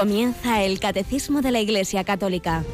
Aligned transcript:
Comienza 0.00 0.62
el 0.62 0.80
Catecismo 0.80 1.42
de 1.42 1.50
la 1.50 1.60
Iglesia 1.60 2.04
Católica. 2.04 2.64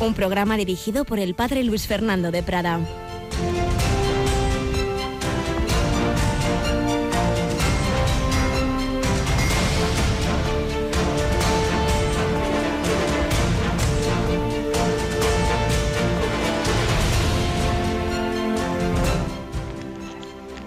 Un 0.00 0.12
programa 0.12 0.56
dirigido 0.56 1.04
por 1.04 1.20
el 1.20 1.36
Padre 1.36 1.62
Luis 1.62 1.86
Fernando 1.86 2.32
de 2.32 2.42
Prada. 2.42 2.80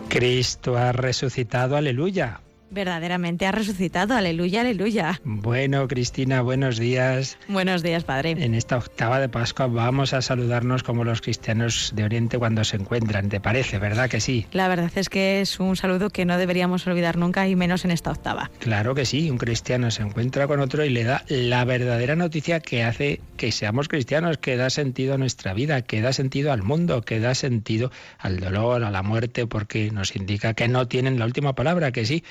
Cristo 0.07 0.77
ha 0.77 0.93
resucitado, 0.93 1.75
aleluya 1.75 2.44
verdaderamente 2.69 3.45
ha 3.45 3.51
resucitado. 3.51 4.15
Aleluya, 4.15 4.61
aleluya. 4.61 5.21
Bueno, 5.23 5.87
Cristina, 5.87 6.41
buenos 6.41 6.77
días. 6.77 7.37
Buenos 7.47 7.83
días, 7.83 8.03
Padre. 8.03 8.31
En 8.31 8.53
esta 8.55 8.77
octava 8.77 9.19
de 9.19 9.29
Pascua 9.29 9.67
vamos 9.67 10.13
a 10.13 10.21
saludarnos 10.21 10.83
como 10.83 11.03
los 11.03 11.21
cristianos 11.21 11.91
de 11.95 12.03
Oriente 12.03 12.37
cuando 12.37 12.63
se 12.63 12.77
encuentran. 12.77 13.29
¿Te 13.29 13.39
parece, 13.39 13.79
verdad 13.79 14.09
que 14.09 14.19
sí? 14.19 14.45
La 14.51 14.67
verdad 14.67 14.91
es 14.95 15.09
que 15.09 15.41
es 15.41 15.59
un 15.59 15.75
saludo 15.75 16.09
que 16.09 16.25
no 16.25 16.37
deberíamos 16.37 16.85
olvidar 16.87 17.17
nunca 17.17 17.47
y 17.47 17.55
menos 17.55 17.85
en 17.85 17.91
esta 17.91 18.11
octava. 18.11 18.51
Claro 18.59 18.95
que 18.95 19.05
sí, 19.05 19.29
un 19.29 19.37
cristiano 19.37 19.91
se 19.91 20.01
encuentra 20.01 20.47
con 20.47 20.59
otro 20.59 20.83
y 20.83 20.89
le 20.89 21.03
da 21.03 21.23
la 21.27 21.63
verdadera 21.65 22.15
noticia 22.15 22.59
que 22.59 22.83
hace 22.83 23.21
que 23.37 23.51
seamos 23.51 23.87
cristianos, 23.87 24.37
que 24.37 24.57
da 24.57 24.69
sentido 24.69 25.13
a 25.13 25.17
nuestra 25.17 25.53
vida, 25.53 25.81
que 25.81 26.01
da 26.01 26.13
sentido 26.13 26.51
al 26.51 26.63
mundo, 26.63 27.01
que 27.01 27.19
da 27.19 27.35
sentido 27.35 27.91
al 28.17 28.39
dolor, 28.39 28.83
a 28.83 28.91
la 28.91 29.03
muerte, 29.03 29.47
porque 29.47 29.91
nos 29.91 30.15
indica 30.15 30.53
que 30.53 30.67
no 30.67 30.87
tienen 30.87 31.19
la 31.19 31.25
última 31.25 31.53
palabra, 31.53 31.91
que 31.91 32.05
sí, 32.05 32.23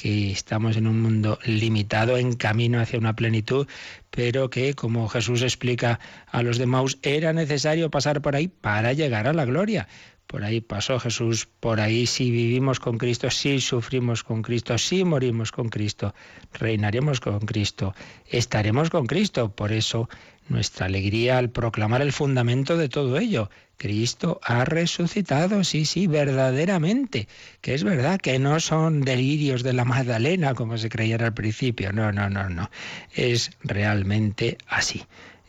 que 0.00 0.32
estamos 0.32 0.78
en 0.78 0.86
un 0.86 1.02
mundo 1.02 1.38
limitado, 1.44 2.16
en 2.16 2.32
camino 2.32 2.80
hacia 2.80 2.98
una 2.98 3.14
plenitud, 3.14 3.66
pero 4.10 4.48
que, 4.48 4.72
como 4.72 5.10
Jesús 5.10 5.42
explica 5.42 6.00
a 6.26 6.42
los 6.42 6.56
de 6.56 6.64
Maus, 6.64 6.98
era 7.02 7.34
necesario 7.34 7.90
pasar 7.90 8.22
por 8.22 8.34
ahí 8.34 8.48
para 8.48 8.94
llegar 8.94 9.28
a 9.28 9.34
la 9.34 9.44
gloria. 9.44 9.88
Por 10.26 10.42
ahí 10.42 10.62
pasó 10.62 10.98
Jesús, 10.98 11.44
por 11.44 11.80
ahí 11.80 12.06
si 12.06 12.30
vivimos 12.30 12.80
con 12.80 12.96
Cristo, 12.96 13.28
si 13.28 13.60
sufrimos 13.60 14.24
con 14.24 14.40
Cristo, 14.40 14.78
si 14.78 15.04
morimos 15.04 15.52
con 15.52 15.68
Cristo, 15.68 16.14
reinaremos 16.54 17.20
con 17.20 17.40
Cristo, 17.40 17.94
estaremos 18.24 18.88
con 18.88 19.04
Cristo. 19.04 19.54
Por 19.54 19.70
eso 19.70 20.08
nuestra 20.50 20.86
alegría 20.86 21.38
al 21.38 21.50
proclamar 21.50 22.02
el 22.02 22.12
fundamento 22.12 22.76
de 22.76 22.88
todo 22.88 23.18
ello. 23.18 23.48
Cristo 23.78 24.40
ha 24.44 24.66
resucitado, 24.66 25.64
sí, 25.64 25.86
sí, 25.86 26.06
verdaderamente, 26.06 27.28
que 27.62 27.72
es 27.72 27.82
verdad 27.82 28.20
que 28.20 28.38
no 28.38 28.60
son 28.60 29.00
delirios 29.00 29.62
de 29.62 29.72
la 29.72 29.86
Magdalena 29.86 30.54
como 30.54 30.76
se 30.76 30.90
creía 30.90 31.16
al 31.16 31.32
principio, 31.32 31.90
no, 31.92 32.12
no, 32.12 32.28
no, 32.28 32.50
no, 32.50 32.70
es 33.14 33.52
realmente 33.62 34.58
así. 34.66 35.04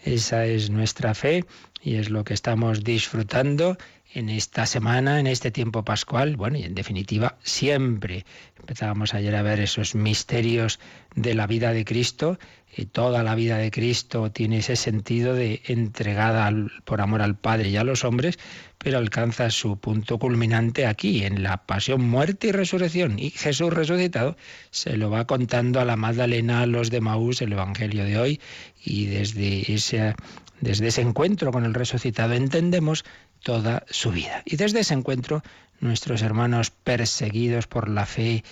Esa 0.06 0.46
es 0.46 0.70
nuestra 0.70 1.14
fe 1.14 1.44
y 1.84 1.96
es 1.96 2.10
lo 2.10 2.24
que 2.24 2.34
estamos 2.34 2.84
disfrutando 2.84 3.78
en 4.14 4.30
esta 4.30 4.66
semana, 4.66 5.20
en 5.20 5.28
este 5.28 5.52
tiempo 5.52 5.84
pascual, 5.84 6.36
bueno, 6.36 6.58
y 6.58 6.64
en 6.64 6.76
definitiva 6.76 7.38
siempre. 7.44 8.26
Empezábamos 8.60 9.14
ayer 9.14 9.36
a 9.36 9.42
ver 9.42 9.60
esos 9.60 9.96
misterios 9.96 10.80
de 11.16 11.34
la 11.34 11.48
vida 11.48 11.74
de 11.74 11.86
Cristo, 11.86 12.38
y 12.76 12.86
toda 12.86 13.24
la 13.24 13.36
vida 13.36 13.58
de 13.58 13.70
Cristo 13.70 14.32
tiene 14.32 14.60
ese 14.60 14.76
sentido 14.76 15.34
de 15.34 15.62
entregada 15.66 16.50
por 16.86 17.02
amor 17.02 17.22
al 17.22 17.36
Padre 17.36 17.70
y 17.70 17.78
a 17.78 17.84
los 17.84 18.06
hombres, 18.06 18.40
pero 18.78 18.98
alcanza 18.98 19.50
su 19.50 19.78
punto 19.78 20.18
culminante 20.18 20.86
aquí, 20.86 21.26
en 21.26 21.44
la 21.44 21.66
pasión, 21.66 22.02
muerte 22.02 22.48
y 22.48 22.52
resurrección. 22.52 23.20
Y 23.20 23.32
Jesús 23.32 23.74
resucitado 23.74 24.38
se 24.70 24.96
lo 24.96 25.10
va 25.10 25.28
contando 25.28 25.80
a 25.80 25.86
la 25.86 25.98
Magdalena, 25.98 26.62
a 26.62 26.66
los 26.66 26.90
de 26.90 27.02
Maús, 27.02 27.42
el 27.42 27.54
Evangelio 27.54 28.06
de 28.06 28.18
hoy, 28.18 28.42
y 28.84 29.08
desde 29.08 29.74
ese, 29.74 30.16
desde 30.62 30.88
ese 30.88 31.02
encuentro 31.02 31.52
con 31.52 31.66
el 31.66 31.74
resucitado 31.74 32.34
entendemos 32.34 33.04
toda 33.44 33.84
su 33.90 34.12
vida. 34.12 34.44
Y 34.46 34.56
desde 34.56 34.82
ese 34.82 34.94
encuentro, 34.94 35.44
nuestros 35.80 36.22
hermanos 36.22 36.72
perseguidos 36.72 37.68
por 37.68 37.90
la 37.90 38.06
fe, 38.06 38.44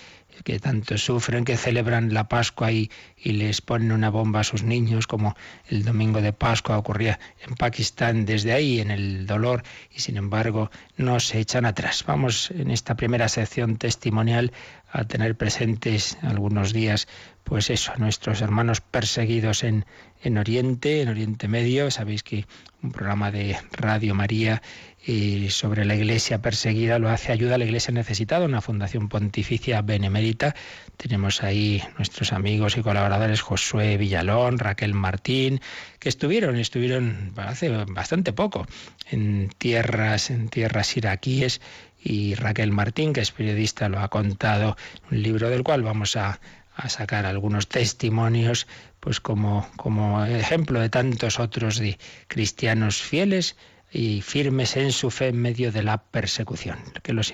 que 0.44 0.60
tanto 0.60 0.98
sufren, 0.98 1.44
que 1.44 1.58
celebran 1.58 2.14
la 2.14 2.28
Pascua 2.28 2.72
y, 2.72 2.90
les 3.24 3.62
ponen 3.62 3.92
una 3.92 4.10
bomba 4.10 4.40
a 4.40 4.44
sus 4.44 4.64
niños, 4.64 5.06
como 5.06 5.36
el 5.68 5.84
domingo 5.84 6.22
de 6.22 6.34
Pascua 6.34 6.78
ocurría 6.78 7.20
en 7.46 7.56
Pakistán, 7.56 8.26
desde 8.26 8.54
ahí 8.54 8.80
en 8.80 8.92
el 8.92 9.28
dolor, 9.28 9.64
y 9.94 10.00
sin 10.00 10.18
embargo 10.18 10.72
no 10.98 11.20
se 11.20 11.40
echan 11.40 11.66
atrás. 11.66 12.04
Vamos 12.08 12.52
en 12.52 12.72
esta 12.72 12.96
primera 12.96 13.28
sección 13.28 13.78
testimonial 13.78 14.54
a 14.92 15.04
tener 15.04 15.36
presentes 15.36 16.18
algunos 16.22 16.74
días, 16.74 17.08
pues 17.44 17.70
eso, 17.70 17.94
nuestros 17.98 18.42
hermanos 18.42 18.82
perseguidos 18.82 19.64
en, 19.64 19.86
en 20.22 20.38
Oriente, 20.38 21.02
en 21.02 21.10
Oriente 21.10 21.48
Medio. 21.48 21.90
Sabéis 21.92 22.24
que 22.24 22.46
un 22.82 22.92
programa 22.92 23.32
de 23.32 23.58
Radio 23.72 24.14
María 24.16 24.62
y 25.06 25.50
sobre 25.50 25.86
la 25.86 25.96
iglesia 25.96 26.42
perseguida 26.42 27.00
lo 27.00 27.10
hace 27.10 27.32
Ayuda 27.32 27.56
a 27.56 27.58
la 27.58 27.66
Iglesia 27.66 27.94
Necesitada, 27.94 28.46
una 28.46 28.62
fundación 28.62 29.10
pontificia 29.10 29.82
benemérita. 29.82 30.56
Tenemos 30.98 31.42
ahí 31.42 31.82
nuestros 31.98 32.34
amigos 32.34 32.78
y 32.78 32.82
colaboradores 32.82 33.42
Josué 33.42 33.98
Villalón, 33.98 34.60
Raquel 34.60 34.94
Martín, 34.94 35.62
que 36.00 36.10
estuvieron, 36.10 36.58
estuvieron 36.58 37.34
hace 37.38 37.70
bastante 37.86 38.34
poco 38.34 38.68
en 39.10 39.50
tierras, 39.58 40.30
en 40.30 40.50
tierras 40.50 40.96
iraquíes 40.98 41.62
y 42.02 42.36
Raquel 42.36 42.72
Martín, 42.72 43.14
que 43.14 43.22
es 43.22 43.32
periodista, 43.32 43.90
lo 43.90 44.00
ha 44.00 44.10
contado, 44.10 44.78
un 45.12 45.22
libro 45.22 45.50
del 45.50 45.64
cual 45.64 45.82
vamos 45.82 46.16
a, 46.16 46.40
a 46.80 46.88
sacar 46.88 47.26
algunos 47.26 47.68
testimonios, 47.68 48.66
pues 49.02 49.20
como, 49.20 49.68
como 49.76 50.24
ejemplo 50.24 50.80
de 50.80 50.90
tantos 50.90 51.40
otros 51.40 51.78
de 51.78 52.00
cristianos 52.28 53.02
fieles 53.02 53.58
y 53.92 54.22
firmes 54.22 54.78
en 54.78 54.94
su 54.94 55.12
fe 55.12 55.28
en 55.28 55.42
medio 55.42 55.72
de 55.74 55.84
la 55.84 55.98
persecución. 55.98 56.80
Que 57.04 57.12
los, 57.12 57.34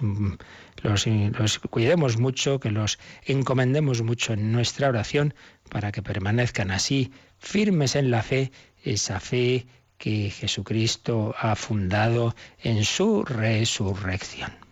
los, 0.82 1.06
los, 1.06 1.60
cuidemos 1.60 2.18
mucho, 2.18 2.60
que 2.60 2.72
los 2.72 2.98
encomendemos 3.24 4.02
mucho 4.02 4.34
en 4.34 4.52
nuestra 4.52 4.90
oración 4.90 5.36
para 5.70 5.92
que 5.92 6.02
permanezcan 6.02 6.72
así, 6.72 7.12
firmes 7.38 7.96
en 7.96 8.10
la 8.10 8.24
fe, 8.24 8.52
esa 8.84 9.20
fe 9.20 9.68
que 10.00 10.32
Jesucristo 10.32 11.36
ha 11.38 11.56
fundado 11.56 12.36
en 12.64 12.84
su 12.84 13.24
resurrección. 13.24 14.65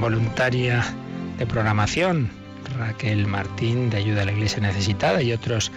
Voluntaria 0.00 0.84
de 1.38 1.46
programación, 1.46 2.30
Raquel 2.78 3.26
Martín, 3.26 3.90
de 3.90 3.98
Ayuda 3.98 4.22
a 4.22 4.24
la 4.24 4.32
Iglesia 4.32 4.60
Necesitada, 4.60 5.22
y 5.22 5.32
otros 5.32 5.70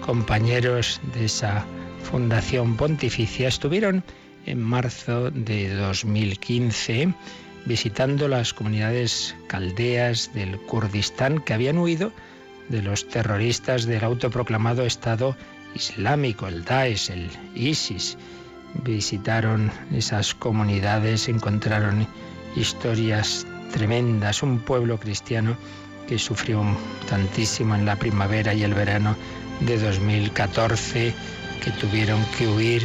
compañeros 0.00 1.00
de 1.14 1.24
esa 1.24 1.64
Fundación 2.02 2.76
Pontificia 2.76 3.48
estuvieron 3.48 4.02
en 4.46 4.62
marzo 4.62 5.30
de 5.30 5.74
2015 5.74 7.14
visitando 7.66 8.28
las 8.28 8.54
comunidades 8.54 9.34
caldeas 9.46 10.32
del 10.34 10.58
Kurdistán 10.60 11.40
que 11.40 11.54
habían 11.54 11.78
huido 11.78 12.12
de 12.68 12.82
los 12.82 13.06
terroristas 13.08 13.84
del 13.84 14.04
autoproclamado 14.04 14.84
Estado 14.84 15.36
Islámico, 15.74 16.48
el 16.48 16.64
Daesh, 16.64 17.10
el 17.10 17.30
ISIS. 17.54 18.16
Visitaron 18.84 19.70
esas 19.92 20.34
comunidades, 20.34 21.28
encontraron 21.28 22.06
historias 22.56 23.46
tremendas, 23.70 24.42
un 24.42 24.58
pueblo 24.60 24.98
cristiano 24.98 25.56
que 26.08 26.18
sufrió 26.18 26.62
tantísimo 27.08 27.74
en 27.74 27.86
la 27.86 27.96
primavera 27.96 28.52
y 28.52 28.62
el 28.62 28.74
verano 28.74 29.16
de 29.60 29.78
2014, 29.78 31.14
que 31.62 31.70
tuvieron 31.72 32.24
que 32.36 32.48
huir 32.48 32.82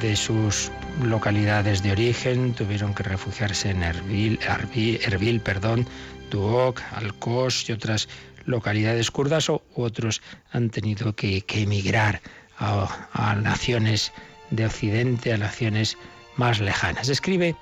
de 0.00 0.16
sus 0.16 0.70
localidades 1.02 1.82
de 1.82 1.92
origen, 1.92 2.52
tuvieron 2.54 2.94
que 2.94 3.04
refugiarse 3.04 3.70
en 3.70 3.82
Erbil, 3.82 4.38
Erbil, 4.42 5.40
perdón, 5.40 5.86
Duok, 6.30 6.82
Alcos 6.94 7.68
y 7.68 7.72
otras 7.72 8.08
localidades 8.44 9.10
kurdas, 9.10 9.48
o 9.48 9.62
otros 9.74 10.20
han 10.52 10.70
tenido 10.70 11.14
que, 11.14 11.44
emigrar 11.48 12.20
a, 12.58 13.08
a 13.12 13.34
naciones 13.36 14.12
de 14.50 14.66
Occidente, 14.66 15.32
a 15.32 15.38
naciones 15.38 15.96
más 16.36 16.60
lejanas. 16.60 17.08
Escribe 17.08 17.56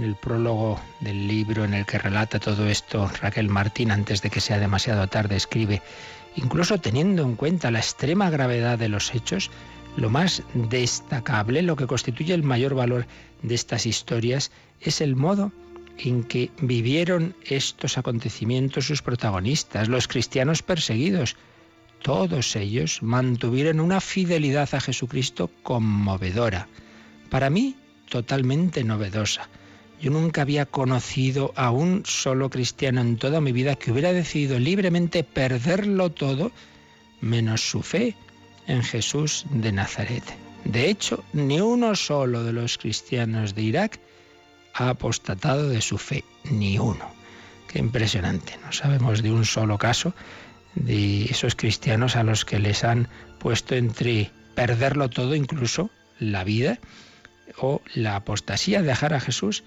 en 0.00 0.06
el 0.06 0.16
prólogo 0.16 0.80
del 1.00 1.28
libro 1.28 1.64
en 1.64 1.74
el 1.74 1.84
que 1.84 1.98
relata 1.98 2.40
todo 2.40 2.66
esto, 2.66 3.06
Raquel 3.20 3.50
Martín, 3.50 3.90
antes 3.90 4.22
de 4.22 4.30
que 4.30 4.40
sea 4.40 4.58
demasiado 4.58 5.06
tarde, 5.08 5.36
escribe, 5.36 5.82
incluso 6.36 6.80
teniendo 6.80 7.22
en 7.22 7.36
cuenta 7.36 7.70
la 7.70 7.80
extrema 7.80 8.30
gravedad 8.30 8.78
de 8.78 8.88
los 8.88 9.14
hechos, 9.14 9.50
Lo 9.96 10.08
más 10.08 10.44
destacable, 10.54 11.62
lo 11.62 11.74
que 11.74 11.88
constituye 11.88 12.32
el 12.32 12.44
mayor 12.44 12.74
valor 12.74 13.06
de 13.42 13.56
estas 13.56 13.86
historias, 13.86 14.52
es 14.80 15.00
el 15.00 15.16
modo 15.16 15.50
en 15.98 16.22
que 16.22 16.50
vivieron 16.60 17.34
estos 17.44 17.98
acontecimientos 17.98 18.86
sus 18.86 19.02
protagonistas, 19.02 19.88
los 19.88 20.06
cristianos 20.06 20.62
perseguidos. 20.62 21.36
Todos 22.02 22.54
ellos 22.54 23.02
mantuvieron 23.02 23.80
una 23.80 24.00
fidelidad 24.00 24.72
a 24.72 24.80
Jesucristo 24.80 25.50
conmovedora. 25.64 26.68
Para 27.28 27.50
mí, 27.50 27.74
totalmente 28.08 28.84
novedosa. 28.84 29.50
Yo 30.00 30.10
nunca 30.10 30.42
había 30.42 30.64
conocido 30.64 31.52
a 31.56 31.70
un 31.70 32.04
solo 32.06 32.48
cristiano 32.48 33.02
en 33.02 33.18
toda 33.18 33.40
mi 33.40 33.52
vida 33.52 33.76
que 33.76 33.92
hubiera 33.92 34.12
decidido 34.12 34.58
libremente 34.58 35.24
perderlo 35.24 36.10
todo 36.10 36.52
menos 37.20 37.68
su 37.68 37.82
fe 37.82 38.16
en 38.66 38.82
Jesús 38.82 39.44
de 39.50 39.72
Nazaret. 39.72 40.24
De 40.64 40.88
hecho, 40.88 41.22
ni 41.34 41.60
uno 41.60 41.94
solo 41.94 42.44
de 42.44 42.52
los 42.52 42.78
cristianos 42.78 43.54
de 43.54 43.62
Irak 43.62 44.00
ha 44.74 44.88
apostatado 44.88 45.68
de 45.68 45.82
su 45.82 45.98
fe, 45.98 46.24
ni 46.44 46.78
uno. 46.78 47.04
Qué 47.68 47.78
impresionante, 47.78 48.58
no 48.64 48.72
sabemos 48.72 49.22
de 49.22 49.32
un 49.32 49.44
solo 49.44 49.76
caso 49.76 50.14
de 50.74 51.24
esos 51.24 51.54
cristianos 51.54 52.16
a 52.16 52.22
los 52.22 52.44
que 52.44 52.58
les 52.58 52.84
han 52.84 53.08
puesto 53.38 53.74
entre 53.74 54.30
perderlo 54.54 55.10
todo, 55.10 55.34
incluso 55.34 55.90
la 56.18 56.44
vida, 56.44 56.78
o 57.58 57.82
la 57.94 58.16
apostasía, 58.16 58.82
dejar 58.82 59.14
a 59.14 59.20
Jesús. 59.20 59.64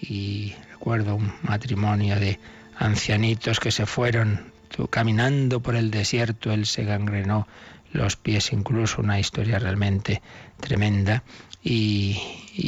Y 0.00 0.54
recuerdo 0.72 1.16
un 1.16 1.32
matrimonio 1.42 2.18
de 2.20 2.38
ancianitos 2.78 3.60
que 3.60 3.70
se 3.70 3.86
fueron 3.86 4.52
caminando 4.90 5.60
por 5.60 5.76
el 5.76 5.90
desierto, 5.90 6.52
él 6.52 6.66
se 6.66 6.84
gangrenó 6.84 7.46
los 7.92 8.16
pies, 8.16 8.52
incluso 8.52 9.00
una 9.00 9.18
historia 9.18 9.58
realmente 9.58 10.20
tremenda, 10.60 11.22
y, 11.62 12.20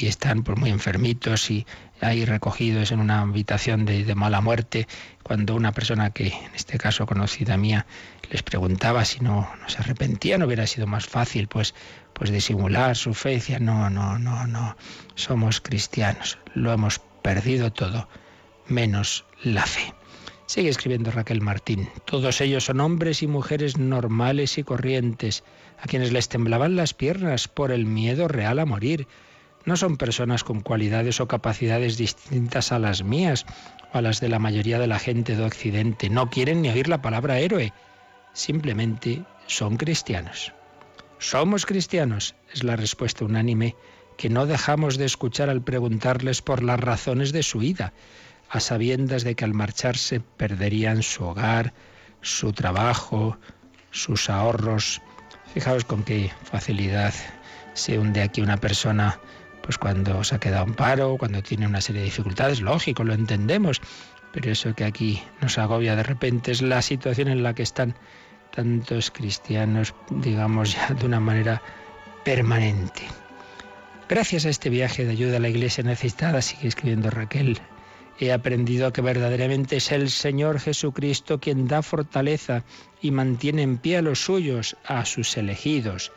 están 0.02 0.44
muy 0.56 0.70
enfermitos 0.70 1.50
y 1.50 1.66
ahí 2.00 2.25
recogidos 2.25 2.92
en 2.92 3.00
una 3.00 3.20
habitación 3.20 3.84
de, 3.84 4.14
mala 4.14 4.40
muerte, 4.40 4.86
cuando 5.22 5.54
una 5.54 5.72
persona 5.72 6.10
que, 6.10 6.28
en 6.28 6.54
este 6.54 6.78
caso 6.78 7.06
conocida 7.06 7.56
mía, 7.56 7.86
les 8.31 8.42
preguntaba 8.42 9.04
si 9.04 9.20
no, 9.20 9.48
no 9.60 9.69
se 9.69 9.78
arrepentían, 9.78 10.42
hubiera 10.42 10.66
sido 10.66 10.86
más 10.86 11.06
fácil 11.06 11.48
pues, 11.48 11.74
pues 12.12 12.31
disimular 12.31 12.96
su 12.96 13.14
fe, 13.14 13.31
decía, 13.31 13.58
no, 13.58 13.88
no, 13.88 14.19
no, 14.19 14.46
no, 14.46 14.76
somos 15.14 15.60
cristianos, 15.60 16.38
lo 16.54 16.72
hemos 16.72 17.00
perdido 17.28 17.70
todo, 17.70 18.08
menos 18.69 19.26
la 19.44 19.66
fe. 19.66 19.92
Sigue 20.46 20.70
escribiendo 20.70 21.10
Raquel 21.10 21.42
Martín. 21.42 21.86
Todos 22.06 22.40
ellos 22.40 22.64
son 22.64 22.80
hombres 22.80 23.22
y 23.22 23.26
mujeres 23.26 23.76
normales 23.76 24.56
y 24.56 24.62
corrientes, 24.62 25.44
a 25.78 25.86
quienes 25.86 26.10
les 26.10 26.30
temblaban 26.30 26.75
las 26.75 26.94
piernas 26.94 27.46
por 27.46 27.70
el 27.70 27.84
miedo 27.84 28.28
real 28.28 28.58
a 28.58 28.64
morir. 28.64 29.06
No 29.66 29.76
son 29.76 29.98
personas 29.98 30.42
con 30.42 30.62
cualidades 30.62 31.20
o 31.20 31.28
capacidades 31.28 31.98
distintas 31.98 32.72
a 32.72 32.78
las 32.78 33.04
mías 33.04 33.44
o 33.92 33.98
a 33.98 34.00
las 34.00 34.20
de 34.22 34.31
la 34.31 34.38
mayoría 34.38 34.78
de 34.78 34.86
la 34.86 34.98
gente 34.98 35.36
de 35.36 35.44
Occidente. 35.44 36.08
No 36.08 36.31
quieren 36.31 36.62
ni 36.62 36.70
oír 36.70 36.88
la 36.88 37.02
palabra 37.02 37.40
héroe. 37.40 37.74
Simplemente 38.32 39.22
son 39.46 39.76
cristianos. 39.76 40.54
Somos 41.19 41.66
cristianos, 41.66 42.36
es 42.54 42.64
la 42.64 42.76
respuesta 42.76 43.26
unánime 43.26 43.76
que 44.19 44.29
no 44.29 44.47
dejamos 44.47 44.99
de 44.99 45.06
escuchar 45.06 45.49
al 45.49 45.62
preguntarles 45.62 46.43
por 46.43 46.62
las 46.62 46.79
razones 46.81 47.32
de 47.32 47.44
su 47.44 47.62
ida 47.62 47.93
a 48.50 48.61
sabiendas 48.61 49.23
de 49.23 49.37
que 49.37 49.44
al 49.44 49.55
marcharse 49.55 50.20
perderían 50.20 51.03
su 51.03 51.25
hogar, 51.25 51.73
su 52.20 52.53
trabajo, 52.53 53.38
sus 53.93 54.29
ahorros. 54.29 55.00
Fijaos 55.55 55.85
con 55.85 56.03
qué 56.03 56.32
facilidad 56.50 57.15
se 57.75 57.99
hunde 57.99 58.23
aquí 58.23 58.41
una 58.41 58.56
persona, 58.56 59.20
pues 59.62 59.79
cuando 59.79 60.25
se 60.25 60.35
ha 60.35 60.41
quedado 60.41 60.67
en 60.67 60.75
paro, 60.75 61.17
cuando 61.17 61.41
tiene 61.43 61.67
una 61.67 61.81
serie 61.81 62.00
de 62.00 62.06
dificultades, 62.06 62.61
lógico, 62.61 63.05
lo 63.05 63.15
entendemos, 63.15 63.81
pero 64.32 64.50
eso 64.50 64.75
que 64.75 64.85
aquí 64.85 65.23
nos 65.41 65.59
agobia 65.59 65.94
de 65.94 66.03
repente 66.03 66.50
es 66.50 66.61
la 66.61 66.82
situación 66.82 67.29
en 67.29 67.44
la 67.44 67.55
que 67.55 67.62
están 67.62 67.94
tantos 68.50 69.12
cristianos, 69.12 69.94
digamos 70.11 70.73
ya 70.73 70.88
de 70.88 71.06
una 71.06 71.20
manera 71.20 71.62
permanente. 72.25 73.06
Gracias 74.08 74.46
a 74.46 74.49
este 74.49 74.70
viaje 74.70 75.05
de 75.05 75.12
ayuda 75.12 75.37
a 75.37 75.40
la 75.40 75.50
iglesia 75.50 75.84
necesitada, 75.84 76.40
sigue 76.40 76.69
escribiendo 76.69 77.10
Raquel, 77.10 77.60
He 78.20 78.32
aprendido 78.32 78.93
que 78.93 79.00
verdaderamente 79.00 79.76
es 79.76 79.93
el 79.93 80.10
Señor 80.10 80.58
Jesucristo 80.58 81.38
quien 81.38 81.69
da 81.69 81.82
fortaleza 81.82 82.64
y 83.00 83.12
mantiene 83.12 83.62
en 83.62 83.78
pie 83.78 83.99
a 83.99 84.02
los 84.02 84.25
suyos, 84.25 84.76
a 84.84 85.05
sus 85.05 85.37
elegidos. 85.37 86.10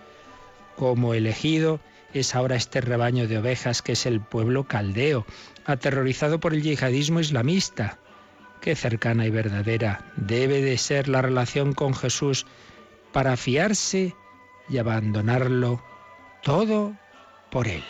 Como 0.78 1.14
elegido 1.14 1.80
es 2.14 2.34
ahora 2.34 2.56
este 2.56 2.82
rebaño 2.82 3.28
de 3.28 3.38
ovejas 3.38 3.84
que 3.84 3.92
es 3.92 4.08
el 4.08 4.20
pueblo 4.20 4.64
caldeo, 4.68 5.28
aterrorizado 5.66 6.40
por 6.40 6.56
el 6.56 6.64
yihadismo 6.64 7.20
islamista. 7.20 8.00
Qué 8.62 8.76
cercana 8.76 9.28
y 9.28 9.30
verdadera 9.30 10.12
debe 10.16 10.62
de 10.62 10.78
ser 10.80 11.08
la 11.08 11.22
relación 11.22 11.74
con 11.74 11.94
Jesús 11.94 12.48
para 13.12 13.38
fiarse 13.38 14.16
y 14.70 14.80
abandonarlo 14.80 15.84
todo 16.42 16.96
por 17.52 17.68
Él. 17.68 17.84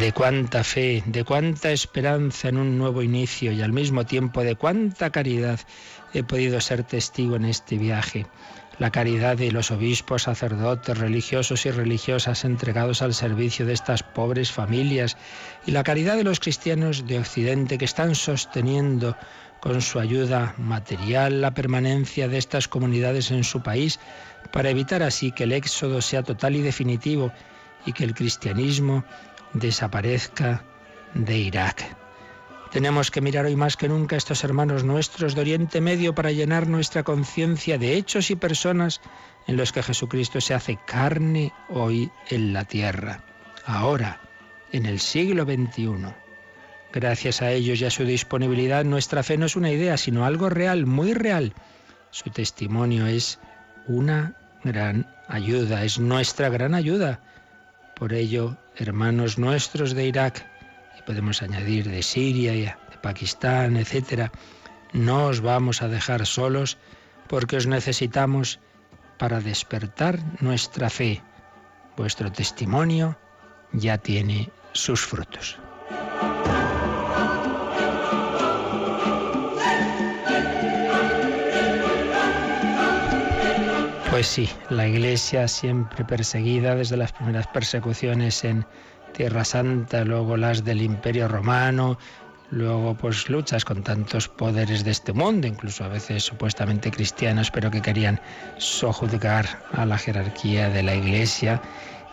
de 0.00 0.12
cuánta 0.12 0.64
fe, 0.64 1.02
de 1.04 1.24
cuánta 1.24 1.72
esperanza 1.72 2.48
en 2.48 2.56
un 2.56 2.78
nuevo 2.78 3.02
inicio 3.02 3.52
y 3.52 3.60
al 3.60 3.74
mismo 3.74 4.06
tiempo 4.06 4.42
de 4.42 4.54
cuánta 4.54 5.10
caridad 5.10 5.60
he 6.14 6.22
podido 6.22 6.58
ser 6.62 6.84
testigo 6.84 7.36
en 7.36 7.44
este 7.44 7.76
viaje. 7.76 8.26
La 8.78 8.90
caridad 8.90 9.36
de 9.36 9.52
los 9.52 9.70
obispos, 9.70 10.22
sacerdotes, 10.22 10.96
religiosos 10.96 11.66
y 11.66 11.70
religiosas 11.70 12.46
entregados 12.46 13.02
al 13.02 13.12
servicio 13.12 13.66
de 13.66 13.74
estas 13.74 14.02
pobres 14.02 14.50
familias 14.50 15.18
y 15.66 15.72
la 15.72 15.82
caridad 15.82 16.16
de 16.16 16.24
los 16.24 16.40
cristianos 16.40 17.06
de 17.06 17.18
Occidente 17.18 17.76
que 17.76 17.84
están 17.84 18.14
sosteniendo 18.14 19.18
con 19.60 19.82
su 19.82 19.98
ayuda 19.98 20.54
material 20.58 21.40
la 21.40 21.52
permanencia 21.52 22.28
de 22.28 22.38
estas 22.38 22.68
comunidades 22.68 23.30
en 23.30 23.44
su 23.44 23.62
país 23.62 24.00
para 24.52 24.70
evitar 24.70 25.02
así 25.02 25.32
que 25.32 25.44
el 25.44 25.52
éxodo 25.52 26.00
sea 26.00 26.22
total 26.22 26.56
y 26.56 26.62
definitivo 26.62 27.32
y 27.86 27.92
que 27.92 28.04
el 28.04 28.14
cristianismo 28.14 29.04
desaparezca 29.52 30.64
de 31.14 31.38
Irak. 31.38 31.96
Tenemos 32.70 33.10
que 33.10 33.20
mirar 33.20 33.46
hoy 33.46 33.56
más 33.56 33.76
que 33.76 33.88
nunca 33.88 34.14
a 34.14 34.18
estos 34.18 34.44
hermanos 34.44 34.84
nuestros 34.84 35.34
de 35.34 35.40
Oriente 35.40 35.80
Medio 35.80 36.14
para 36.14 36.30
llenar 36.30 36.68
nuestra 36.68 37.02
conciencia 37.02 37.78
de 37.78 37.94
hechos 37.94 38.30
y 38.30 38.36
personas 38.36 39.00
en 39.48 39.56
los 39.56 39.72
que 39.72 39.82
Jesucristo 39.82 40.40
se 40.40 40.54
hace 40.54 40.78
carne 40.86 41.52
hoy 41.68 42.10
en 42.28 42.52
la 42.52 42.64
tierra, 42.64 43.24
ahora, 43.66 44.20
en 44.70 44.86
el 44.86 45.00
siglo 45.00 45.44
XXI. 45.44 46.14
Gracias 46.92 47.40
a 47.40 47.52
ellos 47.52 47.80
y 47.80 47.84
a 47.84 47.90
su 47.90 48.04
disponibilidad, 48.04 48.84
nuestra 48.84 49.22
fe 49.22 49.36
no 49.38 49.46
es 49.46 49.54
una 49.54 49.70
idea, 49.70 49.96
sino 49.96 50.24
algo 50.24 50.48
real, 50.48 50.86
muy 50.86 51.14
real. 51.14 51.54
Su 52.10 52.30
testimonio 52.30 53.06
es 53.06 53.38
una 53.86 54.34
gran 54.64 55.06
ayuda, 55.28 55.84
es 55.84 56.00
nuestra 56.00 56.48
gran 56.48 56.74
ayuda. 56.74 57.20
Por 57.94 58.12
ello, 58.12 58.56
hermanos 58.76 59.38
nuestros 59.38 59.94
de 59.94 60.06
Irak, 60.06 60.44
y 60.98 61.02
podemos 61.02 61.42
añadir 61.42 61.88
de 61.88 62.02
Siria, 62.02 62.52
de 62.52 62.98
Pakistán, 63.00 63.76
etc., 63.76 64.32
no 64.92 65.26
os 65.26 65.40
vamos 65.40 65.82
a 65.82 65.88
dejar 65.88 66.26
solos 66.26 66.76
porque 67.28 67.56
os 67.56 67.68
necesitamos 67.68 68.58
para 69.18 69.40
despertar 69.40 70.18
nuestra 70.40 70.90
fe. 70.90 71.22
Vuestro 71.96 72.32
testimonio 72.32 73.16
ya 73.72 73.98
tiene 73.98 74.50
sus 74.72 75.00
frutos. 75.02 75.59
Pues 84.10 84.26
sí, 84.26 84.50
la 84.70 84.88
Iglesia 84.88 85.46
siempre 85.46 86.04
perseguida 86.04 86.74
desde 86.74 86.96
las 86.96 87.12
primeras 87.12 87.46
persecuciones 87.46 88.42
en 88.42 88.66
Tierra 89.16 89.44
Santa, 89.44 90.04
luego 90.04 90.36
las 90.36 90.64
del 90.64 90.82
Imperio 90.82 91.28
Romano, 91.28 91.96
luego 92.50 92.94
pues 92.94 93.28
luchas 93.30 93.64
con 93.64 93.84
tantos 93.84 94.26
poderes 94.26 94.82
de 94.82 94.90
este 94.90 95.12
mundo, 95.12 95.46
incluso 95.46 95.84
a 95.84 95.88
veces 95.88 96.24
supuestamente 96.24 96.90
cristianos, 96.90 97.52
pero 97.52 97.70
que 97.70 97.80
querían 97.80 98.20
sojuzgar 98.58 99.46
a 99.74 99.86
la 99.86 99.96
jerarquía 99.96 100.70
de 100.70 100.82
la 100.82 100.96
Iglesia. 100.96 101.62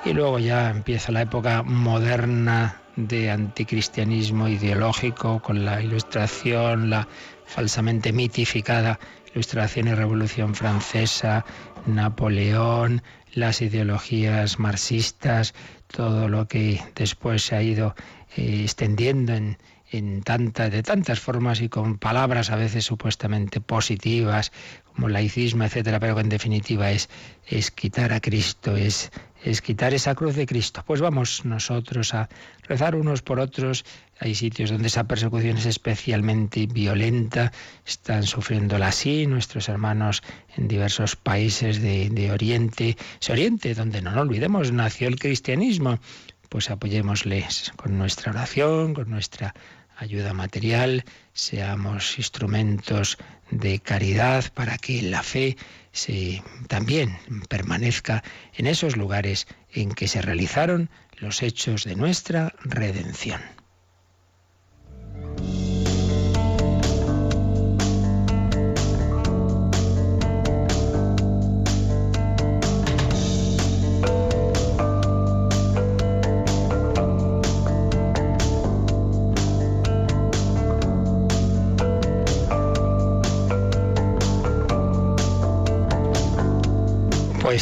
Y 0.06 0.14
luego 0.14 0.38
ya 0.38 0.70
empieza 0.70 1.12
la 1.12 1.24
época 1.24 1.64
moderna 1.64 2.80
de 2.96 3.32
anticristianismo 3.32 4.48
ideológico 4.48 5.42
con 5.42 5.66
la 5.66 5.82
ilustración, 5.82 6.92
la 6.92 7.08
falsamente 7.48 8.14
mitificada 8.14 9.00
Ilustración 9.38 9.88
y 9.88 9.94
Revolución 9.94 10.56
Francesa, 10.56 11.46
Napoleón, 11.88 13.02
las 13.34 13.62
ideologías 13.62 14.60
marxistas, 14.60 15.54
todo 15.88 16.28
lo 16.28 16.48
que 16.48 16.82
después 16.96 17.44
se 17.44 17.56
ha 17.56 17.62
ido 17.62 17.96
eh, 18.36 18.62
extendiendo 18.64 19.34
en, 19.34 19.58
en 19.92 20.22
tantas, 20.22 20.72
de 20.72 20.84
tantas 20.84 21.20
formas 21.20 21.62
y 21.62 21.70
con 21.70 21.98
palabras 21.98 22.50
a 22.50 22.56
veces 22.56 22.86
supuestamente 22.86 23.62
positivas, 23.62 24.52
como 24.94 25.08
laicismo, 25.08 25.64
etcétera, 25.64 26.00
pero 26.00 26.16
que 26.16 26.22
en 26.22 26.30
definitiva 26.30 26.92
es, 26.92 27.10
es 27.48 27.72
quitar 27.72 28.12
a 28.12 28.20
Cristo, 28.20 28.76
es, 28.76 29.12
es 29.50 29.62
quitar 29.62 29.94
esa 29.94 30.14
cruz 30.14 30.36
de 30.36 30.46
Cristo. 30.46 30.84
Pues 30.86 31.00
vamos 31.00 31.46
nosotros 31.46 32.14
a 32.14 32.28
rezar 32.64 32.96
unos 32.96 33.22
por 33.22 33.40
otros. 33.40 33.86
Hay 34.20 34.36
sitios 34.36 34.72
donde 34.72 34.88
esa 34.88 35.06
persecución 35.06 35.58
es 35.58 35.66
especialmente 35.66 36.68
violenta, 36.68 37.54
están 37.86 38.24
sufriéndola 38.24 38.88
así 38.88 39.26
nuestros 39.26 39.70
hermanos 39.70 40.22
en 40.58 40.68
diversos 40.68 41.16
países 41.16 41.82
de, 41.82 42.10
de 42.10 42.32
Oriente, 42.32 42.98
ese 43.22 43.32
Oriente 43.32 43.74
donde 43.74 44.02
no 44.02 44.12
nos 44.12 44.22
olvidemos 44.22 44.72
nació 44.72 45.08
el 45.08 45.18
cristianismo. 45.18 46.00
Pues 46.50 46.70
apoyémosles 46.70 47.74
con 47.76 47.98
nuestra 47.98 48.32
oración, 48.32 48.94
con 48.94 49.10
nuestra 49.10 49.54
ayuda 49.98 50.34
material, 50.34 51.04
seamos 51.34 52.18
instrumentos 52.18 53.18
de 53.52 53.80
caridad 53.80 54.46
para 54.54 54.78
que 54.78 55.02
la 55.02 55.24
fe 55.24 55.58
se, 55.92 56.44
también 56.68 57.18
permanezca 57.50 58.24
en 58.56 58.68
esos 58.68 58.96
lugares 58.96 59.48
en 59.74 59.92
que 59.92 60.08
se 60.08 60.22
realizaron 60.22 60.90
los 61.18 61.42
hechos 61.42 61.84
de 61.84 61.96
nuestra 61.96 62.54
redención. 62.64 63.57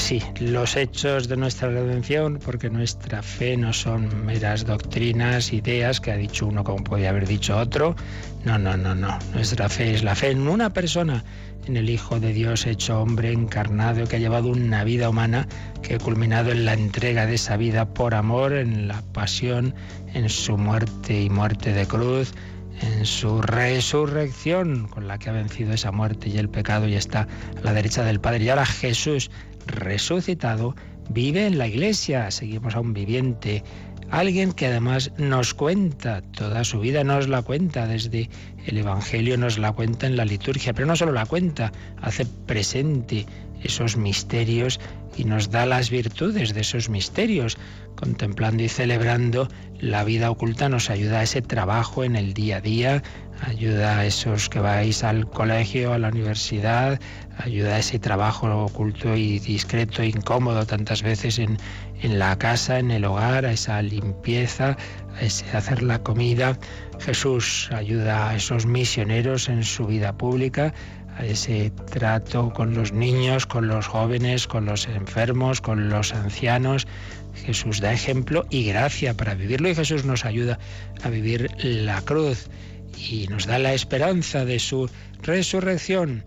Sí, 0.05 0.21
los 0.39 0.75
hechos 0.75 1.27
de 1.27 1.35
nuestra 1.35 1.69
redención, 1.69 2.37
porque 2.37 2.69
nuestra 2.69 3.23
fe 3.23 3.57
no 3.57 3.73
son 3.73 4.23
meras 4.23 4.63
doctrinas, 4.63 5.51
ideas 5.51 5.99
que 5.99 6.11
ha 6.11 6.15
dicho 6.15 6.45
uno 6.45 6.63
como 6.63 6.83
podía 6.83 7.09
haber 7.09 7.27
dicho 7.27 7.57
otro. 7.57 7.95
No, 8.43 8.59
no, 8.59 8.77
no, 8.77 8.93
no. 8.93 9.17
Nuestra 9.33 9.67
fe 9.67 9.95
es 9.95 10.03
la 10.03 10.13
fe 10.13 10.29
en 10.29 10.47
una 10.47 10.71
persona, 10.71 11.23
en 11.65 11.75
el 11.75 11.89
Hijo 11.89 12.19
de 12.19 12.33
Dios 12.33 12.67
hecho 12.67 13.01
hombre, 13.01 13.31
encarnado, 13.31 14.05
que 14.05 14.17
ha 14.17 14.19
llevado 14.19 14.49
una 14.49 14.83
vida 14.83 15.09
humana, 15.09 15.47
que 15.81 15.95
ha 15.95 15.97
culminado 15.97 16.51
en 16.51 16.65
la 16.65 16.73
entrega 16.73 17.25
de 17.25 17.33
esa 17.33 17.57
vida 17.57 17.91
por 17.91 18.13
amor, 18.13 18.53
en 18.53 18.87
la 18.87 19.01
pasión, 19.11 19.73
en 20.13 20.29
su 20.29 20.55
muerte 20.55 21.19
y 21.19 21.31
muerte 21.31 21.73
de 21.73 21.87
cruz, 21.87 22.31
en 22.79 23.07
su 23.07 23.41
resurrección, 23.41 24.87
con 24.87 25.07
la 25.07 25.17
que 25.17 25.31
ha 25.31 25.33
vencido 25.33 25.73
esa 25.73 25.91
muerte 25.91 26.29
y 26.29 26.37
el 26.37 26.49
pecado 26.49 26.87
y 26.87 26.93
está 26.93 27.21
a 27.21 27.61
la 27.63 27.73
derecha 27.73 28.03
del 28.03 28.19
Padre. 28.19 28.43
Y 28.43 28.49
ahora 28.49 28.67
Jesús 28.67 29.31
resucitado, 29.67 30.75
vive 31.09 31.45
en 31.45 31.57
la 31.57 31.67
iglesia, 31.67 32.31
seguimos 32.31 32.75
a 32.75 32.79
un 32.79 32.93
viviente, 32.93 33.63
alguien 34.09 34.53
que 34.53 34.67
además 34.67 35.11
nos 35.17 35.53
cuenta 35.53 36.21
toda 36.21 36.63
su 36.63 36.79
vida, 36.79 37.03
nos 37.03 37.27
la 37.27 37.41
cuenta 37.41 37.87
desde 37.87 38.29
el 38.65 38.77
Evangelio, 38.77 39.37
nos 39.37 39.57
la 39.57 39.71
cuenta 39.71 40.07
en 40.07 40.17
la 40.17 40.25
liturgia, 40.25 40.73
pero 40.73 40.87
no 40.87 40.95
solo 40.95 41.11
la 41.11 41.25
cuenta, 41.25 41.71
hace 42.01 42.25
presente 42.25 43.25
esos 43.63 43.97
misterios 43.97 44.79
y 45.17 45.23
nos 45.23 45.49
da 45.49 45.65
las 45.65 45.89
virtudes 45.89 46.53
de 46.53 46.61
esos 46.61 46.89
misterios. 46.89 47.57
Contemplando 47.95 48.61
y 48.61 48.69
celebrando 48.69 49.47
la 49.79 50.03
vida 50.03 50.29
oculta 50.29 50.67
nos 50.69 50.89
ayuda 50.89 51.19
a 51.19 51.23
ese 51.23 51.41
trabajo 51.41 52.03
en 52.03 52.15
el 52.15 52.33
día 52.33 52.57
a 52.57 52.61
día, 52.61 53.03
ayuda 53.41 53.99
a 53.99 54.05
esos 54.05 54.49
que 54.49 54.59
vais 54.59 55.03
al 55.03 55.29
colegio, 55.29 55.93
a 55.93 55.97
la 55.97 56.09
universidad, 56.09 56.99
ayuda 57.37 57.75
a 57.75 57.79
ese 57.79 57.99
trabajo 57.99 58.47
oculto 58.65 59.15
y 59.15 59.39
discreto, 59.39 60.03
incómodo 60.03 60.65
tantas 60.65 61.01
veces 61.01 61.39
en, 61.39 61.57
en 62.01 62.19
la 62.19 62.37
casa, 62.37 62.79
en 62.79 62.91
el 62.91 63.05
hogar, 63.05 63.45
a 63.45 63.51
esa 63.51 63.81
limpieza, 63.81 64.77
a 65.15 65.21
ese 65.21 65.45
hacer 65.55 65.83
la 65.83 65.99
comida. 65.99 66.57
Jesús 66.99 67.69
ayuda 67.73 68.29
a 68.29 68.35
esos 68.35 68.65
misioneros 68.65 69.49
en 69.49 69.63
su 69.63 69.87
vida 69.87 70.17
pública, 70.17 70.73
a 71.17 71.25
ese 71.25 71.71
trato 71.91 72.51
con 72.51 72.73
los 72.73 72.91
niños, 72.91 73.45
con 73.45 73.67
los 73.67 73.87
jóvenes, 73.87 74.47
con 74.47 74.65
los 74.65 74.87
enfermos, 74.87 75.61
con 75.61 75.89
los 75.89 76.13
ancianos. 76.13 76.87
Jesús 77.33 77.81
da 77.81 77.93
ejemplo 77.93 78.45
y 78.49 78.65
gracia 78.65 79.13
para 79.13 79.33
vivirlo 79.35 79.69
y 79.69 79.75
Jesús 79.75 80.05
nos 80.05 80.25
ayuda 80.25 80.57
a 81.03 81.09
vivir 81.09 81.49
la 81.63 82.01
cruz 82.01 82.49
y 82.97 83.27
nos 83.27 83.45
da 83.45 83.59
la 83.59 83.73
esperanza 83.73 84.45
de 84.45 84.59
su 84.59 84.89
resurrección. 85.21 86.23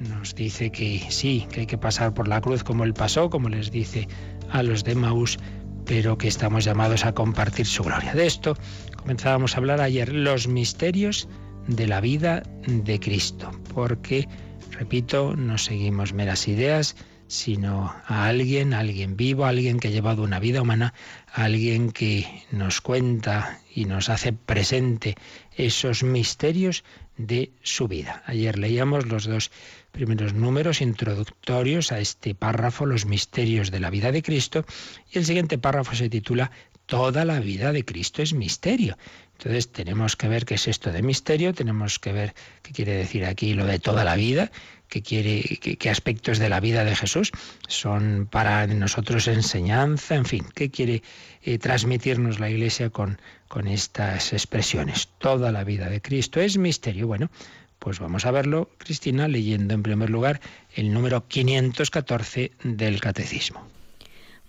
Nos 0.00 0.34
dice 0.34 0.70
que 0.70 1.04
sí, 1.08 1.46
que 1.50 1.60
hay 1.60 1.66
que 1.66 1.78
pasar 1.78 2.14
por 2.14 2.28
la 2.28 2.40
cruz 2.40 2.62
como 2.62 2.84
Él 2.84 2.94
pasó, 2.94 3.30
como 3.30 3.48
les 3.48 3.70
dice 3.70 4.06
a 4.50 4.62
los 4.62 4.84
de 4.84 4.94
Maús, 4.94 5.38
pero 5.84 6.18
que 6.18 6.28
estamos 6.28 6.64
llamados 6.64 7.04
a 7.04 7.14
compartir 7.14 7.66
su 7.66 7.82
gloria. 7.82 8.14
De 8.14 8.26
esto 8.26 8.56
comenzábamos 8.96 9.54
a 9.54 9.58
hablar 9.58 9.80
ayer, 9.80 10.12
los 10.12 10.46
misterios 10.46 11.28
de 11.66 11.86
la 11.86 12.00
vida 12.00 12.42
de 12.66 13.00
Cristo, 13.00 13.50
porque, 13.74 14.28
repito, 14.70 15.34
no 15.34 15.58
seguimos 15.58 16.12
meras 16.12 16.46
ideas, 16.46 16.94
sino 17.26 17.94
a 18.06 18.26
alguien, 18.26 18.72
a 18.74 18.80
alguien 18.80 19.16
vivo, 19.16 19.44
a 19.44 19.50
alguien 19.50 19.78
que 19.78 19.88
ha 19.88 19.90
llevado 19.90 20.22
una 20.22 20.40
vida 20.40 20.62
humana, 20.62 20.94
a 21.32 21.44
alguien 21.44 21.90
que 21.90 22.44
nos 22.50 22.80
cuenta 22.80 23.60
y 23.74 23.84
nos 23.84 24.08
hace 24.08 24.32
presente 24.32 25.14
esos 25.56 26.02
misterios 26.02 26.84
de 27.18 27.52
su 27.62 27.86
vida. 27.86 28.22
Ayer 28.26 28.58
leíamos 28.58 29.06
los 29.06 29.26
dos 29.26 29.50
primeros 29.92 30.34
números 30.34 30.80
introductorios 30.80 31.92
a 31.92 32.00
este 32.00 32.34
párrafo, 32.34 32.86
los 32.86 33.06
misterios 33.06 33.70
de 33.70 33.80
la 33.80 33.90
vida 33.90 34.12
de 34.12 34.22
Cristo, 34.22 34.64
y 35.12 35.18
el 35.18 35.24
siguiente 35.24 35.58
párrafo 35.58 35.94
se 35.94 36.08
titula 36.08 36.50
Toda 36.86 37.26
la 37.26 37.40
vida 37.40 37.72
de 37.72 37.84
Cristo 37.84 38.22
es 38.22 38.32
misterio. 38.32 38.96
Entonces 39.32 39.70
tenemos 39.70 40.16
que 40.16 40.26
ver 40.26 40.46
qué 40.46 40.54
es 40.54 40.66
esto 40.66 40.90
de 40.90 41.02
misterio, 41.02 41.52
tenemos 41.52 41.98
que 41.98 42.12
ver 42.12 42.34
qué 42.62 42.72
quiere 42.72 42.94
decir 42.94 43.24
aquí 43.24 43.54
lo 43.54 43.66
de 43.66 43.78
toda 43.78 44.04
la 44.04 44.16
vida, 44.16 44.50
qué, 44.88 45.02
quiere, 45.02 45.42
qué, 45.42 45.90
aspectos 45.90 46.38
de 46.38 46.48
la 46.48 46.60
vida 46.60 46.84
de 46.84 46.96
Jesús 46.96 47.30
son 47.68 48.26
para 48.30 48.66
nosotros 48.66 49.28
enseñanza, 49.28 50.14
en 50.14 50.24
fin, 50.24 50.46
qué 50.54 50.70
quiere 50.70 51.02
eh, 51.42 51.58
transmitirnos 51.58 52.40
la 52.40 52.50
Iglesia 52.50 52.90
con, 52.90 53.20
con 53.48 53.68
estas 53.68 54.32
expresiones. 54.32 55.08
Toda 55.18 55.52
la 55.52 55.64
vida 55.64 55.88
de 55.88 56.00
Cristo 56.00 56.40
es 56.40 56.58
misterio. 56.58 57.06
Bueno, 57.06 57.30
pues 57.78 58.00
vamos 58.00 58.26
a 58.26 58.30
verlo, 58.30 58.70
Cristina, 58.78 59.28
leyendo 59.28 59.74
en 59.74 59.82
primer 59.82 60.10
lugar 60.10 60.40
el 60.74 60.92
número 60.92 61.26
514 61.26 62.52
del 62.62 63.00
Catecismo. 63.00 63.66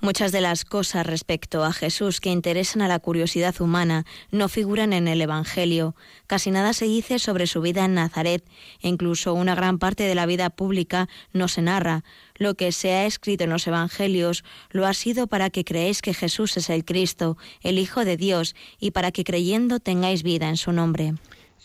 Muchas 0.02 0.32
de 0.32 0.40
las 0.40 0.64
cosas 0.64 1.06
respecto 1.06 1.66
a 1.66 1.74
Jesús 1.74 2.22
que 2.22 2.30
interesan 2.30 2.82
a 2.82 2.88
la 2.88 3.00
curiosidad 3.00 3.60
humana 3.60 4.06
no 4.32 4.48
figuran 4.48 4.94
en 4.94 5.10
el 5.10 5.20
Evangelio. 5.20 5.94
Casi 6.26 6.52
nada 6.52 6.72
se 6.72 6.86
dice 6.86 7.20
sobre 7.20 7.48
su 7.48 7.60
vida 7.60 7.84
en 7.84 7.96
Nazaret 7.96 8.42
e 8.82 8.88
incluso 8.88 9.34
una 9.34 9.56
gran 9.56 9.78
parte 9.78 10.04
de 10.04 10.16
la 10.16 10.26
vida 10.26 10.50
pública 10.52 11.10
no 11.34 11.50
se 11.50 11.62
narra. 11.62 12.06
Lo 12.36 12.56
que 12.56 12.72
se 12.72 12.94
ha 12.94 13.06
escrito 13.06 13.44
en 13.44 13.50
los 13.50 13.68
Evangelios 13.68 14.46
lo 14.70 14.88
ha 14.88 14.94
sido 14.94 15.28
para 15.28 15.50
que 15.50 15.66
creéis 15.66 16.02
que 16.02 16.14
Jesús 16.14 16.56
es 16.56 16.70
el 16.70 16.86
Cristo, 16.86 17.38
el 17.62 17.78
Hijo 17.78 18.06
de 18.06 18.16
Dios, 18.16 18.56
y 18.80 18.92
para 18.92 19.12
que 19.12 19.26
creyendo 19.26 19.82
tengáis 19.82 20.24
vida 20.24 20.48
en 20.48 20.56
su 20.56 20.72
nombre. 20.72 21.16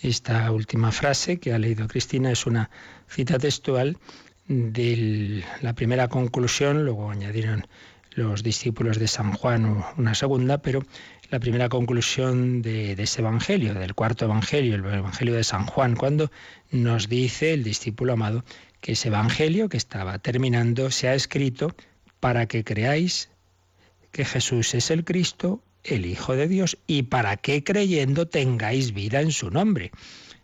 Esta 0.04 0.52
última 0.52 0.92
frase 0.92 1.38
que 1.38 1.54
ha 1.54 1.58
leído 1.58 1.88
Cristina 1.88 2.30
es 2.30 2.44
una 2.44 2.68
cita 3.08 3.38
textual 3.38 3.96
de 4.48 5.42
la 5.62 5.72
primera 5.72 6.08
conclusión, 6.08 6.84
luego 6.84 7.10
añadieron 7.10 7.66
los 8.10 8.42
discípulos 8.42 8.98
de 8.98 9.08
San 9.08 9.32
Juan 9.32 9.82
una 9.96 10.14
segunda, 10.14 10.58
pero 10.58 10.82
la 11.30 11.40
primera 11.40 11.70
conclusión 11.70 12.60
de, 12.60 12.92
ese 12.92 13.22
Evangelio, 13.22 13.72
del 13.72 13.94
cuarto 13.94 14.26
Evangelio, 14.26 14.74
el 14.74 14.84
Evangelio 14.84 15.32
de 15.32 15.42
San 15.42 15.64
Juan, 15.64 15.96
cuando 15.96 16.30
nos 16.70 17.08
dice 17.08 17.54
el 17.54 17.64
discípulo 17.64 18.12
amado 18.12 18.44
que 18.82 18.92
ese 18.92 19.08
Evangelio 19.08 19.70
que 19.70 19.78
estaba 19.78 20.18
terminando 20.18 20.90
se 20.90 21.08
ha 21.08 21.14
escrito 21.14 21.74
para 22.20 22.44
que 22.44 22.62
creáis 22.62 23.30
que 24.12 24.26
Jesús 24.26 24.74
es 24.74 24.90
el 24.90 25.02
Cristo, 25.02 25.62
el 25.84 26.06
Hijo 26.06 26.34
de 26.34 26.48
Dios, 26.48 26.78
y 26.86 27.04
para 27.04 27.36
que 27.36 27.62
creyendo 27.62 28.26
tengáis 28.26 28.92
vida 28.92 29.20
en 29.20 29.32
su 29.32 29.50
nombre. 29.50 29.92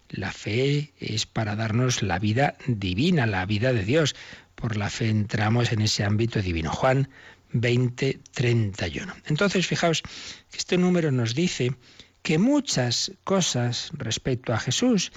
La 0.09 0.33
fe 0.33 0.93
es 0.99 1.27
para 1.27 1.57
darnos 1.57 2.03
la 2.03 2.19
vida 2.19 2.57
divina, 2.67 3.27
la 3.27 3.47
vida 3.47 3.73
de 3.73 3.85
Dios. 3.85 4.17
Por 4.55 4.77
la 4.77 4.91
fe 4.91 5.09
entramos 5.09 5.73
en 5.73 5.81
ese 5.83 6.05
ámbito 6.05 6.43
divino. 6.43 6.71
Juan 6.71 7.09
2031. 7.53 9.15
Entonces, 9.27 9.67
fijaos 9.67 10.03
que 10.03 10.59
este 10.59 10.79
número 10.79 11.11
nos 11.13 11.35
dice 11.35 11.75
que 12.23 12.39
muchas 12.39 13.13
cosas 13.25 13.91
respecto 13.95 14.53
a 14.53 14.59
Jesús 14.59 15.13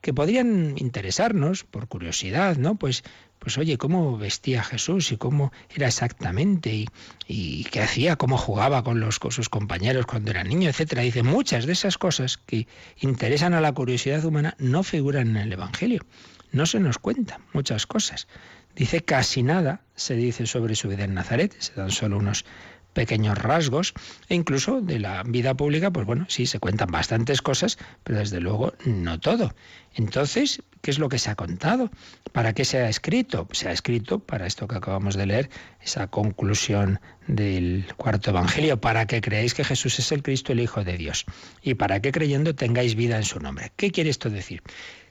que 0.00 0.12
podrían 0.12 0.74
interesarnos 0.76 1.64
por 1.64 1.88
curiosidad, 1.88 2.58
¿no? 2.58 2.76
Pues 2.76 3.02
pues 3.44 3.58
oye, 3.58 3.76
cómo 3.76 4.16
vestía 4.16 4.64
Jesús 4.64 5.12
y 5.12 5.18
cómo 5.18 5.52
era 5.68 5.86
exactamente 5.86 6.86
y, 7.28 7.64
qué 7.64 7.82
hacía, 7.82 8.16
cómo 8.16 8.38
jugaba 8.38 8.82
con, 8.82 9.06
con 9.20 9.32
sus 9.32 9.50
compañeros 9.50 10.06
cuando 10.06 10.30
era 10.30 10.42
niño, 10.42 10.70
etcétera. 10.70 11.02
Dice, 11.02 11.22
muchas 11.22 11.66
de 11.66 11.74
esas 11.74 11.98
cosas 11.98 12.38
que 12.38 12.66
interesan 13.00 13.52
a 13.52 13.60
la 13.60 13.72
curiosidad 13.72 14.24
humana 14.24 14.56
no 14.58 14.82
figuran 14.82 15.28
en 15.28 15.36
el 15.36 15.52
Evangelio. 15.52 16.06
No 16.52 16.64
se 16.64 16.80
nos 16.80 16.96
cuentan 16.96 17.42
muchas 17.52 17.86
cosas. 17.86 18.28
Dice 18.74 19.04
casi 19.04 19.42
nada 19.42 19.82
se 19.94 20.14
dice 20.14 20.46
sobre 20.46 20.74
su 20.74 20.88
vida 20.88 21.04
en 21.04 21.12
Nazaret, 21.12 21.54
se 21.58 21.74
dan 21.74 21.90
solo 21.90 22.16
unos 22.16 22.46
pequeños 22.94 23.36
rasgos 23.36 23.92
e 24.28 24.34
incluso 24.34 24.80
de 24.80 24.98
la 24.98 25.22
vida 25.24 25.54
pública, 25.54 25.90
pues 25.90 26.06
bueno, 26.06 26.24
sí, 26.28 26.46
se 26.46 26.58
cuentan 26.58 26.90
bastantes 26.90 27.42
cosas, 27.42 27.76
pero 28.04 28.20
desde 28.20 28.40
luego 28.40 28.72
no 28.86 29.20
todo. 29.20 29.54
Entonces, 29.94 30.62
¿qué 30.80 30.90
es 30.90 30.98
lo 30.98 31.08
que 31.08 31.18
se 31.18 31.30
ha 31.30 31.34
contado? 31.34 31.90
¿Para 32.32 32.52
qué 32.52 32.64
se 32.64 32.78
ha 32.78 32.88
escrito? 32.88 33.46
Se 33.52 33.68
ha 33.68 33.72
escrito 33.72 34.18
para 34.18 34.46
esto 34.46 34.66
que 34.66 34.76
acabamos 34.76 35.14
de 35.14 35.26
leer, 35.26 35.50
esa 35.80 36.06
conclusión 36.06 37.00
del 37.26 37.86
cuarto 37.96 38.30
Evangelio, 38.30 38.80
para 38.80 39.06
que 39.06 39.20
creáis 39.20 39.54
que 39.54 39.64
Jesús 39.64 39.98
es 39.98 40.10
el 40.12 40.22
Cristo, 40.22 40.52
el 40.52 40.60
Hijo 40.60 40.82
de 40.82 40.96
Dios, 40.96 41.26
y 41.62 41.74
para 41.74 42.00
que 42.00 42.12
creyendo 42.12 42.54
tengáis 42.54 42.94
vida 42.94 43.16
en 43.16 43.24
su 43.24 43.38
nombre. 43.38 43.72
¿Qué 43.76 43.90
quiere 43.90 44.10
esto 44.10 44.30
decir? 44.30 44.62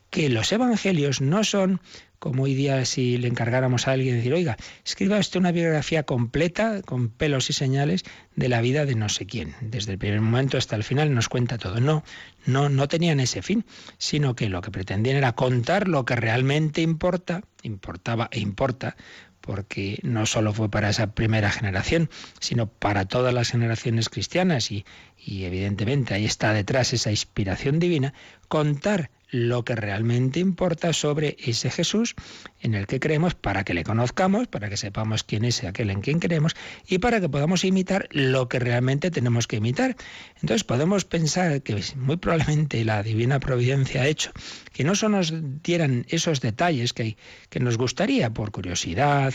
Que 0.09 0.29
los 0.29 0.51
Evangelios 0.51 1.21
no 1.21 1.43
son 1.43 1.81
como 2.23 2.43
hoy 2.43 2.55
día 2.55 2.85
si 2.85 3.17
le 3.17 3.27
encargáramos 3.27 3.85
a 3.85 3.91
alguien 3.91 4.15
decir, 4.15 4.33
oiga, 4.33 4.55
escriba 4.85 5.19
usted 5.19 5.41
una 5.41 5.51
biografía 5.51 6.03
completa, 6.03 6.81
con 6.81 7.09
pelos 7.09 7.49
y 7.49 7.53
señales, 7.53 8.05
de 8.37 8.47
la 8.47 8.61
vida 8.61 8.85
de 8.85 8.95
no 8.95 9.09
sé 9.09 9.25
quién. 9.25 9.55
Desde 9.59 9.91
el 9.91 9.97
primer 9.97 10.21
momento 10.21 10.57
hasta 10.57 10.77
el 10.77 10.85
final 10.85 11.13
nos 11.13 11.27
cuenta 11.27 11.57
todo. 11.57 11.81
No, 11.81 12.05
no, 12.45 12.69
no 12.69 12.87
tenían 12.87 13.19
ese 13.19 13.41
fin, 13.41 13.65
sino 13.97 14.35
que 14.35 14.47
lo 14.47 14.61
que 14.61 14.71
pretendían 14.71 15.17
era 15.17 15.33
contar 15.33 15.89
lo 15.89 16.05
que 16.05 16.15
realmente 16.15 16.81
importa, 16.81 17.41
importaba 17.61 18.29
e 18.31 18.39
importa, 18.39 18.95
porque 19.41 19.99
no 20.03 20.25
solo 20.25 20.53
fue 20.53 20.69
para 20.69 20.91
esa 20.91 21.07
primera 21.07 21.51
generación, 21.51 22.09
sino 22.39 22.67
para 22.67 23.03
todas 23.03 23.33
las 23.33 23.49
generaciones 23.49 24.07
cristianas 24.07 24.71
y, 24.71 24.85
y 25.17 25.43
evidentemente 25.43 26.13
ahí 26.13 26.23
está 26.23 26.53
detrás 26.53 26.93
esa 26.93 27.11
inspiración 27.11 27.79
divina, 27.79 28.13
contar 28.47 29.09
lo 29.33 29.65
que 29.65 29.75
realmente 29.75 30.39
importa 30.39 30.93
sobre 30.93 31.35
ese 31.39 31.71
Jesús 31.71 32.13
en 32.61 32.75
el 32.75 32.85
que 32.85 32.99
creemos 32.99 33.33
para 33.33 33.63
que 33.63 33.73
le 33.73 33.83
conozcamos, 33.83 34.47
para 34.47 34.69
que 34.69 34.77
sepamos 34.77 35.23
quién 35.23 35.43
es 35.43 35.63
aquel 35.63 35.89
en 35.89 36.01
quien 36.01 36.19
creemos 36.19 36.55
y 36.87 36.99
para 36.99 37.19
que 37.19 37.29
podamos 37.29 37.65
imitar 37.65 38.07
lo 38.11 38.47
que 38.47 38.59
realmente 38.59 39.09
tenemos 39.09 39.47
que 39.47 39.55
imitar. 39.55 39.95
Entonces 40.35 40.63
podemos 40.63 41.03
pensar 41.05 41.63
que 41.63 41.81
muy 41.95 42.17
probablemente 42.17 42.85
la 42.85 43.01
divina 43.01 43.39
providencia 43.39 44.03
ha 44.03 44.07
hecho 44.07 44.31
que 44.71 44.83
no 44.83 44.95
solo 44.95 45.17
nos 45.17 45.33
dieran 45.63 46.05
esos 46.09 46.41
detalles 46.41 46.93
que, 46.93 47.15
nos 47.59 47.77
gustaría 47.77 48.33
por 48.33 48.51
curiosidad 48.51 49.33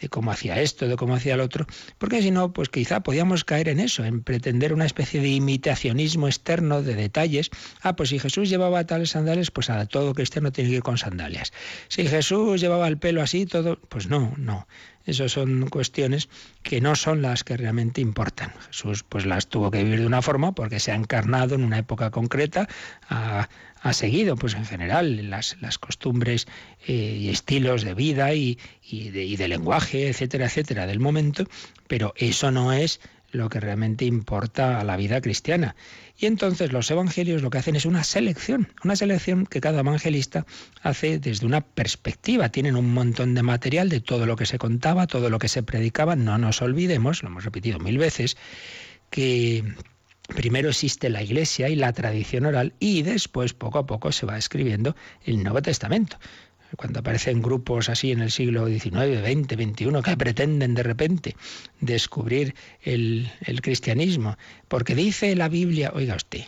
de 0.00 0.08
cómo 0.08 0.32
hacía 0.32 0.60
esto, 0.60 0.88
de 0.88 0.96
cómo 0.96 1.14
hacía 1.14 1.34
el 1.34 1.40
otro, 1.40 1.66
porque 1.98 2.22
si 2.22 2.30
no, 2.30 2.52
pues 2.52 2.70
quizá 2.70 3.02
podíamos 3.02 3.44
caer 3.44 3.68
en 3.68 3.78
eso, 3.78 4.04
en 4.04 4.22
pretender 4.22 4.72
una 4.72 4.86
especie 4.86 5.20
de 5.20 5.28
imitacionismo 5.28 6.26
externo 6.26 6.82
de 6.82 6.94
detalles. 6.94 7.50
Ah, 7.82 7.94
pues 7.94 8.08
si 8.08 8.18
Jesús 8.18 8.48
llevaba 8.48 8.84
tales 8.86 9.14
pues 9.50 9.70
a 9.70 9.86
todo 9.86 10.14
cristiano 10.14 10.52
tiene 10.52 10.70
que 10.70 10.76
ir 10.76 10.82
con 10.82 10.98
sandalias. 10.98 11.52
Si 11.88 12.06
Jesús 12.06 12.60
llevaba 12.60 12.88
el 12.88 12.98
pelo 12.98 13.22
así, 13.22 13.46
todo, 13.46 13.78
pues 13.88 14.08
no, 14.08 14.34
no. 14.36 14.66
Esas 15.06 15.32
son 15.32 15.68
cuestiones 15.70 16.28
que 16.62 16.82
no 16.82 16.94
son 16.94 17.22
las 17.22 17.42
que 17.42 17.56
realmente 17.56 18.02
importan. 18.02 18.52
Jesús 18.66 19.04
pues 19.08 19.24
las 19.24 19.46
tuvo 19.46 19.70
que 19.70 19.82
vivir 19.82 20.00
de 20.00 20.06
una 20.06 20.20
forma 20.20 20.52
porque 20.52 20.80
se 20.80 20.92
ha 20.92 20.96
encarnado 20.96 21.54
en 21.54 21.64
una 21.64 21.78
época 21.78 22.10
concreta, 22.10 22.68
ha, 23.08 23.48
seguido 23.92 24.36
pues 24.36 24.52
en 24.52 24.66
general 24.66 25.30
las, 25.30 25.56
costumbres 25.78 26.46
eh, 26.86 26.92
y 26.92 27.30
estilos 27.30 27.84
de 27.84 27.94
vida 27.94 28.34
y, 28.34 28.58
y 28.82 29.36
de 29.36 29.48
lenguaje, 29.48 30.08
etcétera, 30.08 30.44
etcétera, 30.44 30.86
del 30.86 31.00
momento, 31.00 31.44
pero 31.86 32.12
eso 32.18 32.50
no 32.50 32.74
es 32.74 33.00
lo 33.30 33.48
que 33.48 33.60
realmente 33.60 34.04
importa 34.04 34.80
a 34.80 34.84
la 34.84 34.96
vida 34.96 35.20
cristiana. 35.20 35.76
Y 36.16 36.26
entonces 36.26 36.72
los 36.72 36.90
evangelios 36.90 37.42
lo 37.42 37.50
que 37.50 37.58
hacen 37.58 37.76
es 37.76 37.84
una 37.84 38.04
selección, 38.04 38.68
una 38.84 38.96
selección 38.96 39.46
que 39.46 39.60
cada 39.60 39.80
evangelista 39.80 40.46
hace 40.82 41.18
desde 41.18 41.46
una 41.46 41.60
perspectiva. 41.60 42.48
Tienen 42.48 42.76
un 42.76 42.92
montón 42.92 43.34
de 43.34 43.42
material 43.42 43.88
de 43.88 44.00
todo 44.00 44.26
lo 44.26 44.36
que 44.36 44.46
se 44.46 44.58
contaba, 44.58 45.06
todo 45.06 45.30
lo 45.30 45.38
que 45.38 45.48
se 45.48 45.62
predicaba. 45.62 46.16
No 46.16 46.38
nos 46.38 46.62
olvidemos, 46.62 47.22
lo 47.22 47.28
hemos 47.28 47.44
repetido 47.44 47.78
mil 47.78 47.98
veces, 47.98 48.36
que 49.10 49.64
primero 50.34 50.68
existe 50.68 51.08
la 51.08 51.22
iglesia 51.22 51.68
y 51.68 51.76
la 51.76 51.92
tradición 51.92 52.46
oral 52.46 52.74
y 52.78 53.02
después 53.02 53.54
poco 53.54 53.78
a 53.78 53.86
poco 53.86 54.12
se 54.12 54.26
va 54.26 54.36
escribiendo 54.36 54.94
el 55.24 55.42
Nuevo 55.42 55.62
Testamento 55.62 56.18
cuando 56.76 57.00
aparecen 57.00 57.42
grupos 57.42 57.88
así 57.88 58.12
en 58.12 58.20
el 58.20 58.30
siglo 58.30 58.66
XIX, 58.66 59.20
XX, 59.22 59.54
XXI, 59.54 60.02
que 60.04 60.16
pretenden 60.16 60.74
de 60.74 60.82
repente 60.82 61.36
descubrir 61.80 62.54
el, 62.82 63.30
el 63.44 63.62
cristianismo, 63.62 64.36
porque 64.68 64.94
dice 64.94 65.34
la 65.34 65.48
Biblia, 65.48 65.92
oiga 65.94 66.16
usted, 66.16 66.44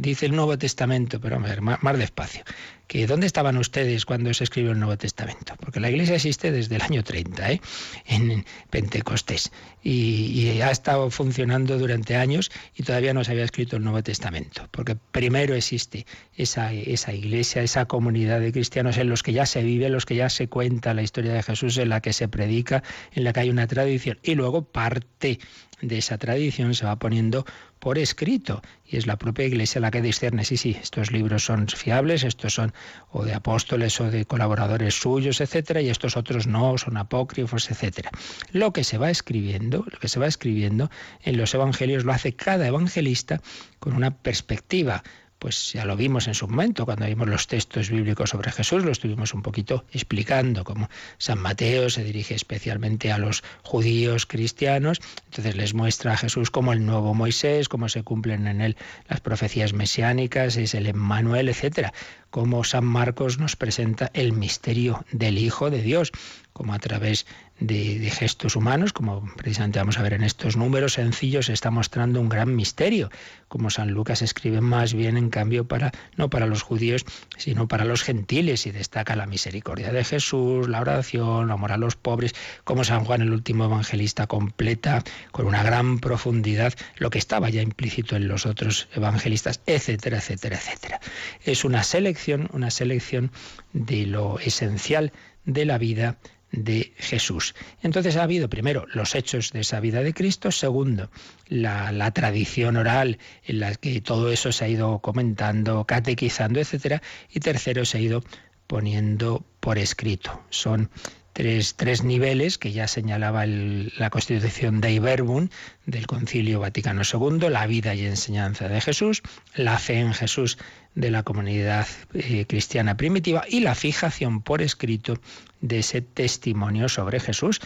dice 0.00 0.26
el 0.26 0.34
Nuevo 0.34 0.58
Testamento, 0.58 1.20
pero 1.20 1.40
ver, 1.40 1.60
más, 1.60 1.82
más, 1.82 1.98
despacio, 1.98 2.42
que 2.86 3.06
¿dónde 3.06 3.26
estaban 3.26 3.58
ustedes 3.58 4.06
cuando 4.06 4.32
se 4.32 4.44
escribió 4.44 4.72
el 4.72 4.78
Nuevo 4.78 4.96
Testamento? 4.96 5.54
Porque 5.60 5.78
la 5.78 5.90
Iglesia 5.90 6.16
existe 6.16 6.50
desde 6.50 6.76
el 6.76 6.82
año 6.82 7.04
30, 7.04 7.52
¿eh? 7.52 7.60
en 8.06 8.44
Pentecostés, 8.70 9.52
y, 9.82 10.60
ha 10.60 10.70
estado 10.70 11.10
funcionando 11.10 11.78
durante 11.78 12.16
años 12.16 12.50
y 12.74 12.82
todavía 12.82 13.14
no 13.14 13.22
se 13.22 13.32
había 13.32 13.44
escrito 13.44 13.76
el 13.76 13.84
Nuevo 13.84 14.02
Testamento, 14.02 14.66
porque 14.70 14.96
primero 14.96 15.54
existe 15.54 16.06
esa, 16.36 16.72
esa 16.72 17.12
Iglesia, 17.12 17.62
esa 17.62 17.84
comunidad 17.84 18.40
de 18.40 18.52
cristianos 18.52 18.96
en 18.96 19.08
los 19.08 19.22
que 19.22 19.32
ya 19.32 19.46
se 19.46 19.62
vive, 19.62 19.86
en 19.86 19.92
los 19.92 20.06
que 20.06 20.16
ya 20.16 20.30
se 20.30 20.48
cuenta 20.48 20.94
la 20.94 21.02
historia 21.02 21.32
de 21.32 21.42
Jesús, 21.42 21.76
en 21.78 21.90
la 21.90 22.00
que 22.00 22.12
se 22.12 22.28
predica, 22.28 22.82
en 23.12 23.24
la 23.24 23.32
que 23.32 23.40
hay 23.40 23.50
una 23.50 23.66
tradición, 23.66 24.18
y 24.22 24.34
luego 24.34 24.62
parte 24.62 25.38
de 25.80 25.98
esa 25.98 26.18
tradición 26.18 26.74
se 26.74 26.84
va 26.84 26.96
poniendo 26.96 27.44
por 27.78 27.98
escrito 27.98 28.62
y 28.86 28.96
es 28.96 29.06
la 29.06 29.16
propia 29.16 29.46
Iglesia 29.46 29.80
la 29.80 29.90
que 29.90 30.02
discierne, 30.02 30.44
sí, 30.44 30.56
sí, 30.56 30.76
estos 30.80 31.12
libros 31.12 31.44
son 31.44 31.68
fiables, 31.68 32.24
estos 32.24 32.54
son 32.54 32.72
o 33.10 33.24
de 33.24 33.34
apóstoles 33.34 34.00
o 34.00 34.10
de 34.10 34.24
colaboradores 34.24 34.94
suyos, 34.94 35.40
etcétera, 35.40 35.80
y 35.80 35.88
estos 35.88 36.16
otros 36.16 36.46
no, 36.46 36.76
son 36.78 36.96
apócrifos, 36.96 37.70
etcétera. 37.70 38.10
Lo 38.52 38.72
que 38.72 38.84
se 38.84 38.98
va 38.98 39.10
escribiendo, 39.10 39.84
lo 39.90 39.98
que 39.98 40.08
se 40.08 40.18
va 40.18 40.26
escribiendo 40.26 40.90
en 41.22 41.36
los 41.36 41.54
evangelios 41.54 42.04
lo 42.04 42.12
hace 42.12 42.34
cada 42.34 42.66
evangelista 42.66 43.40
con 43.78 43.94
una 43.94 44.10
perspectiva 44.10 45.02
pues 45.38 45.72
ya 45.72 45.84
lo 45.84 45.96
vimos 45.96 46.26
en 46.26 46.34
su 46.34 46.48
momento, 46.48 46.84
cuando 46.84 47.06
vimos 47.06 47.28
los 47.28 47.46
textos 47.46 47.90
bíblicos 47.90 48.30
sobre 48.30 48.50
Jesús, 48.50 48.84
lo 48.84 48.90
estuvimos 48.90 49.34
un 49.34 49.42
poquito 49.42 49.84
explicando, 49.92 50.64
como 50.64 50.88
San 51.18 51.38
Mateo 51.38 51.90
se 51.90 52.04
dirige 52.04 52.34
especialmente 52.34 53.12
a 53.12 53.18
los 53.18 53.44
judíos 53.62 54.26
cristianos, 54.26 55.00
entonces 55.26 55.56
les 55.56 55.74
muestra 55.74 56.14
a 56.14 56.16
Jesús 56.16 56.50
como 56.50 56.72
el 56.72 56.84
nuevo 56.84 57.14
Moisés, 57.14 57.68
cómo 57.68 57.88
se 57.88 58.02
cumplen 58.02 58.46
en 58.46 58.60
él 58.60 58.76
las 59.08 59.20
profecías 59.20 59.72
mesiánicas, 59.72 60.56
es 60.56 60.74
el 60.74 60.86
Emmanuel, 60.86 61.48
etcétera, 61.48 61.92
como 62.30 62.64
San 62.64 62.84
Marcos 62.84 63.38
nos 63.38 63.56
presenta 63.56 64.10
el 64.14 64.32
misterio 64.32 65.04
del 65.12 65.38
Hijo 65.38 65.70
de 65.70 65.82
Dios, 65.82 66.12
como 66.52 66.74
a 66.74 66.78
través 66.78 67.24
de, 67.24 67.47
gestos 67.60 68.56
humanos, 68.56 68.92
como 68.92 69.28
precisamente 69.36 69.78
vamos 69.78 69.98
a 69.98 70.02
ver 70.02 70.12
en 70.12 70.22
estos 70.22 70.56
números 70.56 70.94
sencillos, 70.94 71.48
está 71.48 71.70
mostrando 71.70 72.20
un 72.20 72.28
gran 72.28 72.54
misterio, 72.54 73.10
como 73.48 73.70
San 73.70 73.90
Lucas 73.90 74.22
escribe 74.22 74.60
más 74.60 74.94
bien 74.94 75.16
en 75.16 75.28
cambio 75.30 75.66
para 75.66 75.92
no 76.16 76.30
para 76.30 76.46
los 76.46 76.62
judíos, 76.62 77.04
sino 77.36 77.66
para 77.66 77.84
los 77.84 78.02
gentiles 78.02 78.66
y 78.66 78.70
destaca 78.70 79.16
la 79.16 79.26
misericordia 79.26 79.92
de 79.92 80.04
Jesús, 80.04 80.68
la 80.68 80.80
oración, 80.80 81.44
el 81.46 81.50
amor 81.50 81.72
a 81.72 81.78
los 81.78 81.96
pobres, 81.96 82.34
como 82.64 82.84
San 82.84 83.04
Juan 83.04 83.22
el 83.22 83.32
último 83.32 83.64
evangelista 83.64 84.26
completa 84.26 85.02
con 85.32 85.46
una 85.46 85.62
gran 85.62 85.98
profundidad 85.98 86.74
lo 86.96 87.10
que 87.10 87.18
estaba 87.18 87.50
ya 87.50 87.62
implícito 87.62 88.16
en 88.16 88.28
los 88.28 88.46
otros 88.46 88.88
evangelistas, 88.94 89.60
etcétera, 89.66 90.18
etcétera, 90.18 90.56
etcétera. 90.56 91.00
Es 91.44 91.64
una 91.64 91.82
selección, 91.82 92.48
una 92.52 92.70
selección 92.70 93.30
de 93.72 94.06
lo 94.06 94.38
esencial 94.38 95.12
de 95.44 95.64
la 95.64 95.78
vida 95.78 96.18
de 96.52 96.94
Jesús. 96.96 97.54
Entonces 97.82 98.16
ha 98.16 98.22
habido 98.22 98.48
primero 98.48 98.86
los 98.92 99.14
hechos 99.14 99.52
de 99.52 99.60
esa 99.60 99.80
vida 99.80 100.02
de 100.02 100.14
Cristo, 100.14 100.50
segundo 100.50 101.10
la, 101.48 102.10
tradición 102.12 102.76
oral 102.76 103.18
en 103.44 103.60
la 103.60 103.74
que 103.74 104.00
todo 104.00 104.32
eso 104.32 104.52
se 104.52 104.64
ha 104.64 104.68
ido 104.68 104.98
comentando, 105.00 105.84
catequizando, 105.84 106.60
etcétera, 106.60 107.02
y 107.30 107.40
tercero 107.40 107.84
se 107.84 107.98
ha 107.98 108.00
ido 108.00 108.24
poniendo 108.66 109.44
por 109.60 109.78
escrito. 109.78 110.42
Son 110.50 110.90
tres, 111.38 111.76
tres 111.76 112.02
niveles 112.02 112.58
que 112.58 112.72
ya 112.72 112.88
señalaba 112.88 113.46
la 113.46 114.10
Constitución 114.10 114.80
de 114.80 114.94
Iberbun 114.94 115.52
del 115.86 116.08
Concilio 116.08 116.58
Vaticano 116.58 117.02
II, 117.04 117.48
la 117.48 117.64
vida 117.68 117.94
y 117.94 118.04
enseñanza 118.06 118.68
de 118.68 118.80
Jesús, 118.80 119.22
la 119.54 119.78
fe 119.78 120.00
en 120.00 120.14
Jesús 120.14 120.58
de 120.96 121.12
la 121.12 121.22
comunidad 121.22 121.86
eh, 122.12 122.44
cristiana 122.46 122.96
primitiva 122.96 123.44
y 123.48 123.60
la 123.60 123.76
fijación 123.76 124.42
por 124.42 124.62
escrito 124.62 125.20
de 125.60 125.78
ese 125.78 126.02
testimonio 126.02 126.88
sobre 126.88 127.20
Jesús. 127.20 127.60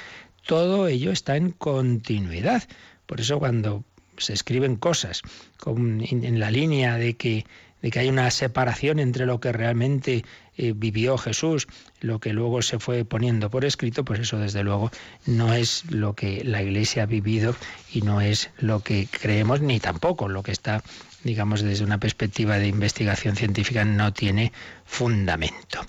Todo 0.46 0.87
ello 0.87 1.11
está 1.11 1.38
en 1.38 1.52
continuidad. 1.52 2.64
Por 3.06 3.22
eso 3.22 3.38
cuando 3.38 3.85
se 4.18 4.35
escriben 4.35 4.76
cosas 4.76 5.22
en 5.64 6.40
la 6.40 6.50
línea 6.50 6.98
de 6.98 7.14
que 7.14 7.46
de 7.82 7.90
que 7.90 7.98
hay 7.98 8.08
una 8.08 8.30
separación 8.30 8.98
entre 9.00 9.26
lo 9.26 9.40
que 9.40 9.52
realmente 9.52 10.24
eh, 10.56 10.72
vivió 10.74 11.18
Jesús, 11.18 11.66
lo 12.00 12.20
que 12.20 12.32
luego 12.32 12.62
se 12.62 12.78
fue 12.78 13.04
poniendo 13.04 13.50
por 13.50 13.64
escrito, 13.64 14.04
pues 14.04 14.20
eso 14.20 14.38
desde 14.38 14.62
luego 14.62 14.90
no 15.26 15.52
es 15.52 15.84
lo 15.90 16.14
que 16.14 16.44
la 16.44 16.62
Iglesia 16.62 17.02
ha 17.02 17.06
vivido 17.06 17.54
y 17.92 18.02
no 18.02 18.20
es 18.20 18.50
lo 18.58 18.80
que 18.80 19.08
creemos, 19.10 19.60
ni 19.60 19.80
tampoco 19.80 20.28
lo 20.28 20.42
que 20.42 20.52
está, 20.52 20.82
digamos, 21.24 21.62
desde 21.62 21.84
una 21.84 21.98
perspectiva 21.98 22.58
de 22.58 22.68
investigación 22.68 23.36
científica 23.36 23.84
no 23.84 24.12
tiene 24.12 24.52
fundamento. 24.84 25.84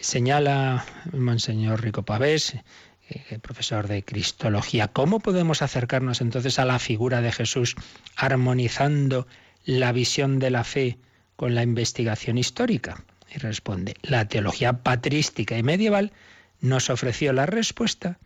Señala 0.00 0.84
Monseñor 1.12 1.82
Rico 1.82 2.02
Pavés, 2.02 2.56
eh, 3.10 3.38
profesor 3.40 3.86
de 3.86 4.02
Cristología, 4.02 4.88
¿cómo 4.88 5.20
podemos 5.20 5.60
acercarnos 5.60 6.22
entonces 6.22 6.58
a 6.58 6.64
la 6.64 6.78
figura 6.78 7.20
de 7.20 7.32
Jesús 7.32 7.76
armonizando 8.16 9.26
la 9.66 9.92
visión 9.92 10.38
de 10.38 10.50
la 10.50 10.64
fe 10.64 10.98
con 11.36 11.54
la 11.54 11.62
investigación 11.62 12.38
histórica? 12.38 13.04
Y 13.34 13.38
responde, 13.38 13.94
la 14.02 14.28
teología 14.28 14.82
patrística 14.82 15.58
y 15.58 15.62
medieval 15.62 16.12
nos 16.60 16.90
ofreció 16.90 17.32
la 17.32 17.46
respuesta 17.46 18.18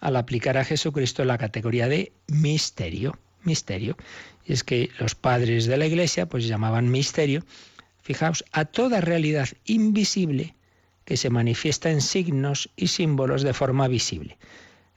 al 0.00 0.16
aplicar 0.16 0.58
a 0.58 0.64
Jesucristo 0.64 1.24
la 1.24 1.38
categoría 1.38 1.88
de 1.88 2.12
misterio. 2.28 3.18
Misterio. 3.42 3.96
Y 4.44 4.52
es 4.52 4.64
que 4.64 4.90
los 4.98 5.14
padres 5.14 5.66
de 5.66 5.76
la 5.76 5.86
Iglesia 5.86 6.26
pues 6.26 6.46
llamaban 6.46 6.90
misterio, 6.90 7.44
fijaos, 8.02 8.44
a 8.52 8.64
toda 8.64 9.00
realidad 9.00 9.48
invisible 9.64 10.54
que 11.04 11.16
se 11.16 11.30
manifiesta 11.30 11.90
en 11.90 12.00
signos 12.00 12.70
y 12.76 12.88
símbolos 12.88 13.42
de 13.42 13.54
forma 13.54 13.86
visible. 13.88 14.36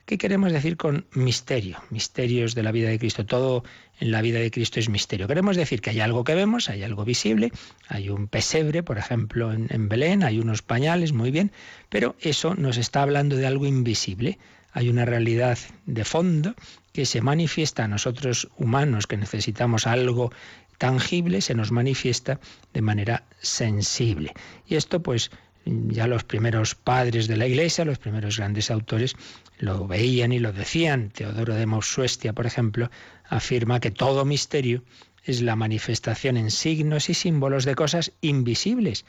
¿Qué 0.04 0.18
queremos 0.18 0.52
decir 0.52 0.76
con 0.76 1.06
misterio? 1.12 1.78
Misterios 1.90 2.56
de 2.56 2.64
la 2.64 2.72
vida 2.72 2.88
de 2.88 2.98
Cristo. 2.98 3.24
Todo 3.24 3.62
en 4.00 4.10
la 4.10 4.22
vida 4.22 4.40
de 4.40 4.50
Cristo 4.50 4.80
es 4.80 4.88
misterio. 4.88 5.28
Queremos 5.28 5.56
decir 5.56 5.80
que 5.80 5.90
hay 5.90 6.00
algo 6.00 6.24
que 6.24 6.34
vemos, 6.34 6.68
hay 6.68 6.82
algo 6.82 7.04
visible, 7.04 7.52
hay 7.88 8.08
un 8.08 8.26
pesebre, 8.26 8.82
por 8.82 8.98
ejemplo, 8.98 9.52
en, 9.52 9.88
Belén, 9.88 10.22
hay 10.24 10.38
unos 10.38 10.62
pañales, 10.62 11.12
muy 11.12 11.30
bien, 11.30 11.52
pero 11.88 12.16
eso 12.20 12.54
nos 12.54 12.78
está 12.78 13.02
hablando 13.02 13.36
de 13.36 13.46
algo 13.46 13.66
invisible. 13.66 14.38
Hay 14.72 14.88
una 14.88 15.04
realidad 15.04 15.58
de 15.86 16.04
fondo 16.04 16.54
que 16.92 17.04
se 17.04 17.20
manifiesta 17.20 17.84
a 17.84 17.88
nosotros 17.88 18.48
humanos 18.56 19.06
que 19.06 19.16
necesitamos 19.16 19.86
algo 19.86 20.32
tangible, 20.78 21.40
se 21.40 21.54
nos 21.54 21.72
manifiesta 21.72 22.40
de 22.72 22.80
manera 22.80 23.24
sensible. 23.40 24.32
Y 24.66 24.76
esto 24.76 25.02
pues 25.02 25.30
ya 25.64 26.06
los 26.06 26.24
primeros 26.24 26.74
padres 26.74 27.28
de 27.28 27.36
la 27.36 27.46
Iglesia, 27.46 27.84
los 27.84 27.98
primeros 27.98 28.38
grandes 28.38 28.70
autores, 28.70 29.14
lo 29.58 29.86
veían 29.86 30.32
y 30.32 30.38
lo 30.38 30.52
decían. 30.52 31.10
Teodoro 31.10 31.54
de 31.54 31.66
Mausuestia, 31.66 32.32
por 32.32 32.46
ejemplo, 32.46 32.90
afirma 33.30 33.80
que 33.80 33.90
todo 33.90 34.24
misterio 34.24 34.82
es 35.24 35.40
la 35.40 35.56
manifestación 35.56 36.36
en 36.36 36.50
signos 36.50 37.08
y 37.08 37.14
símbolos 37.14 37.64
de 37.64 37.76
cosas 37.76 38.12
invisibles 38.20 39.06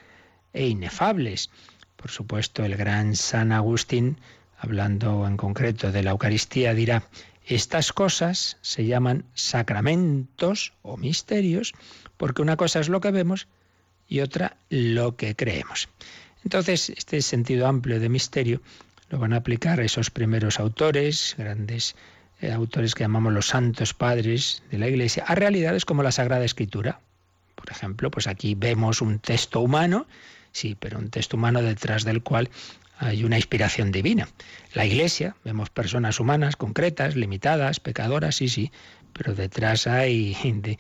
e 0.54 0.68
inefables. 0.68 1.50
Por 1.96 2.12
supuesto, 2.12 2.64
el 2.64 2.78
gran 2.78 3.16
San 3.16 3.52
Agustín, 3.52 4.18
hablando 4.58 5.28
en 5.28 5.38
concreto 5.38 5.92
de 5.92 6.04
la 6.04 6.12
Eucaristía, 6.12 6.74
dirá, 6.74 7.04
estas 7.46 7.92
cosas 7.92 8.58
se 8.62 8.86
llaman 8.86 9.26
sacramentos 9.34 10.74
o 10.84 10.98
misterios 10.98 11.74
porque 12.18 12.44
una 12.44 12.58
cosa 12.58 12.80
es 12.80 12.90
lo 12.90 13.02
que 13.02 13.12
vemos 13.12 13.48
y 14.08 14.20
otra 14.20 14.58
lo 14.70 15.16
que 15.16 15.36
creemos. 15.36 15.90
Entonces, 16.44 16.90
este 16.90 17.22
sentido 17.22 17.68
amplio 17.68 18.00
de 18.00 18.10
misterio 18.10 18.62
lo 19.10 19.20
van 19.20 19.34
a 19.34 19.38
aplicar 19.38 19.80
esos 19.80 20.12
primeros 20.12 20.60
autores, 20.60 21.36
grandes 21.38 21.96
autores 22.50 22.96
que 22.96 23.04
llamamos 23.04 23.34
los 23.34 23.48
santos 23.48 23.94
padres 23.94 24.64
de 24.72 24.78
la 24.78 24.88
Iglesia, 24.88 25.24
a 25.28 25.36
realidades 25.36 25.86
como 25.86 26.04
la 26.04 26.12
Sagrada 26.12 26.46
Escritura. 26.46 27.00
Por 27.56 27.70
ejemplo, 27.70 28.10
pues 28.10 28.28
aquí 28.28 28.56
vemos 28.56 29.02
un 29.02 29.20
texto 29.20 29.60
humano, 29.60 30.08
sí, 30.52 30.76
pero 30.80 30.98
un 30.98 31.10
texto 31.10 31.38
humano 31.38 31.62
detrás 31.62 32.04
del 32.04 32.24
cual 32.24 32.50
hay 32.98 33.24
una 33.24 33.38
inspiración 33.38 33.92
divina. 33.92 34.28
La 34.74 34.86
Iglesia, 34.86 35.36
vemos 35.44 35.70
personas 35.70 36.20
humanas, 36.20 36.56
concretas, 36.56 37.16
limitadas, 37.16 37.80
pecadoras, 37.80 38.36
sí, 38.36 38.50
sí, 38.50 38.72
pero 39.14 39.36
detrás 39.36 39.86
hay, 39.88 40.36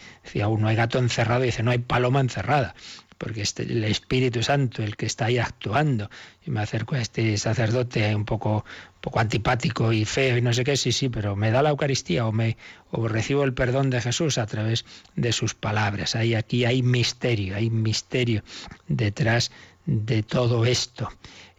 decía 0.23 0.47
uno, 0.47 0.67
hay 0.67 0.75
gato 0.75 0.97
encerrado, 0.97 1.43
y 1.43 1.47
dice, 1.47 1.63
no 1.63 1.71
hay 1.71 1.79
paloma 1.79 2.21
encerrada 2.21 2.73
porque 3.21 3.43
este, 3.43 3.61
el 3.61 3.83
Espíritu 3.83 4.41
Santo, 4.41 4.81
el 4.81 4.95
que 4.95 5.05
está 5.05 5.25
ahí 5.25 5.37
actuando, 5.37 6.09
y 6.43 6.49
me 6.49 6.59
acerco 6.59 6.95
a 6.95 7.01
este 7.01 7.37
sacerdote 7.37 8.15
un 8.15 8.25
poco, 8.25 8.65
poco 8.99 9.19
antipático 9.19 9.93
y 9.93 10.05
feo 10.05 10.37
y 10.37 10.41
no 10.41 10.51
sé 10.53 10.63
qué, 10.63 10.75
sí, 10.75 10.91
sí, 10.91 11.07
pero 11.07 11.35
me 11.35 11.51
da 11.51 11.61
la 11.61 11.69
Eucaristía 11.69 12.25
o, 12.25 12.31
me, 12.31 12.57
o 12.89 13.07
recibo 13.07 13.43
el 13.43 13.53
perdón 13.53 13.91
de 13.91 14.01
Jesús 14.01 14.39
a 14.39 14.47
través 14.47 14.85
de 15.15 15.31
sus 15.33 15.53
palabras. 15.53 16.15
Ahí, 16.15 16.33
aquí 16.33 16.65
hay 16.65 16.81
misterio, 16.81 17.57
hay 17.57 17.69
misterio 17.69 18.43
detrás 18.87 19.51
de 19.85 20.23
todo 20.23 20.65
esto. 20.65 21.07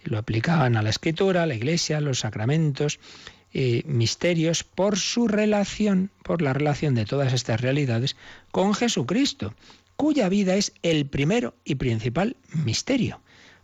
Lo 0.02 0.18
aplicaban 0.18 0.76
a 0.76 0.82
la 0.82 0.90
escritura, 0.90 1.44
a 1.44 1.46
la 1.46 1.54
iglesia, 1.54 1.98
a 1.98 2.00
los 2.00 2.18
sacramentos, 2.18 2.98
eh, 3.54 3.84
misterios 3.86 4.64
por 4.64 4.98
su 4.98 5.28
relación, 5.28 6.10
por 6.24 6.42
la 6.42 6.54
relación 6.54 6.96
de 6.96 7.04
todas 7.04 7.32
estas 7.32 7.60
realidades 7.60 8.16
con 8.50 8.74
Jesucristo 8.74 9.54
cuya 10.02 10.28
vida 10.28 10.56
es 10.56 10.72
el 10.82 11.06
primero 11.06 11.54
y 11.64 11.76
principal 11.76 12.36
misterio. 12.52 13.20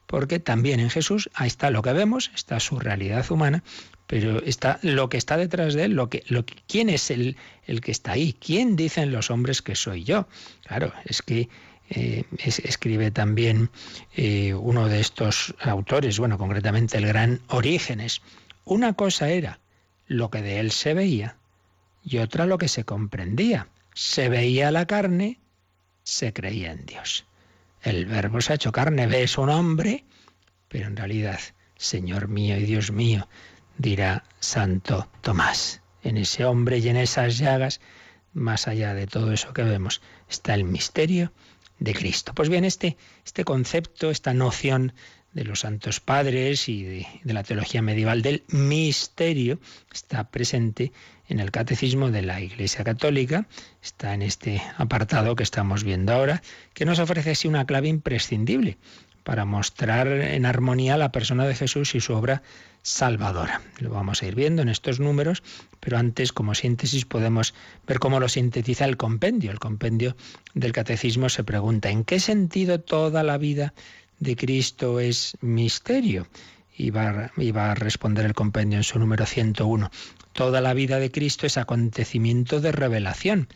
Porque 0.07 0.39
también 0.39 0.79
en 0.79 0.89
Jesús 0.89 1.29
ahí 1.35 1.49
está 1.49 1.73
lo 1.73 1.83
que 1.83 1.93
vemos, 1.93 2.31
está 2.33 2.61
su 2.61 2.79
realidad 2.79 3.29
humana, 3.29 3.65
pero 4.07 4.41
está 4.45 4.79
lo 4.83 5.09
que 5.09 5.17
está 5.17 5.37
detrás 5.37 5.75
de 5.75 5.87
él, 5.87 5.95
lo 5.95 6.09
que, 6.09 6.23
quién 6.69 6.91
es 6.91 7.11
el, 7.11 7.37
el 7.67 7.81
que 7.81 7.91
está 7.91 8.13
ahí, 8.13 8.37
quién 8.39 8.77
dicen 8.77 9.11
los 9.11 9.33
hombres 9.33 9.63
que 9.63 9.75
soy 9.75 10.05
yo. 10.05 10.29
Claro, 10.63 10.93
es 11.07 11.23
que 11.23 11.49
eh, 11.91 12.23
escribe 12.39 13.11
también 13.11 13.69
eh, 14.15 14.55
uno 14.55 14.87
de 14.87 15.01
estos 15.01 15.57
autores, 15.59 16.21
bueno, 16.21 16.39
concretamente 16.39 16.99
el 16.99 17.07
gran 17.09 17.41
Orígenes. 17.49 18.23
Una 18.65 18.93
cosa 18.93 19.29
era 19.29 19.59
lo 20.07 20.31
que 20.31 20.43
de 20.43 20.61
él 20.61 20.71
se 20.71 20.95
veía 20.95 21.35
y 22.05 22.19
otra 22.19 22.47
lo 22.47 22.59
que 22.59 22.69
se 22.69 22.85
comprendía. 22.85 23.67
Se 23.93 24.29
veía 24.29 24.71
la 24.71 24.87
carne 24.87 25.41
se 26.09 26.33
creía 26.33 26.73
en 26.73 26.87
Dios. 26.87 27.27
El 27.83 28.07
verbo 28.07 28.41
se 28.41 28.53
ha 28.53 28.57
hecho 28.57 28.73
carne, 28.73 29.07
ves 29.07 29.37
un 29.37 29.51
hombre, 29.51 30.07
pero 30.69 30.87
en 30.87 30.97
realidad, 30.97 31.39
Señor 31.77 32.29
mío 32.29 32.57
y 32.57 32.65
Dios 32.65 32.91
mío, 32.91 33.29
dirá 33.77 34.25
Santo 34.41 35.07
Tomás. 35.21 35.83
En 36.03 36.17
ese 36.17 36.47
hombre 36.47 36.79
y 36.79 36.89
en 36.89 36.97
esas 36.97 37.37
llagas, 37.37 37.83
más 38.33 38.69
allá 38.69 38.95
de 38.95 39.07
todo 39.07 39.33
eso 39.33 39.53
que 39.53 39.63
vemos, 39.63 40.01
está 40.31 40.55
el 40.55 40.65
misterio 40.65 41.31
de 41.79 41.93
Cristo. 41.93 42.33
Pues 42.35 42.49
bien, 42.49 42.65
este, 42.65 42.97
este 43.27 43.45
concepto, 43.45 44.11
esta 44.11 44.33
noción 44.33 44.95
de 45.35 45.45
los 45.45 45.61
santos 45.61 46.01
padres 46.01 46.71
y 46.71 46.85
de, 46.85 47.07
la 47.25 47.43
teología 47.43 47.83
medieval 47.83 48.23
del 48.23 48.45
misterio 48.49 49.61
está 49.93 50.31
presente 50.31 50.91
en 51.29 51.41
el 51.41 51.51
catecismo 51.51 52.11
de 52.11 52.23
la 52.23 52.41
Iglesia 52.41 52.85
Católica, 52.85 53.47
está 53.83 54.15
en 54.15 54.23
este 54.23 54.63
apartado 54.77 55.37
que 55.37 55.43
estamos 55.43 55.85
viendo 55.85 56.13
ahora, 56.13 56.43
que 56.75 56.85
nos 56.85 56.99
ofrece 56.99 57.33
así 57.33 57.49
una 57.49 57.67
clave 57.67 57.89
imprescindible 57.89 58.79
para 59.29 59.45
mostrar 59.45 60.09
en 60.09 60.47
armonía 60.47 60.97
la 60.97 61.13
persona 61.13 61.47
de 61.47 61.55
Jesús 61.55 61.95
y 61.95 62.01
su 62.01 62.15
obra 62.15 62.43
salvadora. 62.83 63.61
Lo 63.79 63.91
vamos 63.91 64.23
a 64.23 64.27
ir 64.27 64.35
viendo 64.35 64.63
en 64.63 64.71
estos 64.71 65.01
números, 65.01 65.43
pero 65.81 65.99
antes 65.99 66.33
como 66.33 66.55
síntesis 66.55 67.05
podemos 67.05 67.53
ver 67.87 67.99
cómo 67.99 68.21
lo 68.21 68.29
sintetiza 68.31 68.87
el 68.87 68.97
compendio. 68.97 69.51
El 69.51 69.59
compendio 69.59 70.17
del 70.55 70.73
catecismo 70.73 71.29
se 71.29 71.45
pregunta, 71.45 71.91
¿en 71.91 72.05
qué 72.05 72.21
sentido 72.21 72.81
toda 72.81 73.23
la 73.23 73.37
vida 73.37 73.75
de 74.19 74.35
Cristo 74.35 74.99
es 74.99 75.37
misterio? 75.43 76.27
Y 76.75 76.91
va, 76.91 77.31
a 77.35 77.75
responder 77.75 78.25
el 78.25 78.35
compendio 78.35 78.79
en 78.79 78.85
su 78.85 78.99
número 78.99 79.27
101. 79.27 79.91
Toda 80.39 80.61
la 80.61 80.73
vida 80.73 81.01
de 81.01 81.11
Cristo 81.11 81.49
es 81.49 81.59
acontecimiento 81.59 82.61
de 82.61 82.71
revelación. 82.71 83.49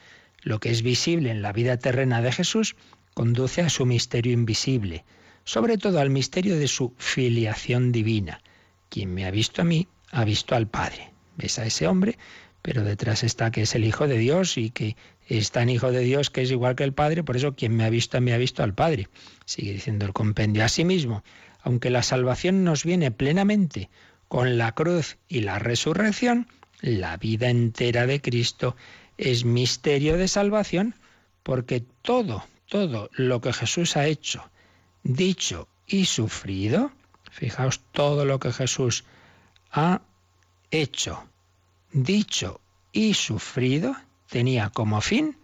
Lo 0.43 0.59
que 0.59 0.73
es 0.73 0.83
visible 0.83 1.31
en 1.31 1.41
la 1.41 1.53
vida 1.53 1.77
terrena 1.77 2.21
de 2.23 2.33
Jesús 2.33 2.75
conduce 3.15 3.63
a 3.63 3.69
su 3.69 3.87
misterio 3.87 4.33
invisible, 4.33 5.05
sobre 5.45 5.79
todo 5.79 6.01
al 6.01 6.11
misterio 6.11 6.59
de 6.59 6.67
su 6.67 6.93
filiación 6.99 7.93
divina. 7.93 8.41
Quien 8.89 9.15
me 9.15 9.27
ha 9.27 9.31
visto 9.31 9.63
a 9.63 9.65
mí, 9.65 9.87
ha 10.11 10.25
visto 10.25 10.57
al 10.57 10.67
Padre. 10.67 11.13
Ves 11.37 11.61
a 11.61 11.67
ese 11.67 11.87
hombre, 11.87 12.19
pero 12.63 12.83
detrás 12.83 13.23
está 13.23 13.53
que 13.53 13.63
es 13.63 13.77
el 13.77 13.85
Hijo 13.85 14.09
de 14.09 14.19
Dios 14.19 14.59
y 14.59 14.71
que 14.71 14.97
es 15.29 15.53
tan 15.53 15.69
Hijo 15.69 15.93
de 15.93 16.01
Dios 16.01 16.31
que 16.31 16.43
es 16.43 16.51
igual 16.51 16.75
que 16.75 16.83
el 16.83 16.95
Padre, 16.95 17.23
por 17.23 17.37
eso 17.37 17.55
quien 17.55 17.77
me 17.77 17.85
ha 17.85 17.91
visto 17.91 18.19
a 18.19 18.21
mí 18.21 18.33
ha 18.33 18.39
visto 18.39 18.65
al 18.65 18.75
Padre. 18.75 19.09
Sigue 19.45 19.73
diciendo 19.73 20.05
el 20.05 20.13
compendio. 20.13 20.65
Asimismo, 20.65 21.23
aunque 21.63 21.91
la 21.91 22.03
salvación 22.03 22.65
nos 22.65 22.83
viene 22.83 23.13
plenamente 23.13 23.89
con 24.27 24.59
la 24.59 24.73
cruz 24.73 25.17
y 25.29 25.43
la 25.43 25.61
resurrección, 25.61 26.49
la 26.83 27.17
vida 27.17 27.49
entera 27.49 28.07
de 28.07 28.21
Cristo 28.21 28.77
es 29.17 29.45
misterio 29.45 30.19
de 30.19 30.29
salvación 30.29 30.95
porque 31.43 31.85
todo, 32.03 32.45
todo 32.69 33.09
lo 33.15 33.41
que 33.41 33.53
Jesús 33.53 33.97
ha 33.97 34.07
hecho, 34.07 34.51
dicho 35.03 35.69
y 35.87 36.05
sufrido, 36.05 36.93
fijaos 37.31 37.81
todo 37.93 38.25
lo 38.25 38.39
que 38.39 38.53
Jesús 38.53 39.05
ha 39.71 40.03
hecho, 40.71 41.25
dicho 41.93 42.61
y 42.93 43.15
sufrido, 43.15 43.97
tenía 44.29 44.71
como 44.71 45.01
fin, 45.01 45.39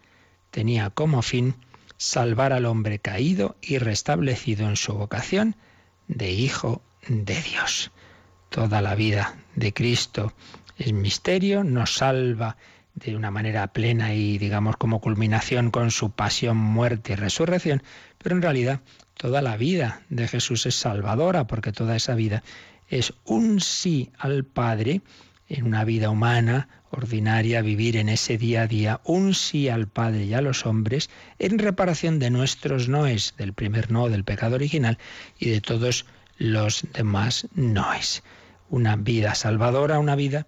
tenía 0.51 0.90
como 0.90 1.22
fin 1.22 1.55
salvar 1.96 2.53
al 2.53 2.66
hombre 2.66 2.98
caído 2.98 3.57
y 3.61 3.79
restablecido 3.79 4.68
en 4.68 4.77
su 4.77 4.94
vocación 4.94 5.57
de 6.09 6.33
Hijo 6.33 6.83
de 7.09 7.40
Dios. 7.42 7.90
Toda 8.48 8.81
la 8.81 8.94
vida 8.94 9.37
de 9.57 9.74
Cristo 9.74 10.33
es 10.79 10.93
misterio, 10.93 11.64
nos 11.64 11.95
salva 11.95 12.57
de 12.95 13.17
una 13.17 13.31
manera 13.31 13.67
plena 13.73 14.14
y 14.14 14.38
digamos 14.38 14.77
como 14.77 15.01
culminación 15.01 15.71
con 15.71 15.91
su 15.91 16.11
pasión, 16.11 16.57
muerte 16.57 17.12
y 17.12 17.17
resurrección, 17.17 17.83
pero 18.19 18.35
en 18.35 18.43
realidad 18.43 18.81
toda 19.14 19.43
la 19.43 19.57
vida 19.57 20.03
de 20.09 20.27
Jesús 20.29 20.67
es 20.67 20.75
salvadora 20.75 21.47
porque 21.47 21.73
toda 21.73 21.97
esa 21.97 22.14
vida 22.14 22.43
es 22.88 23.12
un 23.25 23.61
sí 23.61 24.11
al 24.19 24.45
Padre 24.45 25.03
en 25.49 25.67
una 25.67 25.85
vida 25.85 26.11
humana 26.11 26.69
ordinaria, 26.91 27.62
vivir 27.62 27.97
en 27.97 28.09
ese 28.09 28.38
día 28.38 28.62
a 28.62 28.67
día, 28.67 29.01
un 29.05 29.35
sí 29.35 29.69
al 29.69 29.88
Padre 29.88 30.25
y 30.25 30.35
a 30.35 30.41
los 30.41 30.67
hombres 30.67 31.11
en 31.38 31.59
reparación 31.59 32.19
de 32.19 32.31
nuestros 32.31 32.88
noes, 32.88 33.35
del 33.37 33.53
primer 33.53 33.91
no, 33.91 34.09
del 34.09 34.25
pecado 34.25 34.55
original 34.55 34.99
y 35.38 35.51
de 35.51 35.61
todos 35.61 36.07
los 36.38 36.87
demás 36.95 37.47
noes. 37.55 38.23
Una 38.68 38.96
vida 38.96 39.35
salvadora, 39.35 39.98
una 39.98 40.16
vida 40.16 40.46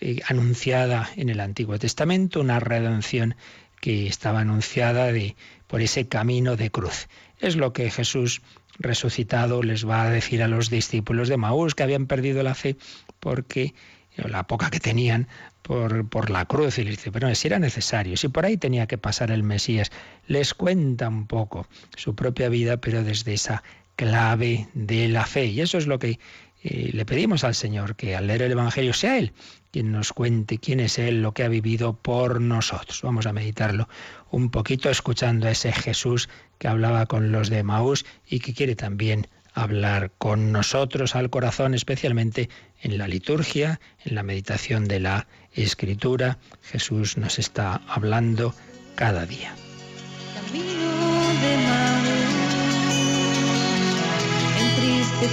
eh, 0.00 0.20
anunciada 0.26 1.10
en 1.16 1.28
el 1.28 1.40
Antiguo 1.40 1.78
Testamento, 1.78 2.40
una 2.40 2.60
redención 2.60 3.34
que 3.80 4.06
estaba 4.06 4.40
anunciada 4.40 5.12
de, 5.12 5.36
por 5.66 5.80
ese 5.80 6.08
camino 6.08 6.56
de 6.56 6.70
cruz. 6.70 7.08
Es 7.38 7.56
lo 7.56 7.72
que 7.72 7.90
Jesús 7.90 8.42
resucitado 8.78 9.62
les 9.62 9.88
va 9.88 10.02
a 10.02 10.10
decir 10.10 10.42
a 10.42 10.48
los 10.48 10.70
discípulos 10.70 11.28
de 11.28 11.36
Maús 11.36 11.74
que 11.74 11.82
habían 11.82 12.06
perdido 12.06 12.42
la 12.42 12.54
fe 12.54 12.76
porque 13.20 13.74
la 14.16 14.46
poca 14.46 14.70
que 14.70 14.80
tenían 14.80 15.28
por, 15.62 16.08
por, 16.08 16.30
la 16.30 16.44
cruz 16.46 16.78
y 16.78 16.84
les 16.84 16.96
dice, 16.96 17.12
pero 17.12 17.32
si 17.34 17.46
era 17.46 17.58
necesario, 17.58 18.16
si 18.16 18.28
por 18.28 18.44
ahí 18.44 18.56
tenía 18.56 18.86
que 18.86 18.98
pasar 18.98 19.30
el 19.30 19.42
Mesías, 19.42 19.90
les 20.26 20.54
cuenta 20.54 21.08
un 21.08 21.26
poco 21.26 21.66
su 21.96 22.14
propia 22.14 22.48
vida, 22.48 22.78
pero 22.78 23.04
desde 23.04 23.34
esa 23.34 23.62
clave 23.96 24.68
de 24.74 25.08
la 25.08 25.26
fe. 25.26 25.46
Y 25.46 25.60
eso 25.60 25.76
es 25.78 25.86
lo 25.86 25.98
que 25.98 26.18
eh, 26.62 26.90
le 26.92 27.04
pedimos 27.04 27.44
al 27.44 27.54
Señor, 27.54 27.96
que 27.96 28.16
al 28.16 28.26
leer 28.26 28.42
el 28.42 28.52
Evangelio 28.52 28.92
sea 28.92 29.18
Él 29.18 29.32
quien 29.70 29.92
nos 29.92 30.12
cuente 30.12 30.58
quién 30.58 30.80
es 30.80 30.98
Él, 30.98 31.22
lo 31.22 31.32
que 31.32 31.44
ha 31.44 31.48
vivido 31.48 31.94
por 31.94 32.40
nosotros. 32.40 33.02
Vamos 33.02 33.26
a 33.26 33.32
meditarlo 33.32 33.88
un 34.30 34.50
poquito 34.50 34.90
escuchando 34.90 35.46
a 35.46 35.50
ese 35.50 35.72
Jesús 35.72 36.28
que 36.58 36.68
hablaba 36.68 37.06
con 37.06 37.32
los 37.32 37.50
de 37.50 37.62
Maús 37.62 38.04
y 38.26 38.40
que 38.40 38.54
quiere 38.54 38.74
también 38.76 39.26
hablar 39.54 40.12
con 40.18 40.52
nosotros 40.52 41.16
al 41.16 41.30
corazón, 41.30 41.74
especialmente 41.74 42.48
en 42.80 42.98
la 42.98 43.08
liturgia, 43.08 43.80
en 44.04 44.14
la 44.14 44.22
meditación 44.22 44.86
de 44.86 45.00
la 45.00 45.26
escritura. 45.52 46.38
Jesús 46.62 47.16
nos 47.16 47.38
está 47.38 47.80
hablando 47.88 48.54
cada 48.94 49.26
día. 49.26 49.54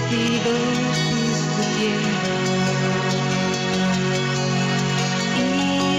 Y 0.02 1.05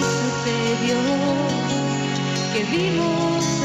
sucedió 0.01 0.99
que 2.55 2.65
vimos 2.65 3.56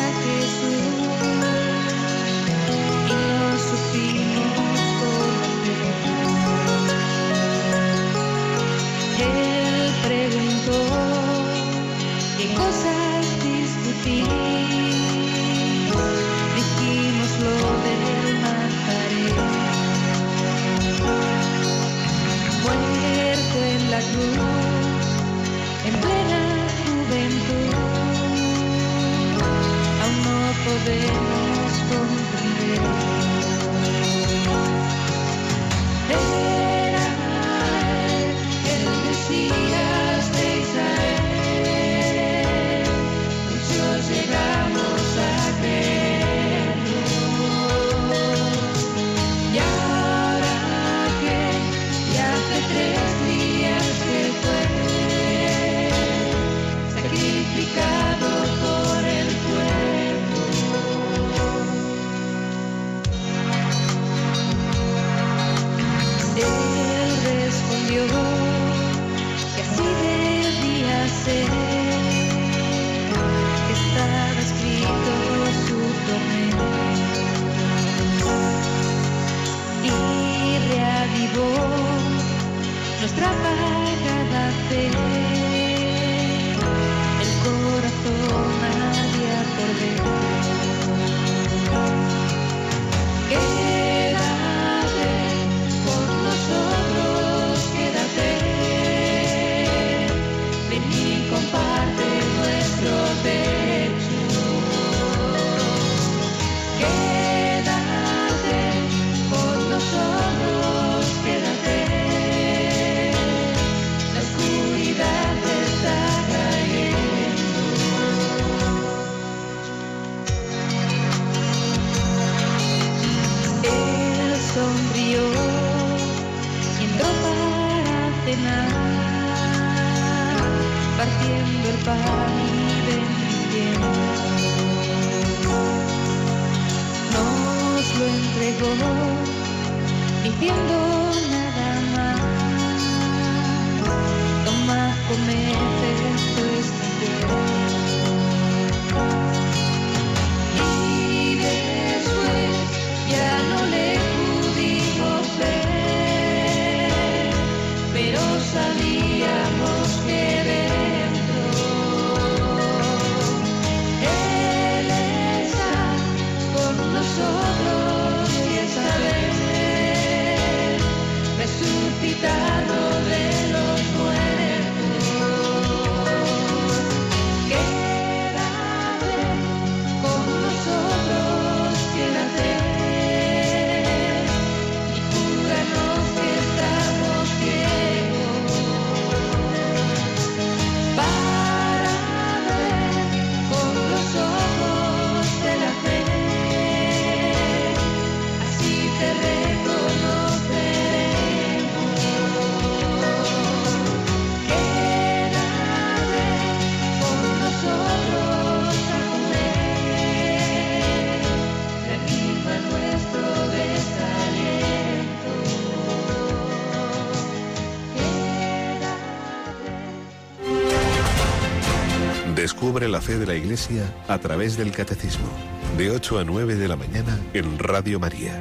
Descubre 222.41 222.89
la 222.89 223.01
fe 223.01 223.19
de 223.19 223.27
la 223.27 223.35
Iglesia 223.35 223.83
a 224.07 224.17
través 224.17 224.57
del 224.57 224.71
Catecismo, 224.71 225.29
de 225.77 225.91
8 225.91 226.17
a 226.17 226.23
9 226.23 226.55
de 226.55 226.67
la 226.67 226.75
mañana 226.75 227.19
en 227.35 227.59
Radio 227.59 227.99
María. 227.99 228.33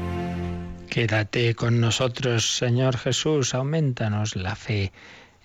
Quédate 0.88 1.54
con 1.54 1.80
nosotros, 1.80 2.56
Señor 2.56 2.96
Jesús, 2.96 3.54
aumentanos 3.54 4.36
la 4.36 4.56
fe, 4.56 4.90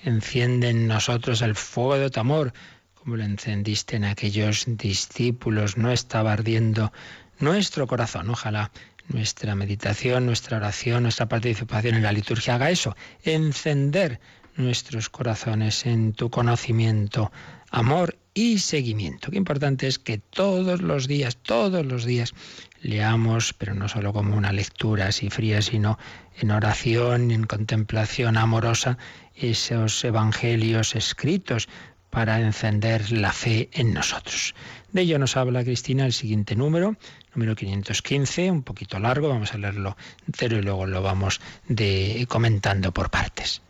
enciende 0.06 0.70
en 0.70 0.88
nosotros 0.88 1.42
el 1.42 1.56
fuego 1.56 1.98
de 1.98 2.10
tu 2.10 2.22
amor, 2.22 2.54
como 2.94 3.18
lo 3.18 3.26
encendiste 3.26 3.98
en 3.98 4.06
aquellos 4.06 4.64
discípulos, 4.66 5.76
no 5.76 5.92
estaba 5.92 6.32
ardiendo 6.32 6.94
nuestro 7.40 7.88
corazón, 7.88 8.30
ojalá 8.30 8.72
nuestra 9.10 9.54
meditación, 9.56 10.26
nuestra 10.26 10.56
oración, 10.56 11.04
nuestra 11.04 11.28
participación 11.28 11.96
en 11.96 12.04
la 12.04 12.14
liturgia 12.14 12.56
haga 12.56 12.70
eso, 12.70 12.96
encender 13.22 14.22
nuestros 14.56 15.10
corazones 15.10 15.86
en 15.86 16.14
tu 16.14 16.30
conocimiento, 16.30 17.34
amor 17.70 18.16
y 18.36 18.60
seguimiento. 18.60 19.32
Qué 19.32 19.38
importante 19.38 19.88
es 19.88 19.98
que 19.98 20.20
todos 20.20 20.82
los 20.82 21.08
días, 21.08 21.38
todos 21.38 21.86
los 21.86 22.06
días, 22.06 22.34
leamos, 22.82 23.54
pero 23.54 23.74
no 23.74 23.88
solo 23.88 24.14
como 24.14 24.36
una 24.36 24.52
lectura 24.52 25.08
así 25.08 25.30
fría, 25.30 25.62
sino 25.62 25.98
en 26.38 26.52
oración, 26.52 27.32
en 27.32 27.46
contemplación 27.46 28.38
amorosa, 28.38 28.98
esos 29.36 30.04
evangelios 30.04 30.96
escritos 30.96 31.70
para 32.10 32.40
encender 32.42 33.12
la 33.12 33.32
fe 33.32 33.70
en 33.72 33.94
nosotros. 33.94 34.54
De 34.92 35.02
ello 35.02 35.18
nos 35.18 35.38
habla 35.38 35.64
Cristina 35.64 36.06
el 36.06 36.14
siguiente 36.14 36.56
número, 36.56 36.96
número 37.34 37.56
515, 37.56 38.52
un 38.52 38.64
poquito 38.64 39.00
largo, 39.00 39.30
vamos 39.30 39.54
a 39.54 39.58
leerlo 39.58 39.96
entero 40.28 40.58
y 40.58 40.62
luego 40.62 40.86
lo 40.86 41.02
vamos 41.02 41.40
de, 41.68 42.26
comentando 42.30 42.94
por 42.94 43.10
partes. 43.10 43.62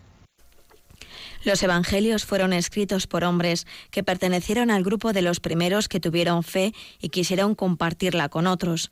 Los 1.46 1.62
evangelios 1.62 2.26
fueron 2.26 2.54
escritos 2.54 3.06
por 3.06 3.24
hombres 3.24 3.68
que 3.92 4.04
pertenecieron 4.04 4.72
al 4.72 4.84
grupo 4.84 5.14
de 5.14 5.22
los 5.22 5.40
primeros 5.40 5.88
que 5.88 6.00
tuvieron 6.00 6.42
fe 6.42 6.74
y 7.00 7.10
quisieron 7.10 7.54
compartirla 7.54 8.30
con 8.30 8.48
otros. 8.48 8.90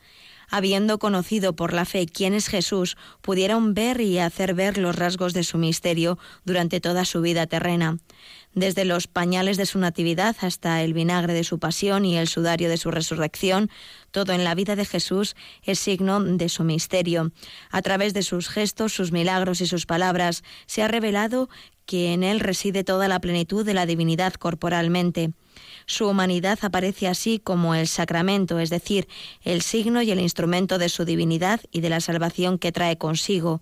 Habiendo 0.52 1.00
conocido 1.00 1.56
por 1.56 1.74
la 1.74 1.84
fe 1.84 2.06
quién 2.06 2.36
es 2.36 2.48
Jesús, 2.48 2.96
pudieron 3.22 3.74
ver 3.74 4.02
y 4.02 4.20
hacer 4.20 4.54
ver 4.54 4.78
los 4.78 4.96
rasgos 4.96 5.34
de 5.34 5.44
su 5.44 5.58
misterio 5.58 6.20
durante 6.46 6.80
toda 6.80 7.06
su 7.06 7.22
vida 7.22 7.48
terrena 7.48 7.98
desde 8.56 8.86
los 8.86 9.08
pañales 9.08 9.58
de 9.58 9.66
su 9.66 9.80
natividad 9.80 10.36
hasta 10.42 10.82
el 10.84 10.94
vinagre 10.94 11.34
de 11.34 11.44
su 11.44 11.60
pasión 11.60 12.06
y 12.06 12.18
el 12.18 12.28
sudario 12.28 12.70
de 12.70 12.78
su 12.78 12.92
resurrección, 12.92 13.70
todo 14.12 14.32
en 14.34 14.44
la 14.44 14.56
vida 14.56 14.76
de 14.76 14.86
Jesús 14.86 15.36
es 15.64 15.80
signo 15.80 16.22
de 16.22 16.50
su 16.50 16.64
misterio. 16.64 17.32
A 17.72 17.82
través 17.82 18.14
de 18.14 18.22
sus 18.22 18.50
gestos, 18.50 18.94
sus 18.94 19.12
milagros 19.12 19.62
y 19.62 19.68
sus 19.68 19.86
palabras 19.86 20.44
se 20.68 20.84
ha 20.84 20.88
revelado 20.88 21.50
que 21.86 22.14
en 22.14 22.24
él 22.24 22.40
reside 22.40 22.84
toda 22.84 23.08
la 23.08 23.20
plenitud 23.20 23.66
de 23.66 23.74
la 23.74 23.86
divinidad 23.86 24.34
corporalmente. 24.34 25.32
Su 25.86 26.08
humanidad 26.08 26.60
aparece 26.62 27.08
así 27.08 27.40
como 27.40 27.76
el 27.76 27.88
sacramento, 27.88 28.60
es 28.60 28.70
decir, 28.70 29.08
el 29.42 29.62
signo 29.62 30.02
y 30.02 30.12
el 30.12 30.20
instrumento 30.20 30.78
de 30.78 30.90
su 30.90 31.06
divinidad 31.06 31.62
y 31.72 31.82
de 31.82 31.90
la 31.90 32.00
salvación 32.00 32.58
que 32.58 32.72
trae 32.72 32.98
consigo 32.98 33.62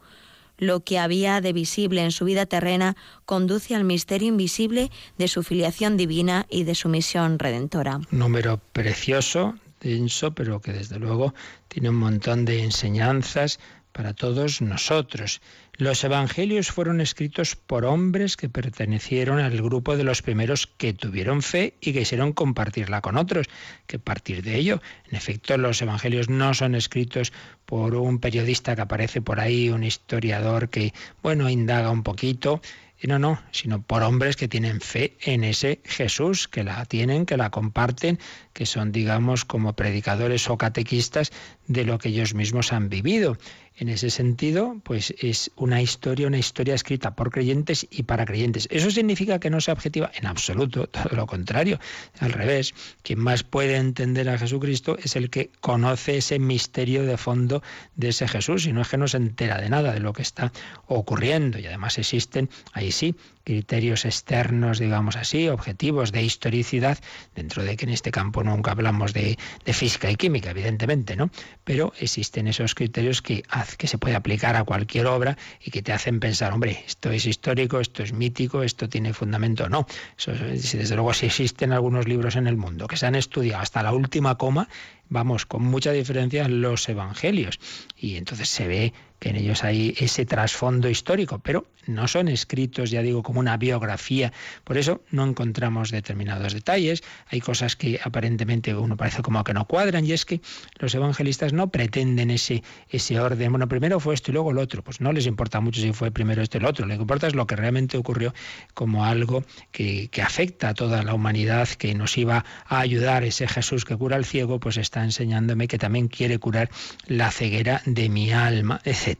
lo 0.61 0.81
que 0.83 0.99
había 0.99 1.41
de 1.41 1.53
visible 1.53 2.03
en 2.03 2.11
su 2.11 2.23
vida 2.23 2.45
terrena 2.45 2.95
conduce 3.25 3.75
al 3.75 3.83
misterio 3.83 4.27
invisible 4.27 4.91
de 5.17 5.27
su 5.27 5.41
filiación 5.41 5.97
divina 5.97 6.45
y 6.49 6.63
de 6.63 6.75
su 6.75 6.87
misión 6.87 7.39
redentora. 7.39 7.99
Número 8.11 8.61
precioso, 8.71 9.55
denso, 9.81 10.33
pero 10.33 10.61
que 10.61 10.71
desde 10.71 10.99
luego 10.99 11.33
tiene 11.67 11.89
un 11.89 11.95
montón 11.95 12.45
de 12.45 12.63
enseñanzas 12.63 13.59
para 13.91 14.13
todos 14.13 14.61
nosotros. 14.61 15.41
Los 15.77 16.03
evangelios 16.03 16.71
fueron 16.71 17.01
escritos 17.01 17.55
por 17.55 17.85
hombres 17.85 18.37
que 18.37 18.49
pertenecieron 18.49 19.39
al 19.39 19.61
grupo 19.61 19.97
de 19.97 20.03
los 20.03 20.21
primeros 20.21 20.67
que 20.67 20.93
tuvieron 20.93 21.41
fe 21.41 21.73
y 21.81 21.93
quisieron 21.93 22.33
compartirla 22.33 23.01
con 23.01 23.17
otros, 23.17 23.47
que 23.87 23.99
partir 23.99 24.43
de 24.43 24.57
ello. 24.57 24.81
En 25.09 25.15
efecto, 25.15 25.57
los 25.57 25.81
evangelios 25.81 26.29
no 26.29 26.53
son 26.53 26.75
escritos 26.75 27.33
por 27.65 27.95
un 27.95 28.19
periodista 28.19 28.75
que 28.75 28.81
aparece 28.81 29.21
por 29.21 29.39
ahí, 29.39 29.69
un 29.69 29.83
historiador 29.83 30.69
que, 30.69 30.93
bueno, 31.23 31.49
indaga 31.49 31.89
un 31.89 32.03
poquito, 32.03 32.61
no, 33.07 33.17
no, 33.17 33.41
sino 33.51 33.81
por 33.81 34.03
hombres 34.03 34.35
que 34.35 34.47
tienen 34.47 34.79
fe 34.79 35.17
en 35.21 35.43
ese 35.43 35.79
Jesús, 35.85 36.47
que 36.47 36.63
la 36.63 36.85
tienen, 36.85 37.25
que 37.25 37.37
la 37.37 37.49
comparten, 37.49 38.19
que 38.53 38.65
son, 38.65 38.91
digamos, 38.91 39.43
como 39.43 39.73
predicadores 39.73 40.49
o 40.49 40.57
catequistas 40.57 41.31
de 41.67 41.83
lo 41.83 41.97
que 41.97 42.09
ellos 42.09 42.35
mismos 42.35 42.73
han 42.73 42.89
vivido. 42.89 43.37
En 43.81 43.89
ese 43.89 44.11
sentido, 44.11 44.79
pues 44.83 45.11
es 45.17 45.49
una 45.55 45.81
historia, 45.81 46.27
una 46.27 46.37
historia 46.37 46.75
escrita 46.75 47.15
por 47.15 47.31
creyentes 47.31 47.87
y 47.89 48.03
para 48.03 48.25
creyentes. 48.25 48.67
¿Eso 48.69 48.91
significa 48.91 49.39
que 49.39 49.49
no 49.49 49.59
sea 49.59 49.73
objetiva? 49.73 50.11
En 50.13 50.27
absoluto, 50.27 50.85
todo 50.91 51.15
lo 51.15 51.25
contrario. 51.25 51.79
Al 52.19 52.31
revés, 52.31 52.75
quien 53.01 53.17
más 53.17 53.41
puede 53.41 53.77
entender 53.77 54.29
a 54.29 54.37
Jesucristo 54.37 54.99
es 55.03 55.15
el 55.15 55.31
que 55.31 55.49
conoce 55.61 56.17
ese 56.17 56.37
misterio 56.37 57.05
de 57.07 57.17
fondo 57.17 57.63
de 57.95 58.09
ese 58.09 58.27
Jesús, 58.27 58.67
y 58.67 58.71
no 58.71 58.83
es 58.83 58.87
que 58.87 58.97
no 58.97 59.07
se 59.07 59.17
entera 59.17 59.59
de 59.59 59.69
nada 59.69 59.93
de 59.93 59.99
lo 59.99 60.13
que 60.13 60.21
está 60.21 60.53
ocurriendo. 60.85 61.57
Y 61.57 61.65
además 61.65 61.97
existen, 61.97 62.51
ahí 62.73 62.91
sí, 62.91 63.15
criterios 63.43 64.05
externos, 64.05 64.79
digamos 64.79 65.15
así, 65.15 65.49
objetivos 65.49 66.11
de 66.11 66.23
historicidad, 66.23 66.97
dentro 67.35 67.63
de 67.63 67.75
que 67.77 67.85
en 67.85 67.91
este 67.91 68.11
campo 68.11 68.43
nunca 68.43 68.71
hablamos 68.71 69.13
de, 69.13 69.37
física 69.65 70.11
y 70.11 70.15
química, 70.15 70.51
evidentemente, 70.51 71.15
¿no? 71.15 71.29
Pero 71.63 71.93
existen 71.99 72.47
esos 72.47 72.75
criterios 72.75 73.21
que, 73.21 73.43
se 73.83 73.97
puede 73.97 74.15
aplicar 74.15 74.55
a 74.55 74.63
cualquier 74.63 75.07
obra 75.07 75.37
y 75.63 75.71
que 75.71 75.81
te 75.81 75.93
hacen 75.93 76.19
pensar, 76.19 76.53
hombre, 76.53 76.83
esto 76.85 77.11
es 77.11 77.25
histórico, 77.25 77.79
esto 77.79 78.03
es 78.03 78.13
mítico, 78.13 78.63
esto 78.63 78.89
tiene 78.89 79.13
fundamento. 79.13 79.69
No, 79.69 79.87
desde 80.25 80.95
luego 80.95 81.13
si 81.13 81.27
existen 81.27 81.71
algunos 81.71 82.07
libros 82.07 82.35
en 82.35 82.47
el 82.47 82.57
mundo 82.57 82.87
que 82.87 82.97
se 82.97 83.05
han 83.05 83.15
estudiado 83.15 83.61
hasta 83.61 83.83
la 83.83 83.93
última 83.93 84.37
coma, 84.37 84.67
vamos, 85.09 85.45
con 85.45 85.63
mucha 85.63 85.91
diferencia 85.91 86.47
los 86.47 86.87
evangelios. 86.89 87.59
Y 87.97 88.15
entonces 88.15 88.49
se 88.49 88.67
ve 88.67 88.93
que 89.21 89.29
en 89.29 89.35
ellos 89.35 89.63
hay 89.63 89.93
ese 89.99 90.25
trasfondo 90.25 90.89
histórico, 90.89 91.37
pero 91.37 91.67
no 91.85 92.07
son 92.07 92.27
escritos, 92.27 92.89
ya 92.89 93.03
digo, 93.03 93.21
como 93.21 93.39
una 93.39 93.55
biografía. 93.55 94.33
Por 94.63 94.79
eso 94.79 95.01
no 95.11 95.23
encontramos 95.23 95.91
determinados 95.91 96.53
detalles. 96.53 97.03
Hay 97.27 97.39
cosas 97.39 97.75
que 97.75 97.99
aparentemente 98.03 98.73
uno 98.73 98.97
parece 98.97 99.21
como 99.21 99.43
que 99.43 99.53
no 99.53 99.65
cuadran, 99.65 100.05
y 100.05 100.13
es 100.13 100.25
que 100.25 100.41
los 100.79 100.95
evangelistas 100.95 101.53
no 101.53 101.69
pretenden 101.69 102.31
ese, 102.31 102.63
ese 102.89 103.19
orden. 103.19 103.51
Bueno, 103.51 103.67
primero 103.67 103.99
fue 103.99 104.15
esto 104.15 104.31
y 104.31 104.33
luego 104.33 104.53
lo 104.53 104.61
otro. 104.61 104.83
Pues 104.83 105.01
no 105.01 105.11
les 105.11 105.27
importa 105.27 105.59
mucho 105.59 105.81
si 105.81 105.93
fue 105.93 106.09
primero 106.09 106.41
esto 106.41 106.57
y 106.57 106.61
lo 106.61 106.69
otro. 106.69 106.87
Lo 106.87 106.95
que 106.95 107.01
importa 107.01 107.27
es 107.27 107.35
lo 107.35 107.45
que 107.45 107.55
realmente 107.55 107.97
ocurrió 107.97 108.33
como 108.73 109.05
algo 109.05 109.43
que, 109.71 110.07
que 110.09 110.23
afecta 110.23 110.69
a 110.69 110.73
toda 110.73 111.03
la 111.03 111.13
humanidad, 111.13 111.69
que 111.69 111.93
nos 111.93 112.17
iba 112.17 112.43
a 112.65 112.79
ayudar. 112.79 113.23
Ese 113.23 113.47
Jesús 113.47 113.85
que 113.85 113.95
cura 113.95 114.15
al 114.15 114.25
ciego, 114.25 114.59
pues 114.59 114.77
está 114.77 115.03
enseñándome 115.03 115.67
que 115.67 115.77
también 115.77 116.07
quiere 116.07 116.39
curar 116.39 116.71
la 117.05 117.29
ceguera 117.29 117.83
de 117.85 118.09
mi 118.09 118.31
alma, 118.31 118.81
etc. 118.83 119.10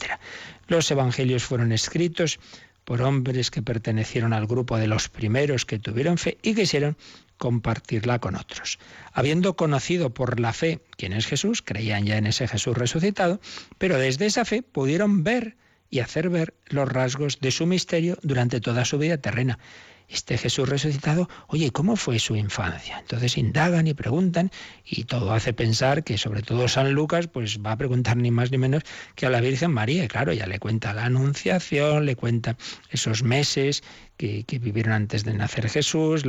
Los 0.67 0.89
evangelios 0.91 1.43
fueron 1.43 1.71
escritos 1.71 2.39
por 2.83 3.01
hombres 3.01 3.51
que 3.51 3.61
pertenecieron 3.61 4.33
al 4.33 4.47
grupo 4.47 4.77
de 4.77 4.87
los 4.87 5.09
primeros 5.09 5.65
que 5.65 5.79
tuvieron 5.79 6.17
fe 6.17 6.37
y 6.41 6.55
quisieron 6.55 6.97
compartirla 7.37 8.19
con 8.19 8.35
otros. 8.35 8.79
Habiendo 9.13 9.55
conocido 9.55 10.13
por 10.13 10.39
la 10.39 10.53
fe 10.53 10.79
quién 10.97 11.13
es 11.13 11.25
Jesús, 11.25 11.61
creían 11.61 12.05
ya 12.05 12.17
en 12.17 12.27
ese 12.27 12.47
Jesús 12.47 12.77
resucitado, 12.77 13.39
pero 13.77 13.97
desde 13.97 14.25
esa 14.25 14.45
fe 14.45 14.61
pudieron 14.61 15.23
ver 15.23 15.55
y 15.91 15.99
hacer 15.99 16.29
ver 16.29 16.55
los 16.65 16.89
rasgos 16.89 17.39
de 17.39 17.51
su 17.51 17.67
misterio 17.67 18.17
durante 18.23 18.59
toda 18.59 18.83
su 18.85 18.97
vida 18.97 19.17
terrena 19.17 19.59
este 20.11 20.37
Jesús 20.37 20.67
resucitado, 20.67 21.29
oye, 21.47 21.71
¿cómo 21.71 21.95
fue 21.95 22.19
su 22.19 22.35
infancia? 22.35 22.99
Entonces 22.99 23.37
indagan 23.37 23.87
y 23.87 23.93
preguntan 23.93 24.51
y 24.85 25.05
todo 25.05 25.31
hace 25.33 25.53
pensar 25.53 26.03
que 26.03 26.17
sobre 26.17 26.41
todo 26.41 26.67
San 26.67 26.91
Lucas 26.91 27.27
pues 27.27 27.59
va 27.65 27.71
a 27.71 27.77
preguntar 27.77 28.17
ni 28.17 28.29
más 28.29 28.51
ni 28.51 28.57
menos 28.57 28.83
que 29.15 29.25
a 29.25 29.29
la 29.29 29.39
Virgen 29.39 29.71
María. 29.71 30.03
Y 30.03 30.07
claro, 30.07 30.33
ya 30.33 30.47
le 30.47 30.59
cuenta 30.59 30.93
la 30.93 31.05
anunciación, 31.05 32.05
le 32.05 32.15
cuenta 32.15 32.57
esos 32.89 33.23
meses 33.23 33.83
que, 34.17 34.45
vivieron 34.61 34.93
antes 34.93 35.23
de 35.23 35.33
nacer 35.33 35.69
Jesús, 35.69 36.23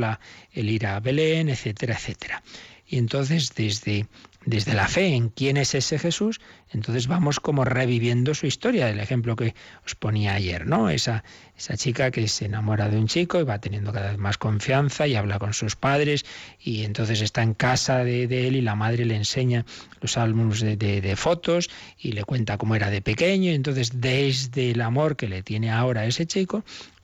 el 0.53 0.69
ir 0.69 0.87
a 0.87 0.99
Belén, 0.99 1.49
etcétera, 1.49 1.95
etcétera. 1.95 2.41
Y 2.87 2.97
entonces 2.97 3.53
desde 3.53 4.07
desde 4.45 4.73
la 4.73 4.87
fe 4.87 5.15
en 5.15 5.29
quién 5.29 5.57
es 5.57 5.73
ese 5.75 5.99
Jesús, 5.99 6.41
entonces 6.69 7.07
vamos 7.07 7.39
como 7.39 7.65
reviviendo 7.65 8.33
su 8.33 8.45
historia, 8.45 8.89
el 8.89 8.99
ejemplo 8.99 9.35
que 9.35 9.55
os 9.85 9.95
ponía 9.95 10.33
ayer, 10.33 10.65
¿no? 10.65 10.89
Esa, 10.89 11.23
esa 11.57 11.77
chica 11.77 12.11
que 12.11 12.27
se 12.27 12.45
enamora 12.45 12.89
de 12.89 12.97
un 12.97 13.07
chico 13.07 13.39
y 13.39 13.43
va 13.43 13.59
teniendo 13.59 13.93
cada 13.93 14.09
vez 14.09 14.17
más 14.17 14.37
confianza 14.37 15.07
y 15.07 15.15
habla 15.15 15.39
con 15.39 15.53
sus 15.53 15.75
padres 15.75 16.25
y 16.59 16.83
entonces 16.83 17.21
está 17.21 17.41
en 17.43 17.53
casa 17.53 18.03
de, 18.03 18.23
él 18.47 18.55
y 18.55 18.61
la 18.61 18.75
madre 18.75 19.05
le 19.05 19.15
enseña 19.15 19.65
los 20.01 20.17
álbumes 20.17 20.59
de, 20.59 20.75
de, 20.77 21.15
fotos 21.15 21.69
y 21.97 22.11
le 22.11 22.23
cuenta 22.23 22.57
cómo 22.57 22.75
era 22.75 22.89
de 22.89 23.01
pequeño 23.01 23.51
y 23.51 23.55
entonces 23.55 24.01
desde 24.01 24.71
el 24.71 24.81
amor 24.81 25.15
que 25.15 25.27
le 25.27 25.43
tiene 25.43 25.71
ahora 25.71 26.01
a 26.01 26.05
ese 26.05 26.25
chico, 26.25 26.63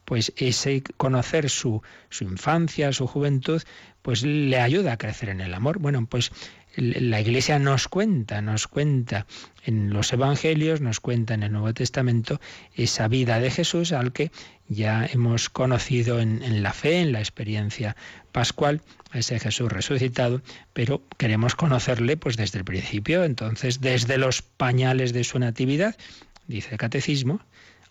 pues 0.10 0.34
ese 0.38 0.82
conocer 0.98 1.52
su, 1.52 1.84
su 2.10 2.24
infancia, 2.24 2.92
su 2.92 3.06
juventud, 3.06 3.62
pues 4.02 4.24
le 4.24 4.60
ayuda 4.60 4.94
a 4.94 4.98
crecer 4.98 5.30
en 5.30 5.40
el 5.40 5.54
amor. 5.54 5.78
Bueno, 5.78 6.04
pues 6.08 6.32
la 6.80 7.22
Iglesia 7.22 7.60
nos 7.60 7.88
cuenta, 7.88 8.42
nos 8.42 8.68
cuenta 8.68 9.26
en 9.66 9.92
los 9.92 10.14
Evangelios, 10.14 10.82
nos 10.82 11.00
cuenta 11.00 11.34
en 11.34 11.44
el 11.44 11.52
Nuevo 11.52 11.74
Testamento 11.74 12.40
esa 12.76 13.08
vida 13.08 13.40
de 13.40 13.52
Jesús 13.52 13.92
al 13.92 14.12
que 14.12 14.32
ya 14.68 15.06
hemos 15.06 15.50
conocido 15.50 16.20
en, 16.20 16.64
la 16.64 16.74
fe, 16.74 17.02
en 17.02 17.12
la 17.12 17.20
experiencia 17.20 17.96
pascual, 18.32 18.82
ese 19.14 19.40
Jesús 19.40 19.72
resucitado, 19.72 20.42
pero 20.74 21.02
queremos 21.18 21.56
conocerle 21.56 22.18
pues 22.18 22.38
desde 22.38 22.60
el 22.60 22.66
principio, 22.66 23.24
entonces 23.24 23.82
desde 23.82 24.18
los 24.18 24.42
pañales 24.42 25.12
de 25.12 25.24
su 25.24 25.40
natividad, 25.40 25.96
dice 26.48 26.70
el 26.72 26.78
catecismo, 26.78 27.42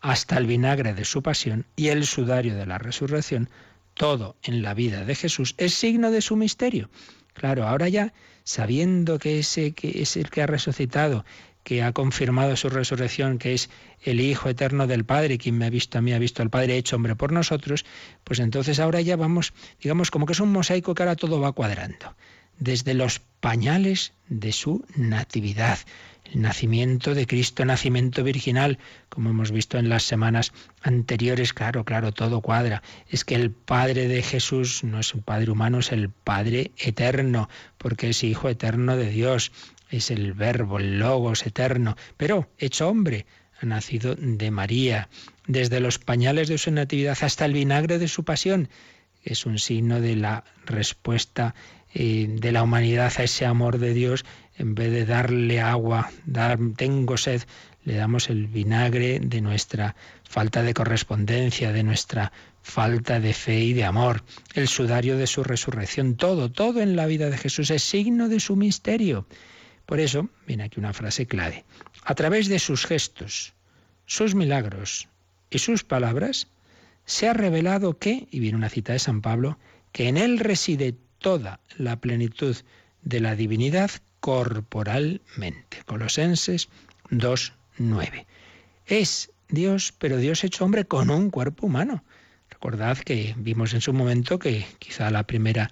hasta 0.01 0.39
el 0.39 0.47
vinagre 0.47 0.95
de 0.95 1.05
su 1.05 1.23
pasión 1.23 1.67
y 1.75 1.89
el 1.89 2.07
sudario 2.07 2.55
de 2.55 2.67
la 2.67 2.79
resurrección, 2.79 3.51
todo 3.95 4.37
en 4.45 4.63
la 4.63 4.75
vida 4.75 5.05
de 5.05 5.17
Jesús 5.17 5.55
es 5.59 5.75
signo 5.75 6.13
de 6.13 6.23
su 6.23 6.37
misterio. 6.37 6.89
Claro, 7.35 7.67
ahora 7.67 7.89
ya, 7.89 8.13
sabiendo 8.49 9.19
que 9.19 9.41
ese 9.41 9.73
que 9.73 10.01
es 10.01 10.17
el 10.17 10.31
que 10.31 10.41
ha 10.41 10.47
resucitado, 10.47 11.27
que 11.65 11.83
ha 11.83 11.93
confirmado 11.93 12.57
su 12.57 12.71
resurrección, 12.71 13.37
que 13.37 13.53
es 13.53 13.69
el 14.01 14.23
Hijo 14.23 14.49
eterno 14.49 14.87
del 14.87 15.05
Padre, 15.05 15.37
quien 15.37 15.59
me 15.59 15.67
ha 15.67 15.71
visto 15.71 15.99
a 15.99 16.01
mí, 16.01 16.15
ha 16.15 16.19
visto 16.19 16.41
al 16.41 16.49
Padre 16.49 16.79
hecho 16.79 16.97
hombre 16.97 17.15
por 17.15 17.31
nosotros, 17.31 17.85
pues 18.25 18.39
entonces 18.39 18.81
ahora 18.81 19.03
ya 19.03 19.17
vamos, 19.17 19.53
digamos, 19.83 20.11
como 20.11 20.25
que 20.25 20.33
es 20.33 20.41
un 20.41 20.51
mosaico 20.51 20.95
que 20.95 21.03
ahora 21.03 21.15
todo 21.15 21.39
va 21.41 21.53
cuadrando. 21.53 22.17
Desde 22.59 22.95
los 22.95 23.21
pañales 23.41 24.15
de 24.31 24.53
su 24.53 24.83
natividad, 24.97 25.79
el 26.33 26.43
nacimiento 26.43 27.15
de 27.15 27.27
Cristo, 27.27 27.65
nacimiento 27.65 28.23
virginal, 28.23 28.79
como 29.09 29.31
hemos 29.31 29.51
visto 29.51 29.79
en 29.79 29.89
las 29.89 30.03
semanas 30.03 30.53
anteriores, 30.83 31.53
claro, 31.53 31.85
claro, 31.85 32.13
todo 32.13 32.41
cuadra. 32.41 32.83
Es 33.09 33.25
que 33.25 33.35
el 33.35 33.51
Padre 33.51 34.09
de 34.09 34.23
Jesús 34.23 34.85
no 34.85 35.01
es 35.01 35.15
un 35.15 35.23
Padre 35.23 35.51
humano, 35.51 35.79
es 35.79 35.93
el 35.93 36.11
Padre 36.11 36.73
eterno, 36.77 37.49
porque 37.79 38.11
es 38.11 38.25
Hijo 38.25 38.49
eterno 38.49 38.97
de 38.97 39.11
Dios, 39.11 39.53
es 39.91 40.11
el 40.11 40.35
Verbo, 40.35 40.79
el 40.79 40.99
Logos 40.99 41.47
eterno, 41.47 41.97
pero 42.17 42.51
hecho 42.59 42.89
hombre, 42.89 43.27
ha 43.61 43.67
nacido 43.67 44.15
de 44.15 44.51
María, 44.51 45.09
desde 45.47 45.81
los 45.81 45.99
pañales 45.99 46.49
de 46.49 46.59
su 46.59 46.71
natividad 46.71 47.19
hasta 47.23 47.45
el 47.45 47.55
vinagre 47.55 47.99
de 47.99 48.07
su 48.07 48.25
pasión, 48.25 48.69
es 49.25 49.47
un 49.47 49.59
signo 49.59 50.01
de 50.01 50.15
la 50.17 50.45
respuesta 50.65 51.55
eh, 51.95 52.27
de 52.29 52.53
la 52.53 52.63
humanidad 52.63 53.13
a 53.17 53.23
ese 53.25 53.47
amor 53.47 53.79
de 53.79 53.95
Dios 53.95 54.25
en 54.59 54.75
vez 54.75 54.91
de 54.93 55.07
darle 55.07 55.61
agua, 55.61 56.11
dar, 56.27 56.59
tengo 56.77 57.17
sed, 57.17 57.43
le 57.85 57.95
damos 57.95 58.29
el 58.29 58.49
vinagre 58.49 59.21
de 59.21 59.41
nuestra 59.41 59.97
falta 60.25 60.63
de 60.63 60.75
correspondencia, 60.75 61.73
de 61.73 61.83
nuestra 61.83 62.33
falta 62.63 63.19
de 63.21 63.33
fe 63.33 63.61
y 63.61 63.73
de 63.73 63.85
amor, 63.85 64.23
el 64.55 64.69
sudario 64.69 65.17
de 65.17 65.27
su 65.27 65.43
resurrección, 65.43 66.17
todo, 66.17 66.51
todo 66.51 66.83
en 66.83 66.97
la 66.97 67.07
vida 67.07 67.31
de 67.31 67.39
Jesús 67.39 67.71
es 67.71 67.83
signo 67.83 68.29
de 68.29 68.41
su 68.41 68.57
misterio. 68.57 69.27
Por 69.87 70.01
eso, 70.01 70.29
viene 70.47 70.65
aquí 70.65 70.79
una 70.79 70.93
frase 70.93 71.27
clave, 71.27 71.65
a 72.05 72.15
través 72.15 72.49
de 72.49 72.59
sus 72.59 72.85
gestos, 72.85 73.55
sus 74.05 74.35
milagros 74.35 75.09
y 75.49 75.61
sus 75.61 75.85
palabras, 75.85 76.49
se 77.07 77.27
ha 77.27 77.33
revelado 77.33 77.99
que, 77.99 78.29
y 78.31 78.41
viene 78.41 78.59
una 78.59 78.69
cita 78.69 78.93
de 78.93 78.99
San 78.99 79.23
Pablo, 79.23 79.59
que 79.93 80.09
en 80.09 80.19
él 80.19 80.39
reside 80.41 80.95
toda 81.19 81.61
la 81.79 81.97
plenitud 82.01 82.55
de 83.03 83.21
la 83.21 83.35
divinidad 83.35 83.91
corporalmente. 84.21 85.83
Colosenses 85.87 86.69
2.9. 87.11 88.27
Es 88.87 89.31
Dios, 89.49 89.95
pero 89.99 90.17
Dios 90.17 90.45
hecho 90.45 90.65
hombre 90.65 90.85
con 90.85 91.11
un 91.11 91.31
cuerpo 91.31 91.67
humano. 91.67 92.05
Recordad 92.51 92.99
que 92.99 93.35
vimos 93.39 93.75
en 93.75 93.81
su 93.81 93.93
momento 93.93 94.39
que 94.39 94.67
quizá 94.79 95.11
la 95.11 95.23
primera 95.23 95.71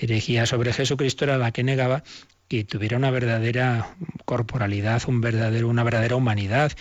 herejía 0.00 0.46
sobre 0.46 0.72
Jesucristo 0.72 1.24
era 1.24 1.38
la 1.38 1.52
que 1.52 1.64
negaba 1.64 2.02
que 2.48 2.64
tuviera 2.64 2.96
una 2.96 3.10
verdadera 3.10 3.94
corporalidad, 4.24 5.02
un 5.06 5.20
verdadero, 5.20 5.68
una 5.68 5.84
verdadera 5.84 6.16
humanidad, 6.16 6.72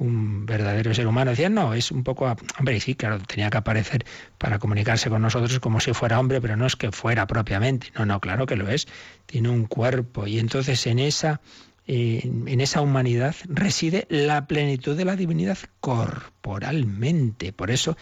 un 0.00 0.46
verdadero 0.46 0.92
ser 0.94 1.06
humano. 1.06 1.30
Decían, 1.30 1.54
no, 1.54 1.74
es 1.74 1.92
un 1.92 2.02
poco, 2.02 2.34
hombre, 2.58 2.80
sí, 2.80 2.94
claro, 2.94 3.18
tenía 3.20 3.50
que 3.50 3.58
aparecer 3.58 4.04
para 4.38 4.58
comunicarse 4.58 5.10
con 5.10 5.22
nosotros 5.22 5.60
como 5.60 5.78
si 5.78 5.92
fuera 5.92 6.18
hombre, 6.18 6.40
pero 6.40 6.56
no 6.56 6.66
es 6.66 6.74
que 6.74 6.90
fuera 6.90 7.26
propiamente. 7.26 7.88
No, 7.96 8.06
no, 8.06 8.20
claro 8.20 8.46
que 8.46 8.56
lo 8.56 8.68
es. 8.68 8.88
Tiene 9.26 9.50
un 9.50 9.66
cuerpo 9.66 10.26
y 10.26 10.38
entonces 10.38 10.86
en 10.86 10.98
esa 10.98 11.40
eh, 11.86 12.20
en 12.24 12.60
esa 12.60 12.82
humanidad 12.82 13.34
reside 13.48 14.06
la 14.10 14.46
plenitud 14.46 14.96
de 14.96 15.04
la 15.04 15.16
divinidad 15.16 15.58
corporalmente. 15.80 17.52
Por 17.52 17.70
eso 17.70 17.96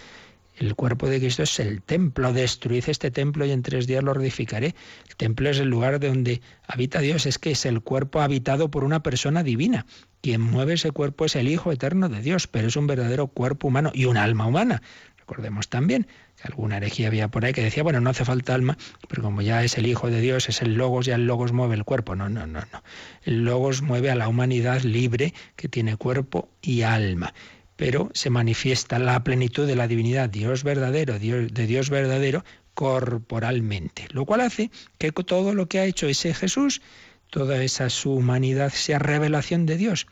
el 0.59 0.75
cuerpo 0.75 1.09
de 1.09 1.21
Cristo 1.21 1.45
es 1.45 1.61
el 1.61 1.83
templo. 1.83 2.33
Destruid 2.33 2.85
este 2.89 3.11
templo 3.11 3.45
y 3.47 3.53
en 3.53 3.63
tres 3.63 3.87
días 3.87 4.03
lo 4.03 4.13
reedificaré. 4.13 4.75
El 5.09 5.17
templo 5.17 5.49
es 5.51 5.59
el 5.59 5.69
lugar 5.69 6.01
donde 6.01 6.41
habita 6.67 7.01
Dios. 7.01 7.27
Es 7.27 7.39
que 7.39 7.53
es 7.53 7.65
el 7.65 7.81
cuerpo 7.81 8.21
habitado 8.21 8.71
por 8.71 8.85
una 8.85 9.03
persona 9.03 9.43
divina. 9.43 9.87
Quien 10.21 10.41
mueve 10.41 10.75
ese 10.75 10.91
cuerpo 10.91 11.27
es 11.27 11.37
el 11.37 11.49
Hijo 11.49 11.71
eterno 11.71 12.09
de 12.09 12.21
Dios, 12.21 12.49
pero 12.49 12.69
es 12.69 12.77
un 12.77 12.89
verdadero 12.89 13.29
cuerpo 13.29 13.69
humano 13.69 13.93
y 13.95 14.07
un 14.07 14.17
alma 14.17 14.47
humana. 14.47 14.83
Recordemos 15.19 15.69
también 15.69 16.09
que 16.37 16.49
alguna 16.49 16.79
herejía 16.79 17.09
había 17.09 17.29
por 17.29 17.45
ahí 17.45 17.53
que 17.53 17.63
decía, 17.63 17.83
bueno, 17.83 18.01
no 18.01 18.11
hace 18.11 18.25
falta 18.25 18.55
alma, 18.55 18.79
pero 19.09 19.23
como 19.23 19.43
ya 19.43 19.63
es 19.63 19.79
el 19.79 19.87
Hijo 19.87 20.11
de 20.11 20.21
Dios, 20.21 20.49
es 20.49 20.63
el 20.63 20.75
Logos, 20.75 21.07
ya 21.07 21.15
el 21.15 21.27
Logos 21.27 21.53
mueve 21.53 21.77
el 21.77 21.85
cuerpo. 21.85 22.17
No, 22.17 22.29
no, 22.29 22.47
no, 22.47 22.61
no. 22.73 22.83
El 23.23 23.45
Logos 23.45 23.83
mueve 23.83 24.11
a 24.11 24.17
la 24.17 24.27
humanidad 24.27 24.81
libre 24.83 25.35
que 25.55 25.69
tiene 25.69 25.97
cuerpo 25.97 26.49
y 26.63 26.83
alma 26.83 27.33
pero 27.79 28.11
se 28.13 28.29
manifiesta 28.29 28.99
la 28.99 29.23
plenitud 29.23 29.65
de 29.65 29.77
la 29.77 29.87
divinidad, 29.87 30.29
Dios 30.29 30.65
verdadero, 30.65 31.21
de 31.21 31.67
Dios 31.69 31.91
verdadero, 31.91 32.45
corporalmente, 32.75 34.09
lo 34.11 34.27
cual 34.27 34.41
hace 34.41 34.73
que 34.99 35.13
todo 35.13 35.55
lo 35.55 35.69
que 35.69 35.79
ha 35.79 35.85
hecho 35.85 36.09
ese 36.09 36.35
Jesús, 36.35 36.83
toda 37.31 37.63
esa 37.63 37.89
su 37.89 38.13
humanidad, 38.13 38.73
sea 38.73 38.99
revelación 38.99 39.65
de 39.65 39.77
Dios 39.77 40.09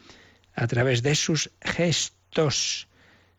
a 0.55 0.69
través 0.69 1.03
de 1.03 1.17
sus 1.17 1.51
gestos. 1.61 2.87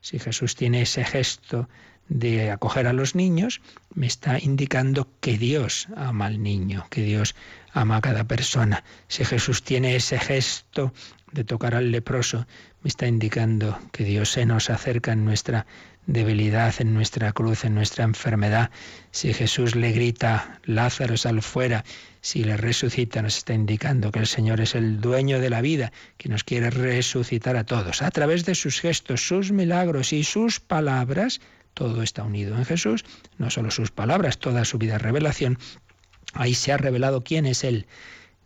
Si 0.01 0.19
Jesús 0.19 0.57
tiene 0.57 0.81
ese 0.81 1.05
gesto 1.05 1.69
de 2.09 2.51
acoger 2.51 2.85
a 2.85 2.93
los 2.93 3.15
niños, 3.15 3.61
me 3.93 4.07
está 4.07 4.39
indicando 4.39 5.07
que 5.21 5.37
Dios 5.37 5.87
ama 5.95 6.25
al 6.25 6.43
niño, 6.43 6.85
que 6.89 7.01
Dios 7.01 7.33
ama 7.81 7.97
a 7.97 8.01
cada 8.01 8.25
persona. 8.25 8.83
Si 9.07 9.23
Jesús 9.25 9.63
tiene 9.63 9.95
ese 9.95 10.19
gesto 10.19 10.93
de 11.31 11.43
tocar 11.43 11.75
al 11.75 11.91
leproso, 11.91 12.47
me 12.81 12.87
está 12.87 13.07
indicando 13.07 13.77
que 13.91 14.03
Dios 14.03 14.31
se 14.31 14.45
nos 14.45 14.69
acerca 14.69 15.11
en 15.11 15.25
nuestra 15.25 15.65
debilidad, 16.05 16.73
en 16.79 16.93
nuestra 16.93 17.33
cruz, 17.33 17.65
en 17.65 17.75
nuestra 17.75 18.05
enfermedad. 18.05 18.71
Si 19.11 19.33
Jesús 19.33 19.75
le 19.75 19.91
grita, 19.91 20.59
Lázaro 20.63 21.17
sal 21.17 21.41
fuera, 21.41 21.83
si 22.21 22.43
le 22.43 22.57
resucita, 22.57 23.21
nos 23.21 23.37
está 23.37 23.53
indicando 23.53 24.11
que 24.11 24.19
el 24.19 24.27
Señor 24.27 24.61
es 24.61 24.73
el 24.73 24.99
dueño 25.01 25.39
de 25.39 25.49
la 25.49 25.61
vida, 25.61 25.91
que 26.17 26.29
nos 26.29 26.43
quiere 26.43 26.69
resucitar 26.69 27.57
a 27.57 27.65
todos. 27.65 28.01
A 28.01 28.09
través 28.11 28.45
de 28.45 28.55
sus 28.55 28.79
gestos, 28.79 29.27
sus 29.27 29.51
milagros 29.51 30.13
y 30.13 30.23
sus 30.23 30.59
palabras, 30.59 31.41
todo 31.73 32.01
está 32.01 32.23
unido 32.23 32.57
en 32.57 32.65
Jesús, 32.65 33.05
no 33.37 33.49
solo 33.49 33.69
sus 33.69 33.91
palabras, 33.91 34.39
toda 34.39 34.65
su 34.65 34.77
vida 34.77 34.97
revelación. 34.97 35.59
Ahí 36.37 36.53
se 36.53 36.71
ha 36.71 36.77
revelado 36.77 37.23
quién 37.23 37.45
es 37.45 37.63
Él. 37.63 37.87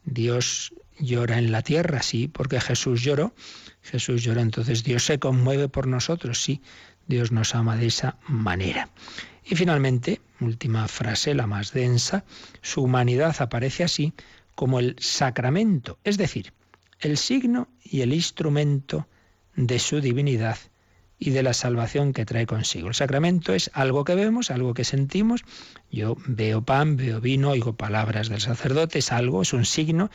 Dios 0.06 0.74
llora 0.98 1.38
en 1.38 1.52
la 1.52 1.62
tierra, 1.62 2.02
sí, 2.02 2.28
porque 2.28 2.62
Jesús 2.62 3.02
lloró. 3.02 3.34
Jesús 3.82 4.24
lloró, 4.24 4.42
entonces 4.42 4.84
Dios 4.84 5.06
se 5.06 5.20
conmueve 5.20 5.68
por 5.68 5.88
nosotros, 5.88 6.42
sí, 6.42 6.62
Dios 7.08 7.32
nos 7.32 7.54
ama 7.56 7.76
de 7.76 7.88
esa 7.88 8.18
manera. 8.28 8.90
Y 9.44 9.56
finalmente, 9.56 10.22
última 10.40 10.88
frase, 10.88 11.34
la 11.34 11.48
más 11.48 11.74
densa, 11.74 12.24
su 12.62 12.84
humanidad 12.84 13.36
aparece 13.40 13.84
así 13.84 14.14
como 14.56 14.80
el 14.80 14.96
sacramento, 15.00 15.98
es 16.04 16.18
decir, 16.18 16.54
el 17.00 17.18
signo 17.18 17.68
y 17.84 18.02
el 18.02 18.14
instrumento 18.14 19.08
de 19.56 19.80
su 19.80 20.00
divinidad 20.00 20.58
y 21.24 21.30
de 21.30 21.44
la 21.44 21.54
salvación 21.54 22.14
que 22.14 22.26
trae 22.26 22.48
consigo. 22.48 22.88
El 22.88 22.96
sacramento 22.96 23.54
es 23.54 23.70
algo 23.76 24.04
que 24.04 24.16
vemos, 24.16 24.50
algo 24.50 24.74
que 24.74 24.84
sentimos. 24.84 25.44
Yo 25.92 26.18
veo 26.26 26.64
pan, 26.64 26.98
veo 26.98 27.22
vino, 27.22 27.52
oigo 27.52 27.74
palabras 27.74 28.28
del 28.28 28.42
sacerdote, 28.42 28.98
es 29.00 29.12
algo, 29.12 29.44
es 29.44 29.54
un 29.54 29.66
signo, 29.66 30.10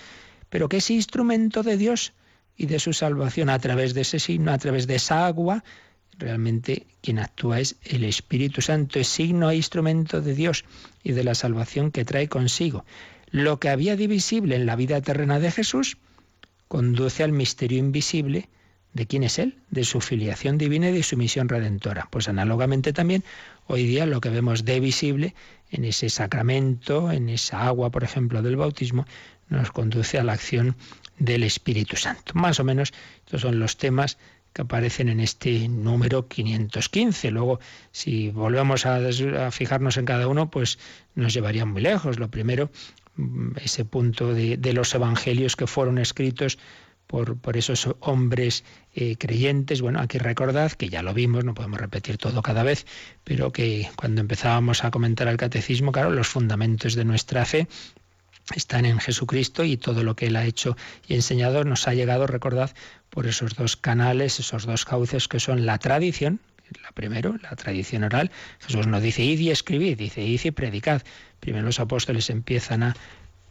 pero 0.50 0.68
que 0.68 0.78
es 0.78 0.90
instrumento 0.90 1.62
de 1.62 1.76
Dios 1.76 2.12
y 2.57 2.66
de 2.66 2.80
su 2.80 2.92
salvación 2.92 3.50
a 3.50 3.59
través 3.61 3.94
de 3.94 4.00
ese 4.00 4.18
signo, 4.18 4.50
a 4.50 4.59
través 4.59 4.88
de 4.88 4.96
esa 4.96 5.28
agua. 5.28 5.62
Realmente 6.18 6.88
quien 7.02 7.20
actúa 7.20 7.61
es 7.61 7.76
el 7.84 8.02
Espíritu 8.02 8.61
Santo, 8.61 8.98
es 8.98 9.07
signo 9.07 9.48
e 9.48 9.57
instrumento 9.57 10.20
de 10.20 10.34
Dios 10.34 10.64
y 11.04 11.12
de 11.12 11.22
la 11.22 11.36
salvación 11.36 11.92
que 11.92 12.04
trae 12.04 12.28
consigo. 12.28 12.84
Lo 13.30 13.61
que 13.61 13.68
había 13.68 13.94
divisible 13.94 14.57
en 14.57 14.66
la 14.66 14.74
vida 14.74 15.00
terrena 15.02 15.38
de 15.38 15.52
Jesús 15.52 15.98
conduce 16.66 17.22
al 17.22 17.30
misterio 17.30 17.78
invisible 17.78 18.48
¿De 18.97 19.07
quién 19.07 19.24
es 19.24 19.38
Él? 19.38 19.59
De 19.70 19.84
su 19.84 20.01
filiación 20.01 20.57
divina 20.57 20.88
y 20.88 20.92
de 20.92 21.03
su 21.03 21.18
misión 21.18 21.51
redentora. 21.51 22.09
Pues 22.11 22.30
análogamente 22.30 22.94
también 22.94 23.24
hoy 23.66 23.84
día 23.84 24.07
lo 24.07 24.22
que 24.22 24.30
vemos 24.30 24.64
de 24.64 24.80
visible 24.80 25.34
en 25.70 25.84
ese 25.84 26.09
sacramento, 26.09 27.12
en 27.12 27.28
esa 27.28 27.66
agua, 27.66 27.90
por 27.90 28.05
ejemplo, 28.05 28.40
del 28.40 28.57
bautismo, 28.57 29.05
nos 29.51 29.70
conduce 29.70 30.18
a 30.18 30.24
la 30.24 30.32
acción 30.32 30.76
del 31.18 31.42
Espíritu 31.42 31.97
Santo. 31.97 32.32
Más 32.32 32.59
o 32.59 32.64
menos 32.64 32.94
estos 33.26 33.42
son 33.42 33.59
los 33.59 33.76
temas 33.76 34.16
que 34.55 34.62
aparecen 34.62 35.11
en 35.11 35.20
este 35.20 35.68
número 35.68 36.26
515. 36.26 37.30
Luego, 37.32 37.61
si 37.92 38.30
volvemos 38.30 38.86
a, 38.86 38.99
fijarnos 39.51 39.99
en 39.99 40.07
cada 40.07 40.26
uno, 40.26 40.49
pues 40.51 40.78
nos 41.14 41.34
llevaría 41.34 41.66
muy 41.66 41.82
lejos. 41.82 42.18
Lo 42.18 42.30
primero, 42.30 42.70
mm, 43.16 43.59
ese 43.62 43.84
punto 43.84 44.32
de, 44.32 44.57
de 44.57 44.72
los 44.72 44.94
evangelios 44.94 45.55
que 45.55 45.66
fueron 45.66 45.99
escritos 45.99 46.57
por, 47.07 47.57
esos 47.57 47.88
hombres 48.00 48.64
eh, 48.94 49.16
creyentes. 49.16 49.80
Bueno, 49.80 50.00
aquí 50.00 50.18
recordad 50.18 50.72
que 50.72 50.88
ya 50.88 51.02
lo 51.02 51.14
vimos, 51.14 51.44
no 51.44 51.54
podemos 51.54 51.80
repetir 51.80 52.18
todo 52.18 52.42
cada 52.42 52.62
vez, 52.62 52.86
pero 53.24 53.52
que 53.52 53.88
cuando 53.96 54.20
empezábamos 54.20 54.84
a 54.84 54.90
comentar 54.90 55.28
el 55.28 55.36
catecismo, 55.36 55.92
claro, 55.92 56.11
los 56.11 56.28
fundamentos 56.28 56.94
de 56.94 57.04
nuestra 57.04 57.44
fe 57.44 57.68
están 58.54 58.86
en 58.86 58.98
Jesucristo 58.98 59.64
y 59.64 59.76
todo 59.76 60.02
lo 60.02 60.14
que 60.14 60.26
Él 60.26 60.36
ha 60.36 60.44
hecho 60.44 60.76
y 61.09 61.14
enseñado 61.14 61.64
nos 61.64 61.88
ha 61.88 61.94
llegado, 61.94 62.26
recordad, 62.26 62.70
por 63.11 63.26
esos 63.26 63.54
dos 63.57 63.76
canales, 63.76 64.38
esos 64.38 64.66
dos 64.66 64.84
cauces 64.84 65.26
que 65.28 65.40
son 65.40 65.66
la 65.66 65.78
tradición, 65.78 66.40
la 66.82 66.92
primero, 66.92 67.36
la 67.42 67.54
tradición 67.57 68.04
oral. 68.04 68.30
Jesús 68.61 68.86
no 68.86 69.00
dice 69.00 69.22
id 69.22 69.38
y 69.40 69.50
escribid, 69.50 69.98
dice 69.98 70.22
id 70.22 70.40
y 70.44 70.50
predicad. 70.50 71.02
Primero 71.40 71.66
los 71.66 71.80
apóstoles 71.80 72.30
empiezan 72.30 72.82
a 72.82 72.96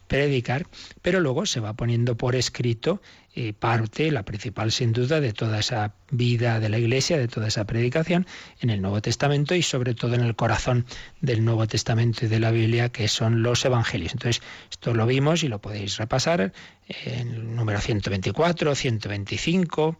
predicar, 0.08 0.68
pero 1.01 1.20
luego 1.20 1.45
se 1.45 1.60
va 1.60 1.74
poniendo 1.74 2.16
por 2.16 2.36
escrito 2.36 3.01
eh, 3.38 3.51
parte, 3.51 4.12
la 4.12 4.24
principal 4.24 4.72
sin 4.72 4.93
duda, 4.93 5.20
de 5.20 5.34
toda 5.34 5.60
esa 5.60 5.93
vida 6.10 6.60
de 6.62 6.70
la 6.70 6.78
Iglesia, 6.78 7.18
de 7.18 7.28
toda 7.28 7.49
esa 7.49 7.66
predicación 7.66 8.26
en 8.62 8.70
el 8.70 8.82
Nuevo 8.82 9.01
Testamento 9.01 9.56
y 9.56 9.62
sobre 9.62 9.93
todo 9.93 10.16
en 10.16 10.22
el 10.22 10.36
corazón 10.36 10.86
del 11.20 11.43
Nuevo 11.43 11.68
Testamento 11.68 12.26
y 12.26 12.30
de 12.30 12.39
la 12.39 12.51
Biblia, 12.51 12.89
que 12.89 13.10
son 13.10 13.43
los 13.43 13.66
Evangelios. 13.66 14.14
Entonces, 14.14 14.41
esto 14.72 14.93
lo 14.93 15.06
vimos 15.06 15.43
y 15.43 15.49
lo 15.49 15.60
podéis 15.60 15.97
repasar 15.97 16.53
en 16.88 17.28
el 17.28 17.56
número 17.56 17.82
124, 17.82 18.74
125. 18.74 19.97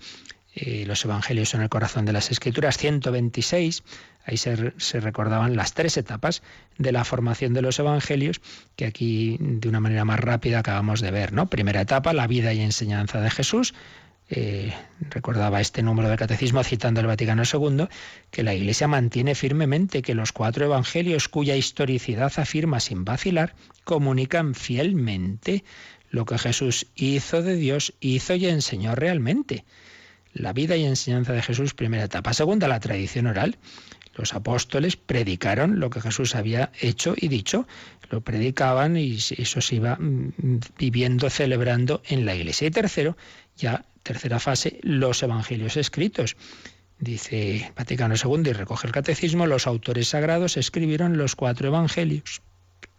Eh, 0.56 0.86
los 0.88 1.04
Evangelios 1.04 1.50
son 1.50 1.62
el 1.62 1.68
corazón 1.70 2.06
de 2.06 2.14
las 2.14 2.32
Escrituras, 2.32 2.78
126 2.78 3.84
Ahí 4.26 4.38
se, 4.38 4.56
recordaban 5.00 5.56
las 5.56 5.74
tres 5.74 5.98
etapas 5.98 6.42
de 6.78 6.92
la 6.92 7.04
formación 7.04 7.54
de 7.54 7.62
los 7.62 7.78
evangelios 7.78 8.42
que 8.76 8.86
aquí 8.86 9.38
de 9.40 9.70
una 9.70 9.80
manera 9.80 10.04
más 10.04 10.20
rápida 10.20 10.60
acabamos 10.60 11.00
de 11.00 11.12
ver. 11.12 11.32
¿no? 11.32 11.48
Primera 11.48 11.82
etapa, 11.82 12.12
la 12.14 12.26
vida 12.26 12.52
y 12.54 12.62
enseñanza 12.62 13.22
de 13.22 13.30
Jesús. 13.30 13.74
Eh, 14.28 14.74
recordaba 15.12 15.62
este 15.62 15.84
número 15.84 16.10
del 16.10 16.18
catecismo 16.18 16.64
citando 16.64 17.00
el 17.00 17.06
Vaticano 17.06 17.44
II, 17.44 17.86
que 18.32 18.42
la 18.42 18.56
Iglesia 18.56 18.88
mantiene 18.88 19.36
firmemente 19.36 20.02
que 20.02 20.16
los 20.16 20.32
cuatro 20.32 20.66
evangelios 20.66 21.30
cuya 21.30 21.56
historicidad 21.56 22.34
afirma 22.38 22.80
sin 22.80 23.06
vacilar, 23.06 23.54
comunican 23.84 24.56
fielmente 24.56 25.64
lo 26.10 26.26
que 26.26 26.40
Jesús 26.40 26.88
hizo 26.96 27.44
de 27.44 27.56
Dios, 27.56 27.94
hizo 28.00 28.34
y 28.34 28.48
enseñó 28.48 28.96
realmente. 28.96 29.66
La 30.34 30.54
vida 30.54 30.76
y 30.76 30.86
enseñanza 30.86 31.34
de 31.34 31.42
Jesús, 31.42 31.74
primera 31.74 32.06
etapa. 32.06 32.34
Segunda, 32.34 32.68
la 32.68 32.80
tradición 32.80 33.28
oral. 33.28 33.58
Los 34.16 34.34
apóstoles 34.34 34.96
predicaron 34.96 35.80
lo 35.80 35.90
que 35.90 36.02
Jesús 36.02 36.36
había 36.36 36.72
hecho 36.80 37.14
y 37.18 37.28
dicho, 37.28 37.68
lo 38.10 38.22
predicaban 38.22 38.98
y 38.98 39.18
eso 39.18 39.62
se 39.62 39.76
iba 39.76 39.98
mm, 39.98 40.60
viviendo, 40.78 41.30
celebrando 41.30 42.02
en 42.06 42.26
la 42.26 42.36
iglesia. 42.36 42.68
Y 42.68 42.72
tercero, 42.72 43.18
ya 43.58 43.86
tercera 44.04 44.40
fase, 44.40 44.80
los 44.84 45.22
evangelios 45.22 45.78
escritos. 45.78 46.38
Dice 46.98 47.74
Vaticano 47.76 48.16
II 48.16 48.50
y 48.50 48.54
recoge 48.54 48.88
el 48.88 48.94
catecismo, 48.94 49.48
los 49.48 49.68
autores 49.68 50.08
sagrados 50.08 50.56
escribieron 50.56 51.18
los 51.18 51.36
cuatro 51.36 51.68
evangelios 51.68 52.42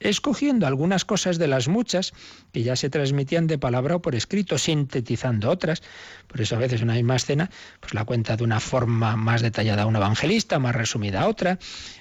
escogiendo 0.01 0.66
algunas 0.66 1.05
cosas 1.05 1.38
de 1.38 1.47
las 1.47 1.68
muchas 1.68 2.12
que 2.53 2.62
ya 2.62 2.76
se 2.76 2.90
transmitían 2.90 3.47
de 3.47 3.59
palabra 3.59 3.97
o 3.97 4.03
por 4.03 4.14
escrito, 4.14 4.59
sintetizando 4.59 5.51
otras. 5.51 5.82
Por 6.26 6.40
eso 6.40 6.57
a 6.57 6.59
veces 6.59 6.82
una 6.82 6.94
misma 6.94 7.16
escena, 7.16 7.51
pues 7.80 7.94
la 7.94 8.05
cuenta 8.05 8.36
de 8.36 8.44
una 8.44 8.61
forma 8.61 9.16
más 9.16 9.42
detallada 9.42 9.86
un 9.86 9.97
evangelista, 9.97 10.59
más 10.59 10.74
resumida 10.74 11.22
a 11.22 11.28
otra, 11.28 11.59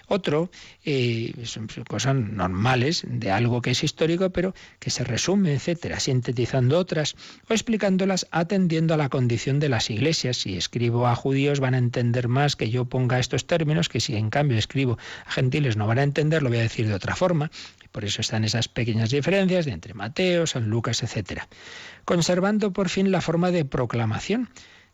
otro, 0.07 0.49
eh, 0.83 1.33
son 1.43 1.67
cosas 1.87 2.15
normales 2.15 3.03
de 3.07 3.31
algo 3.31 3.61
que 3.61 3.71
es 3.71 3.83
histórico, 3.83 4.29
pero 4.29 4.53
que 4.79 4.89
se 4.89 5.03
resume, 5.03 5.53
etcétera, 5.53 5.99
sintetizando 5.99 6.77
otras 6.77 7.15
o 7.49 7.53
explicándolas 7.53 8.27
atendiendo 8.31 8.93
a 8.93 8.97
la 8.97 9.09
condición 9.09 9.59
de 9.59 9.69
las 9.69 9.89
iglesias. 9.89 10.37
Si 10.37 10.57
escribo 10.57 11.07
a 11.07 11.15
judíos 11.15 11.59
van 11.59 11.73
a 11.73 11.77
entender 11.77 12.27
más 12.27 12.55
que 12.55 12.69
yo 12.69 12.85
ponga 12.85 13.19
estos 13.19 13.47
términos, 13.47 13.89
que 13.89 13.99
si 13.99 14.15
en 14.15 14.29
cambio 14.29 14.57
escribo 14.57 14.97
a 15.25 15.31
gentiles 15.31 15.77
no 15.77 15.87
van 15.87 15.99
a 15.99 16.03
entender, 16.03 16.43
lo 16.43 16.49
voy 16.49 16.59
a 16.59 16.61
decir 16.61 16.87
de 16.87 16.93
otra 16.93 17.15
forma. 17.15 17.51
Por 17.91 18.03
eso 18.03 18.21
están 18.21 18.43
esas 18.43 18.67
pequeñas 18.67 19.09
diferencias 19.09 19.65
de 19.65 19.71
entre 19.71 19.93
Mateo, 19.93 20.45
San 20.47 20.69
Lucas, 20.69 21.01
etc. 21.03 21.43
Conservando 22.03 22.73
por 22.73 22.89
fin 22.89 23.11
la 23.11 23.21
forma 23.21 23.51
de 23.51 23.63
proclamación, 23.63 24.49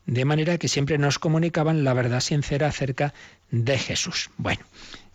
de 0.05 0.25
manera 0.25 0.57
que 0.57 0.67
siempre 0.67 0.97
nos 0.97 1.19
comunicaban 1.19 1.83
la 1.83 1.93
verdad 1.93 2.19
sincera 2.19 2.67
acerca 2.67 3.13
de 3.49 3.77
Jesús. 3.77 4.29
Bueno, 4.37 4.61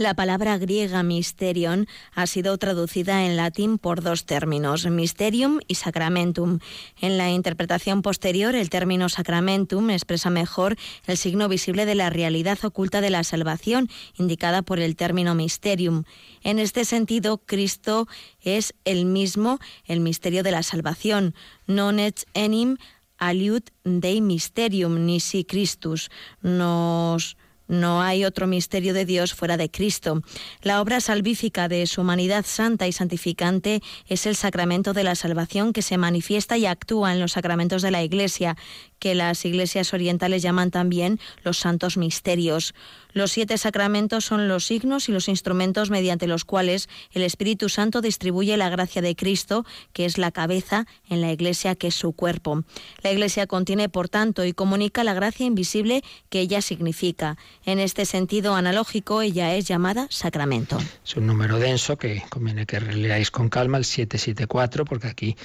La 0.00 0.14
palabra 0.14 0.56
griega 0.56 1.02
mysterion 1.02 1.86
ha 2.14 2.26
sido 2.26 2.56
traducida 2.56 3.26
en 3.26 3.36
latín 3.36 3.76
por 3.76 4.00
dos 4.00 4.24
términos, 4.24 4.86
mysterium 4.86 5.60
y 5.68 5.74
sacramentum. 5.74 6.60
En 7.02 7.18
la 7.18 7.28
interpretación 7.28 8.00
posterior, 8.00 8.54
el 8.54 8.70
término 8.70 9.10
sacramentum 9.10 9.90
expresa 9.90 10.30
mejor 10.30 10.78
el 11.06 11.18
signo 11.18 11.50
visible 11.50 11.84
de 11.84 11.96
la 11.96 12.08
realidad 12.08 12.58
oculta 12.62 13.02
de 13.02 13.10
la 13.10 13.24
salvación, 13.24 13.90
indicada 14.16 14.62
por 14.62 14.78
el 14.78 14.96
término 14.96 15.34
mysterium. 15.34 16.04
En 16.42 16.58
este 16.60 16.86
sentido, 16.86 17.36
Cristo 17.36 18.08
es 18.40 18.72
el 18.86 19.04
mismo, 19.04 19.58
el 19.84 20.00
misterio 20.00 20.42
de 20.42 20.52
la 20.52 20.62
salvación. 20.62 21.34
Non 21.68 22.00
et 22.00 22.24
enim 22.32 22.80
aliud 23.20 23.68
dei 23.84 24.24
mysterium 24.24 24.96
nisi 25.04 25.44
Christus. 25.44 26.08
Nos 26.40 27.36
no 27.70 28.02
hay 28.02 28.24
otro 28.24 28.46
misterio 28.46 28.92
de 28.92 29.04
Dios 29.04 29.32
fuera 29.32 29.56
de 29.56 29.70
Cristo. 29.70 30.22
La 30.60 30.82
obra 30.82 31.00
salvífica 31.00 31.68
de 31.68 31.86
su 31.86 32.00
humanidad 32.00 32.44
santa 32.44 32.88
y 32.88 32.92
santificante 32.92 33.80
es 34.06 34.26
el 34.26 34.34
sacramento 34.34 34.92
de 34.92 35.04
la 35.04 35.14
salvación 35.14 35.72
que 35.72 35.80
se 35.80 35.96
manifiesta 35.96 36.58
y 36.58 36.66
actúa 36.66 37.12
en 37.12 37.20
los 37.20 37.32
sacramentos 37.32 37.82
de 37.82 37.92
la 37.92 38.02
Iglesia, 38.02 38.56
que 39.00 39.16
las 39.16 39.44
iglesias 39.44 39.92
orientales 39.92 40.42
llaman 40.42 40.70
también 40.70 41.18
los 41.42 41.58
santos 41.58 41.96
misterios. 41.96 42.74
Los 43.12 43.32
siete 43.32 43.58
sacramentos 43.58 44.24
son 44.24 44.46
los 44.46 44.66
signos 44.66 45.08
y 45.08 45.12
los 45.12 45.28
instrumentos 45.28 45.90
mediante 45.90 46.28
los 46.28 46.44
cuales 46.44 46.88
el 47.12 47.22
Espíritu 47.22 47.68
Santo 47.68 48.00
distribuye 48.00 48.56
la 48.56 48.68
gracia 48.68 49.02
de 49.02 49.16
Cristo, 49.16 49.64
que 49.92 50.04
es 50.04 50.16
la 50.16 50.30
cabeza, 50.30 50.86
en 51.08 51.20
la 51.20 51.32
Iglesia, 51.32 51.74
que 51.74 51.88
es 51.88 51.94
su 51.94 52.12
cuerpo. 52.12 52.62
La 53.02 53.10
Iglesia 53.10 53.46
contiene, 53.46 53.88
por 53.88 54.08
tanto, 54.08 54.44
y 54.44 54.52
comunica 54.52 55.02
la 55.02 55.14
gracia 55.14 55.46
invisible 55.46 56.04
que 56.28 56.40
ella 56.40 56.62
significa. 56.62 57.36
En 57.64 57.80
este 57.80 58.04
sentido 58.04 58.54
analógico, 58.54 59.22
ella 59.22 59.56
es 59.56 59.66
llamada 59.66 60.06
sacramento. 60.10 60.78
Es 61.04 61.16
un 61.16 61.26
número 61.26 61.58
denso 61.58 61.98
que 61.98 62.22
conviene 62.28 62.66
que 62.66 62.80
leáis 62.80 63.30
con 63.30 63.48
calma, 63.48 63.78
el 63.78 63.84
774, 63.84 64.84
porque 64.84 65.08
aquí 65.08 65.36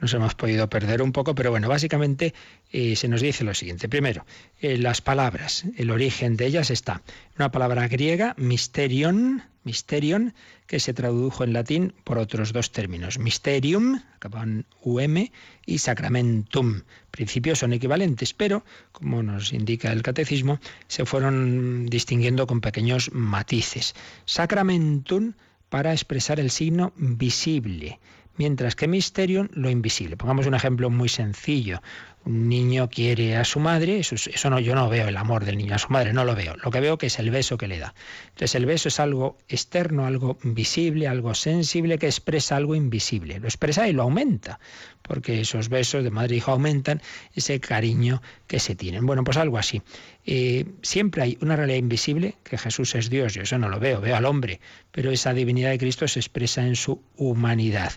nos 0.00 0.12
hemos 0.12 0.34
podido 0.34 0.68
perder 0.68 1.00
un 1.00 1.12
poco, 1.12 1.34
pero 1.34 1.50
bueno, 1.50 1.68
básicamente 1.68 2.34
eh, 2.72 2.96
se 3.04 3.08
nos 3.08 3.20
dice 3.20 3.44
lo 3.44 3.52
siguiente. 3.52 3.86
Primero, 3.86 4.24
eh, 4.62 4.78
las 4.78 5.02
palabras, 5.02 5.66
el 5.76 5.90
origen 5.90 6.38
de 6.38 6.46
ellas 6.46 6.70
está 6.70 7.02
una 7.36 7.50
palabra 7.50 7.86
griega, 7.86 8.32
mysterion, 8.38 9.42
mysterion, 9.62 10.32
que 10.66 10.80
se 10.80 10.94
tradujo 10.94 11.44
en 11.44 11.52
latín 11.52 11.92
por 12.04 12.16
otros 12.16 12.54
dos 12.54 12.72
términos, 12.72 13.18
mysterium, 13.18 14.00
acaban 14.16 14.64
um, 14.80 15.26
y 15.66 15.78
sacramentum. 15.78 16.80
Principios 17.10 17.58
son 17.58 17.74
equivalentes, 17.74 18.32
pero, 18.32 18.64
como 18.92 19.22
nos 19.22 19.52
indica 19.52 19.92
el 19.92 20.00
catecismo, 20.00 20.58
se 20.88 21.04
fueron 21.04 21.84
distinguiendo 21.84 22.46
con 22.46 22.62
pequeños 22.62 23.12
matices. 23.12 23.94
Sacramentum 24.24 25.34
para 25.68 25.92
expresar 25.92 26.40
el 26.40 26.50
signo 26.50 26.94
visible, 26.96 28.00
mientras 28.38 28.74
que 28.74 28.88
mysterium 28.88 29.48
lo 29.52 29.68
invisible. 29.68 30.16
Pongamos 30.16 30.46
un 30.46 30.54
ejemplo 30.54 30.88
muy 30.88 31.10
sencillo 31.10 31.82
un 32.26 32.48
niño 32.48 32.88
quiere 32.88 33.36
a 33.36 33.44
su 33.44 33.60
madre, 33.60 33.98
eso, 33.98 34.50
no, 34.50 34.58
yo 34.58 34.74
no 34.74 34.88
veo 34.88 35.08
el 35.08 35.16
amor 35.16 35.44
del 35.44 35.58
niño 35.58 35.74
a 35.74 35.78
su 35.78 35.90
madre, 35.90 36.12
no 36.12 36.24
lo 36.24 36.34
veo. 36.34 36.56
Lo 36.56 36.70
que 36.70 36.80
veo 36.80 36.96
que 36.96 37.06
es 37.06 37.18
el 37.18 37.30
beso 37.30 37.58
que 37.58 37.68
le 37.68 37.78
da. 37.78 37.94
Entonces 38.28 38.54
el 38.54 38.66
beso 38.66 38.88
es 38.88 38.98
algo 39.00 39.36
externo, 39.48 40.06
algo 40.06 40.38
visible, 40.42 41.06
algo 41.06 41.34
sensible 41.34 41.98
que 41.98 42.06
expresa 42.06 42.56
algo 42.56 42.74
invisible. 42.74 43.38
Lo 43.40 43.46
expresa 43.46 43.88
y 43.88 43.92
lo 43.92 44.02
aumenta, 44.02 44.58
porque 45.02 45.40
esos 45.40 45.68
besos 45.68 46.02
de 46.02 46.10
madre 46.10 46.34
e 46.34 46.38
hijo 46.38 46.52
aumentan 46.52 47.02
ese 47.34 47.60
cariño 47.60 48.22
que 48.46 48.58
se 48.58 48.74
tienen. 48.74 49.04
Bueno, 49.04 49.22
pues 49.24 49.36
algo 49.36 49.58
así. 49.58 49.82
Eh, 50.26 50.64
siempre 50.82 51.22
hay 51.22 51.38
una 51.42 51.56
realidad 51.56 51.78
invisible, 51.78 52.36
que 52.42 52.56
Jesús 52.56 52.94
es 52.94 53.10
Dios, 53.10 53.34
yo 53.34 53.42
eso 53.42 53.58
no 53.58 53.68
lo 53.68 53.78
veo, 53.78 54.00
veo 54.00 54.16
al 54.16 54.24
hombre, 54.24 54.60
pero 54.90 55.10
esa 55.10 55.34
divinidad 55.34 55.70
de 55.70 55.78
Cristo 55.78 56.08
se 56.08 56.20
expresa 56.20 56.66
en 56.66 56.76
su 56.76 57.02
humanidad. 57.16 57.92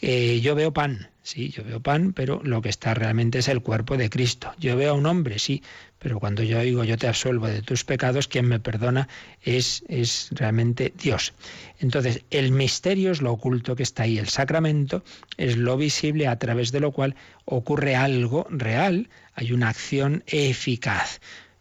Eh, 0.00 0.40
yo 0.40 0.54
veo 0.54 0.72
pan, 0.72 1.10
Sí, 1.22 1.50
yo 1.50 1.62
veo 1.62 1.80
pan, 1.80 2.12
pero 2.14 2.40
lo 2.42 2.62
que 2.62 2.70
está 2.70 2.94
realmente 2.94 3.38
es 3.38 3.48
el 3.48 3.60
cuerpo 3.60 3.96
de 3.96 4.08
Cristo. 4.08 4.52
Yo 4.58 4.74
veo 4.76 4.92
a 4.92 4.94
un 4.94 5.04
hombre, 5.04 5.38
sí, 5.38 5.62
pero 5.98 6.18
cuando 6.18 6.42
yo 6.42 6.58
digo 6.60 6.82
yo 6.82 6.96
te 6.96 7.06
absuelvo 7.06 7.46
de 7.46 7.60
tus 7.60 7.84
pecados, 7.84 8.26
quien 8.26 8.46
me 8.46 8.58
perdona 8.58 9.06
es, 9.42 9.84
es 9.88 10.30
realmente 10.32 10.94
Dios. 10.96 11.34
Entonces, 11.78 12.24
el 12.30 12.52
misterio 12.52 13.12
es 13.12 13.20
lo 13.20 13.32
oculto 13.32 13.76
que 13.76 13.82
está 13.82 14.04
ahí. 14.04 14.18
El 14.18 14.28
sacramento 14.28 15.04
es 15.36 15.56
lo 15.56 15.76
visible 15.76 16.26
a 16.26 16.38
través 16.38 16.72
de 16.72 16.80
lo 16.80 16.90
cual 16.90 17.14
ocurre 17.44 17.96
algo 17.96 18.46
real, 18.50 19.10
hay 19.34 19.52
una 19.52 19.68
acción 19.68 20.24
eficaz. 20.26 21.20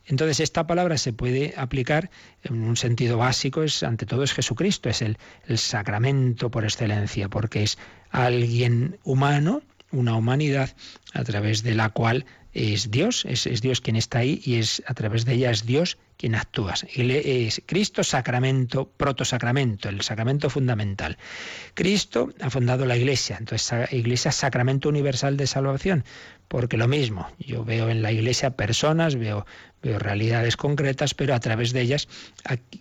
Entonces 0.10 0.40
esta 0.40 0.66
palabra 0.66 0.98
se 0.98 1.14
puede 1.14 1.54
aplicar 1.56 2.10
en 2.44 2.64
un 2.64 2.76
sentido 2.76 3.18
básico, 3.18 3.62
es 3.62 3.84
ante 3.84 4.08
todo 4.08 4.24
es 4.24 4.34
Jesucristo, 4.34 4.90
es 4.90 5.04
el, 5.04 5.20
el 5.46 5.60
sacramento 5.60 6.50
por 6.50 6.64
excelencia, 6.64 7.30
porque 7.30 7.62
es 7.62 7.78
alguien 8.10 8.98
humano, 9.04 9.62
una 9.92 10.16
humanidad 10.16 10.76
a 11.14 11.24
través 11.24 11.64
de 11.64 11.76
la 11.76 11.90
cual 11.90 12.26
es 12.52 12.90
Dios, 12.90 13.26
es, 13.26 13.46
es, 13.46 13.62
Dios 13.62 13.80
quien 13.80 13.96
está 13.96 14.20
ahí 14.20 14.42
y 14.44 14.56
es 14.56 14.82
a 14.88 14.94
través 14.94 15.26
de 15.26 15.34
ella 15.34 15.52
es 15.52 15.66
Dios 15.66 15.98
quien 16.18 16.36
actúa. 16.36 16.74
Es 16.94 17.62
Cristo 17.66 18.04
sacramento, 18.04 18.92
protosacramento, 18.98 19.88
el 19.88 20.02
sacramento 20.02 20.50
fundamental. 20.50 21.18
Cristo 21.76 22.34
ha 22.42 22.50
fundado 22.50 22.86
la 22.86 22.98
Iglesia, 22.98 23.38
entonces 23.40 23.72
Iglesia 23.92 24.32
sacramento 24.32 24.90
universal 24.90 25.38
de 25.38 25.48
salvación, 25.48 26.04
porque 26.48 26.76
lo 26.76 26.88
mismo, 26.88 27.30
yo 27.38 27.64
veo 27.64 27.90
en 27.90 28.02
la 28.02 28.12
Iglesia 28.12 28.52
personas, 28.52 29.16
veo, 29.16 29.46
veo 29.82 30.00
realidades 30.00 30.58
concretas, 30.58 31.14
pero 31.14 31.36
a 31.36 31.40
través 31.40 31.72
de 31.72 31.82
ellas 31.82 32.10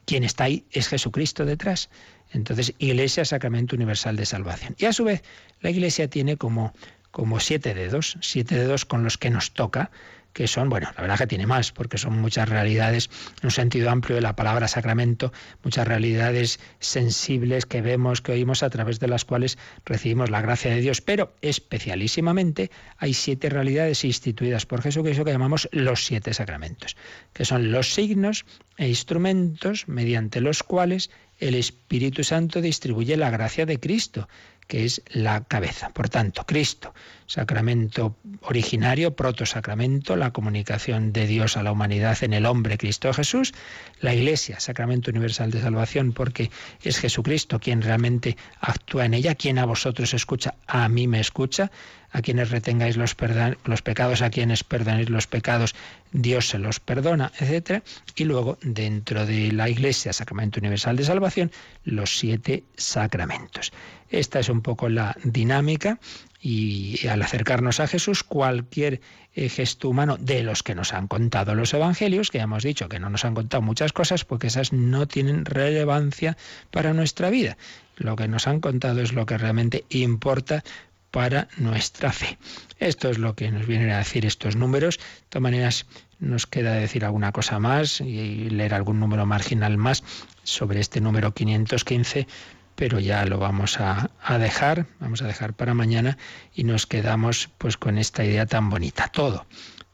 quien 0.04 0.24
está 0.24 0.44
ahí 0.44 0.64
es 0.72 0.88
Jesucristo 0.88 1.44
detrás. 1.44 1.90
Entonces, 2.32 2.74
Iglesia, 2.78 3.24
Sacramento 3.24 3.76
Universal 3.76 4.16
de 4.16 4.26
Salvación. 4.26 4.74
Y 4.78 4.86
a 4.86 4.92
su 4.92 5.04
vez, 5.04 5.22
la 5.60 5.70
Iglesia 5.70 6.08
tiene 6.08 6.36
como, 6.36 6.72
como 7.10 7.40
siete 7.40 7.74
dedos, 7.74 8.16
siete 8.20 8.56
dedos 8.56 8.84
con 8.84 9.04
los 9.04 9.18
que 9.18 9.30
nos 9.30 9.52
toca, 9.52 9.90
que 10.32 10.46
son, 10.46 10.68
bueno, 10.68 10.88
la 10.94 11.02
verdad 11.02 11.18
que 11.18 11.26
tiene 11.26 11.46
más, 11.46 11.72
porque 11.72 11.98
son 11.98 12.20
muchas 12.20 12.48
realidades, 12.48 13.10
en 13.40 13.46
un 13.46 13.50
sentido 13.50 13.90
amplio 13.90 14.14
de 14.14 14.22
la 14.22 14.36
palabra 14.36 14.68
sacramento, 14.68 15.32
muchas 15.64 15.88
realidades 15.88 16.60
sensibles 16.78 17.66
que 17.66 17.82
vemos, 17.82 18.20
que 18.20 18.32
oímos, 18.32 18.62
a 18.62 18.70
través 18.70 19.00
de 19.00 19.08
las 19.08 19.24
cuales 19.24 19.58
recibimos 19.84 20.30
la 20.30 20.40
gracia 20.40 20.70
de 20.70 20.80
Dios, 20.80 21.00
pero 21.00 21.34
especialísimamente 21.40 22.70
hay 22.98 23.14
siete 23.14 23.48
realidades 23.48 24.04
instituidas 24.04 24.64
por 24.64 24.82
Jesucristo 24.82 25.24
que 25.24 25.32
llamamos 25.32 25.68
los 25.72 26.06
siete 26.06 26.32
sacramentos, 26.32 26.96
que 27.32 27.44
son 27.44 27.72
los 27.72 27.94
signos 27.94 28.44
e 28.76 28.86
instrumentos 28.86 29.88
mediante 29.88 30.40
los 30.40 30.62
cuales 30.62 31.10
el 31.38 31.54
Espíritu 31.54 32.24
Santo 32.24 32.60
distribuye 32.60 33.16
la 33.16 33.30
gracia 33.30 33.66
de 33.66 33.78
Cristo, 33.78 34.28
que 34.68 34.84
es 34.84 35.02
la 35.08 35.44
cabeza. 35.44 35.88
Por 35.90 36.10
tanto, 36.10 36.44
Cristo, 36.44 36.94
sacramento 37.26 38.16
originario, 38.42 39.16
protosacramento, 39.16 40.14
la 40.14 40.30
comunicación 40.30 41.12
de 41.12 41.26
Dios 41.26 41.56
a 41.56 41.62
la 41.62 41.72
humanidad 41.72 42.18
en 42.22 42.34
el 42.34 42.44
hombre 42.44 42.76
Cristo 42.76 43.12
Jesús, 43.12 43.54
la 44.00 44.14
Iglesia, 44.14 44.60
sacramento 44.60 45.10
universal 45.10 45.50
de 45.50 45.62
salvación, 45.62 46.12
porque 46.12 46.50
es 46.82 46.98
Jesucristo 46.98 47.58
quien 47.58 47.80
realmente 47.80 48.36
actúa 48.60 49.06
en 49.06 49.14
ella, 49.14 49.34
quien 49.34 49.58
a 49.58 49.64
vosotros 49.64 50.12
escucha, 50.12 50.54
a 50.66 50.88
mí 50.90 51.08
me 51.08 51.20
escucha, 51.20 51.70
a 52.10 52.22
quienes 52.22 52.50
retengáis 52.50 52.96
los, 52.96 53.16
los 53.64 53.82
pecados, 53.82 54.22
a 54.22 54.30
quienes 54.30 54.64
perdonéis 54.64 55.10
los 55.10 55.26
pecados, 55.26 55.74
Dios 56.12 56.48
se 56.48 56.58
los 56.58 56.80
perdona, 56.80 57.32
etc. 57.38 57.82
Y 58.16 58.24
luego, 58.24 58.58
dentro 58.62 59.26
de 59.26 59.52
la 59.52 59.68
Iglesia, 59.68 60.12
Sacramento 60.12 60.60
Universal 60.60 60.96
de 60.96 61.04
Salvación, 61.04 61.52
los 61.84 62.18
siete 62.18 62.64
sacramentos. 62.76 63.72
Esta 64.10 64.40
es 64.40 64.48
un 64.48 64.62
poco 64.62 64.88
la 64.88 65.16
dinámica 65.22 65.98
y 66.40 67.06
al 67.08 67.20
acercarnos 67.20 67.80
a 67.80 67.88
Jesús, 67.88 68.22
cualquier 68.22 69.00
eh, 69.34 69.48
gesto 69.48 69.88
humano 69.88 70.16
de 70.18 70.42
los 70.42 70.62
que 70.62 70.74
nos 70.74 70.94
han 70.94 71.08
contado 71.08 71.54
los 71.54 71.74
evangelios, 71.74 72.30
que 72.30 72.38
ya 72.38 72.44
hemos 72.44 72.62
dicho 72.62 72.88
que 72.88 73.00
no 73.00 73.10
nos 73.10 73.24
han 73.24 73.34
contado 73.34 73.60
muchas 73.60 73.92
cosas, 73.92 74.24
porque 74.24 74.46
esas 74.46 74.72
no 74.72 75.06
tienen 75.08 75.44
relevancia 75.44 76.36
para 76.70 76.94
nuestra 76.94 77.28
vida. 77.28 77.58
Lo 77.96 78.14
que 78.14 78.28
nos 78.28 78.46
han 78.46 78.60
contado 78.60 79.00
es 79.00 79.12
lo 79.12 79.26
que 79.26 79.36
realmente 79.36 79.84
importa 79.90 80.62
para 81.10 81.48
nuestra 81.56 82.12
fe. 82.12 82.38
Esto 82.78 83.10
es 83.10 83.18
lo 83.18 83.34
que 83.34 83.50
nos 83.50 83.66
vienen 83.66 83.90
a 83.90 83.98
decir 83.98 84.26
estos 84.26 84.56
números. 84.56 84.98
De 84.98 85.04
todas 85.30 85.42
maneras, 85.42 85.86
nos 86.18 86.46
queda 86.46 86.74
decir 86.74 87.04
alguna 87.04 87.32
cosa 87.32 87.58
más 87.58 88.00
y 88.00 88.50
leer 88.50 88.74
algún 88.74 89.00
número 89.00 89.26
marginal 89.26 89.76
más 89.76 90.02
sobre 90.42 90.80
este 90.80 91.00
número 91.00 91.32
515, 91.32 92.26
pero 92.74 93.00
ya 93.00 93.24
lo 93.24 93.38
vamos 93.38 93.78
a, 93.80 94.10
dejar, 94.38 94.86
vamos 95.00 95.22
a 95.22 95.26
dejar 95.26 95.54
para 95.54 95.74
mañana 95.74 96.18
y 96.54 96.64
nos 96.64 96.86
quedamos 96.86 97.50
pues 97.58 97.76
con 97.76 97.98
esta 97.98 98.24
idea 98.24 98.46
tan 98.46 98.70
bonita. 98.70 99.08
Todo, 99.08 99.46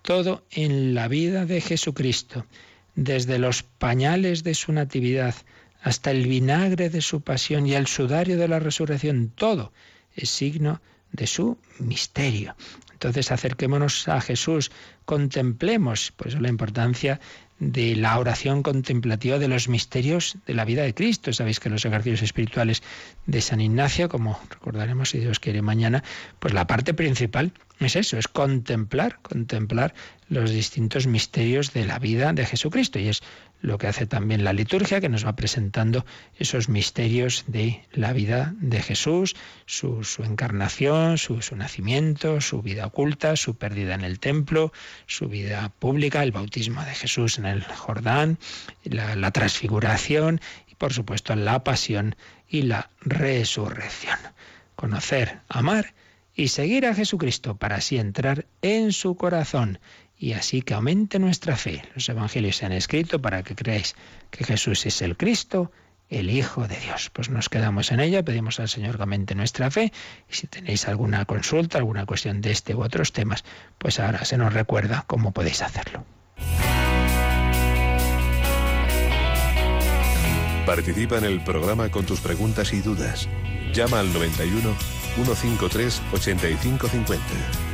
todo 0.02 0.44
en 0.50 0.94
la 0.94 1.08
vida 1.08 1.46
de 1.46 1.60
Jesucristo, 1.60 2.46
desde 2.94 3.38
los 3.38 3.62
pañales 3.62 4.44
de 4.44 4.54
su 4.54 4.72
natividad 4.72 5.34
hasta 5.82 6.10
el 6.10 6.26
vinagre 6.26 6.88
de 6.88 7.02
su 7.02 7.20
pasión 7.20 7.66
y 7.66 7.74
el 7.74 7.86
sudario 7.86 8.38
de 8.38 8.48
la 8.48 8.58
resurrección, 8.58 9.30
todo 9.34 9.72
es 10.14 10.30
signo 10.30 10.74
de 10.74 10.93
su 11.26 11.58
misterio. 11.78 12.54
Entonces 12.92 13.30
acerquémonos 13.30 14.08
a 14.08 14.20
Jesús, 14.20 14.70
contemplemos, 15.04 16.12
por 16.12 16.28
eso 16.28 16.40
la 16.40 16.48
importancia 16.48 17.20
de 17.58 17.94
la 17.94 18.18
oración 18.18 18.62
contemplativa 18.62 19.38
de 19.38 19.48
los 19.48 19.68
misterios 19.68 20.36
de 20.46 20.54
la 20.54 20.64
vida 20.64 20.82
de 20.82 20.94
Cristo. 20.94 21.32
Sabéis 21.32 21.60
que 21.60 21.70
los 21.70 21.84
ejercicios 21.84 22.22
espirituales 22.22 22.82
de 23.26 23.40
San 23.40 23.60
Ignacio, 23.60 24.08
como 24.08 24.40
recordaremos 24.50 25.10
si 25.10 25.18
Dios 25.18 25.38
quiere 25.38 25.62
mañana, 25.62 26.02
pues 26.40 26.52
la 26.52 26.66
parte 26.66 26.94
principal 26.94 27.52
es 27.78 27.96
eso, 27.96 28.18
es 28.18 28.28
contemplar, 28.28 29.18
contemplar 29.22 29.94
los 30.28 30.50
distintos 30.50 31.06
misterios 31.06 31.72
de 31.72 31.84
la 31.86 31.98
vida 31.98 32.32
de 32.32 32.46
Jesucristo. 32.46 32.98
Y 32.98 33.08
es 33.08 33.22
lo 33.60 33.78
que 33.78 33.86
hace 33.86 34.06
también 34.06 34.44
la 34.44 34.52
liturgia, 34.52 35.00
que 35.00 35.08
nos 35.08 35.24
va 35.24 35.36
presentando 35.36 36.04
esos 36.38 36.68
misterios 36.68 37.44
de 37.46 37.82
la 37.92 38.12
vida 38.12 38.54
de 38.58 38.82
Jesús, 38.82 39.36
su, 39.64 40.02
encarnación, 40.22 41.16
su, 41.16 41.40
nacimiento, 41.56 42.42
su 42.42 42.60
vida 42.60 42.86
oculta, 42.86 43.36
su 43.36 43.56
pérdida 43.56 43.94
en 43.94 44.02
el 44.02 44.20
templo, 44.20 44.72
su 45.06 45.28
vida 45.28 45.70
pública, 45.78 46.22
el 46.22 46.32
bautismo 46.32 46.84
de 46.84 46.94
Jesús 46.94 47.38
en 47.38 47.46
el 47.46 47.62
Jordán, 47.64 48.38
la, 48.84 49.16
la 49.16 49.30
transfiguración 49.30 50.40
y 50.68 50.74
por 50.74 50.92
supuesto 50.92 51.34
la 51.34 51.64
pasión 51.64 52.16
y 52.48 52.62
la 52.62 52.90
resurrección. 53.00 54.18
Conocer, 54.76 55.40
amar 55.48 55.94
y 56.34 56.48
seguir 56.48 56.84
a 56.84 56.94
Jesucristo 56.94 57.56
para 57.56 57.76
así 57.76 57.96
entrar 57.96 58.46
en 58.60 58.92
su 58.92 59.16
corazón 59.16 59.78
y 60.18 60.32
así 60.32 60.62
que 60.62 60.74
aumente 60.74 61.18
nuestra 61.18 61.56
fe. 61.56 61.82
Los 61.94 62.08
evangelios 62.08 62.56
se 62.56 62.66
han 62.66 62.72
escrito 62.72 63.20
para 63.20 63.42
que 63.42 63.54
creáis 63.54 63.94
que 64.30 64.44
Jesús 64.44 64.86
es 64.86 65.02
el 65.02 65.16
Cristo, 65.16 65.72
el 66.08 66.30
Hijo 66.30 66.68
de 66.68 66.78
Dios. 66.78 67.10
Pues 67.12 67.30
nos 67.30 67.48
quedamos 67.48 67.90
en 67.92 68.00
ella, 68.00 68.22
pedimos 68.22 68.60
al 68.60 68.68
Señor 68.68 68.96
que 68.96 69.02
aumente 69.02 69.34
nuestra 69.34 69.70
fe 69.70 69.92
y 70.30 70.34
si 70.34 70.46
tenéis 70.46 70.86
alguna 70.88 71.24
consulta, 71.24 71.78
alguna 71.78 72.06
cuestión 72.06 72.40
de 72.40 72.52
este 72.52 72.74
u 72.74 72.82
otros 72.82 73.12
temas, 73.12 73.44
pues 73.78 74.00
ahora 74.00 74.24
se 74.24 74.36
nos 74.36 74.52
recuerda 74.52 75.04
cómo 75.06 75.32
podéis 75.32 75.62
hacerlo. 75.62 76.04
Participa 80.66 81.18
en 81.18 81.24
el 81.24 81.44
programa 81.44 81.90
con 81.90 82.06
tus 82.06 82.20
preguntas 82.20 82.72
y 82.72 82.80
dudas. 82.80 83.28
Llama 83.74 84.00
al 84.00 84.12
91 84.12 84.74
153 85.14 86.02
8550. 86.12 87.73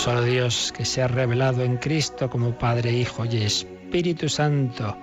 solo 0.00 0.22
Dios 0.22 0.72
que 0.74 0.86
se 0.86 1.02
ha 1.02 1.08
revelado 1.08 1.62
en 1.62 1.76
Cristo 1.76 2.30
como 2.30 2.56
Padre, 2.56 2.90
Hijo 2.90 3.26
y 3.26 3.42
Espíritu 3.42 4.30
Santo. 4.30 4.96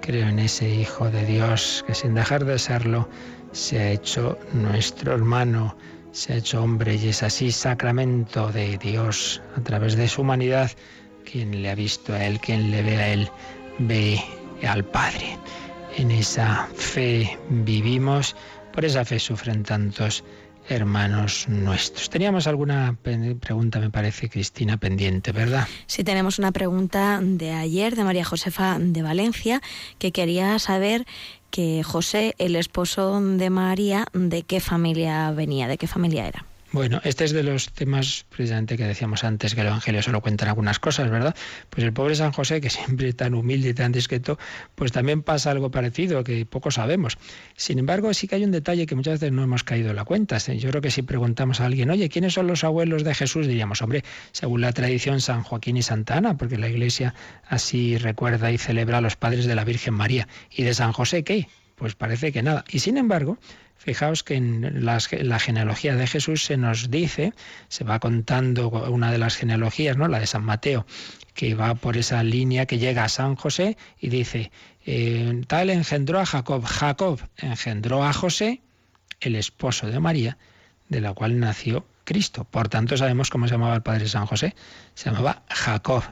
Creo 0.00 0.28
en 0.28 0.38
ese 0.38 0.66
Hijo 0.66 1.10
de 1.10 1.26
Dios 1.26 1.84
que 1.86 1.94
sin 1.94 2.14
dejar 2.14 2.46
de 2.46 2.58
serlo 2.58 3.06
se 3.52 3.78
ha 3.78 3.90
hecho 3.90 4.38
nuestro 4.54 5.12
hermano, 5.12 5.76
se 6.12 6.32
ha 6.32 6.36
hecho 6.36 6.62
hombre 6.62 6.94
y 6.94 7.08
es 7.08 7.22
así 7.22 7.52
sacramento 7.52 8.50
de 8.50 8.78
Dios 8.78 9.42
a 9.58 9.60
través 9.60 9.94
de 9.96 10.08
su 10.08 10.22
humanidad. 10.22 10.70
Quien 11.30 11.60
le 11.60 11.68
ha 11.68 11.74
visto 11.74 12.14
a 12.14 12.24
Él, 12.24 12.40
quien 12.40 12.70
le 12.70 12.82
ve 12.82 12.96
a 12.96 13.08
Él, 13.08 13.28
ve 13.78 14.18
al 14.66 14.86
Padre. 14.86 15.36
En 15.98 16.10
esa 16.10 16.66
fe 16.74 17.38
vivimos, 17.50 18.34
por 18.72 18.86
esa 18.86 19.04
fe 19.04 19.18
sufren 19.18 19.64
tantos 19.64 20.24
hermanos 20.70 21.46
nuestros. 21.48 22.10
Teníamos 22.10 22.46
alguna 22.46 22.96
pregunta, 23.02 23.80
me 23.80 23.90
parece, 23.90 24.28
Cristina, 24.28 24.76
pendiente, 24.76 25.32
¿verdad? 25.32 25.66
Sí, 25.86 26.04
tenemos 26.04 26.38
una 26.38 26.52
pregunta 26.52 27.20
de 27.22 27.52
ayer 27.52 27.96
de 27.96 28.04
María 28.04 28.24
Josefa 28.24 28.78
de 28.78 29.02
Valencia 29.02 29.60
que 29.98 30.12
quería 30.12 30.58
saber 30.58 31.06
que 31.50 31.82
José, 31.82 32.34
el 32.38 32.56
esposo 32.56 33.20
de 33.20 33.50
María, 33.50 34.06
de 34.12 34.42
qué 34.42 34.60
familia 34.60 35.30
venía, 35.32 35.66
de 35.66 35.78
qué 35.78 35.86
familia 35.86 36.26
era. 36.26 36.44
Bueno, 36.72 37.00
este 37.02 37.24
es 37.24 37.32
de 37.32 37.42
los 37.42 37.72
temas 37.72 38.26
precisamente 38.28 38.76
que 38.76 38.84
decíamos 38.84 39.24
antes, 39.24 39.56
que 39.56 39.62
el 39.62 39.66
Evangelio 39.66 40.02
solo 40.02 40.20
cuentan 40.20 40.48
algunas 40.48 40.78
cosas, 40.78 41.10
¿verdad? 41.10 41.34
Pues 41.68 41.84
el 41.84 41.92
pobre 41.92 42.14
San 42.14 42.30
José, 42.30 42.60
que 42.60 42.70
siempre 42.70 43.12
tan 43.12 43.34
humilde 43.34 43.70
y 43.70 43.74
tan 43.74 43.90
discreto, 43.90 44.38
pues 44.76 44.92
también 44.92 45.22
pasa 45.22 45.50
algo 45.50 45.72
parecido, 45.72 46.22
que 46.22 46.46
poco 46.46 46.70
sabemos. 46.70 47.18
Sin 47.56 47.80
embargo, 47.80 48.14
sí 48.14 48.28
que 48.28 48.36
hay 48.36 48.44
un 48.44 48.52
detalle 48.52 48.86
que 48.86 48.94
muchas 48.94 49.14
veces 49.14 49.32
no 49.32 49.42
hemos 49.42 49.64
caído 49.64 49.90
en 49.90 49.96
la 49.96 50.04
cuenta. 50.04 50.38
Yo 50.38 50.70
creo 50.70 50.80
que 50.80 50.92
si 50.92 51.02
preguntamos 51.02 51.60
a 51.60 51.66
alguien, 51.66 51.90
oye, 51.90 52.08
¿quiénes 52.08 52.34
son 52.34 52.46
los 52.46 52.62
abuelos 52.62 53.02
de 53.02 53.16
Jesús? 53.16 53.48
Diríamos, 53.48 53.82
hombre, 53.82 54.04
según 54.30 54.60
la 54.60 54.72
tradición, 54.72 55.20
San 55.20 55.42
Joaquín 55.42 55.76
y 55.76 55.82
Santa 55.82 56.18
Ana, 56.18 56.36
porque 56.36 56.56
la 56.56 56.68
Iglesia 56.68 57.14
así 57.48 57.98
recuerda 57.98 58.52
y 58.52 58.58
celebra 58.58 58.98
a 58.98 59.00
los 59.00 59.16
padres 59.16 59.46
de 59.46 59.56
la 59.56 59.64
Virgen 59.64 59.94
María. 59.94 60.28
¿Y 60.52 60.62
de 60.62 60.72
San 60.72 60.92
José 60.92 61.24
qué? 61.24 61.48
Pues 61.74 61.96
parece 61.96 62.30
que 62.30 62.44
nada. 62.44 62.64
Y 62.70 62.78
sin 62.78 62.96
embargo, 62.96 63.38
Fijaos 63.82 64.22
que 64.22 64.34
en 64.34 64.84
la 64.84 65.38
genealogía 65.38 65.96
de 65.96 66.06
Jesús 66.06 66.44
se 66.44 66.58
nos 66.58 66.90
dice, 66.90 67.32
se 67.68 67.82
va 67.82 67.98
contando 67.98 68.68
una 68.68 69.10
de 69.10 69.16
las 69.16 69.36
genealogías, 69.36 69.96
¿no? 69.96 70.06
la 70.06 70.18
de 70.18 70.26
San 70.26 70.44
Mateo, 70.44 70.84
que 71.32 71.54
va 71.54 71.74
por 71.74 71.96
esa 71.96 72.22
línea 72.22 72.66
que 72.66 72.76
llega 72.76 73.04
a 73.04 73.08
San 73.08 73.36
José 73.36 73.78
y 73.98 74.10
dice, 74.10 74.52
eh, 74.84 75.40
tal 75.46 75.70
engendró 75.70 76.20
a 76.20 76.26
Jacob, 76.26 76.62
Jacob 76.62 77.20
engendró 77.38 78.04
a 78.04 78.12
José, 78.12 78.60
el 79.18 79.34
esposo 79.34 79.86
de 79.86 79.98
María, 79.98 80.36
de 80.90 81.00
la 81.00 81.14
cual 81.14 81.40
nació 81.40 81.86
Cristo. 82.04 82.44
Por 82.44 82.68
tanto, 82.68 82.98
sabemos 82.98 83.30
cómo 83.30 83.48
se 83.48 83.54
llamaba 83.54 83.76
el 83.76 83.82
padre 83.82 84.02
de 84.02 84.10
San 84.10 84.26
José, 84.26 84.54
se 84.92 85.08
llamaba 85.08 85.42
Jacob. 85.48 86.02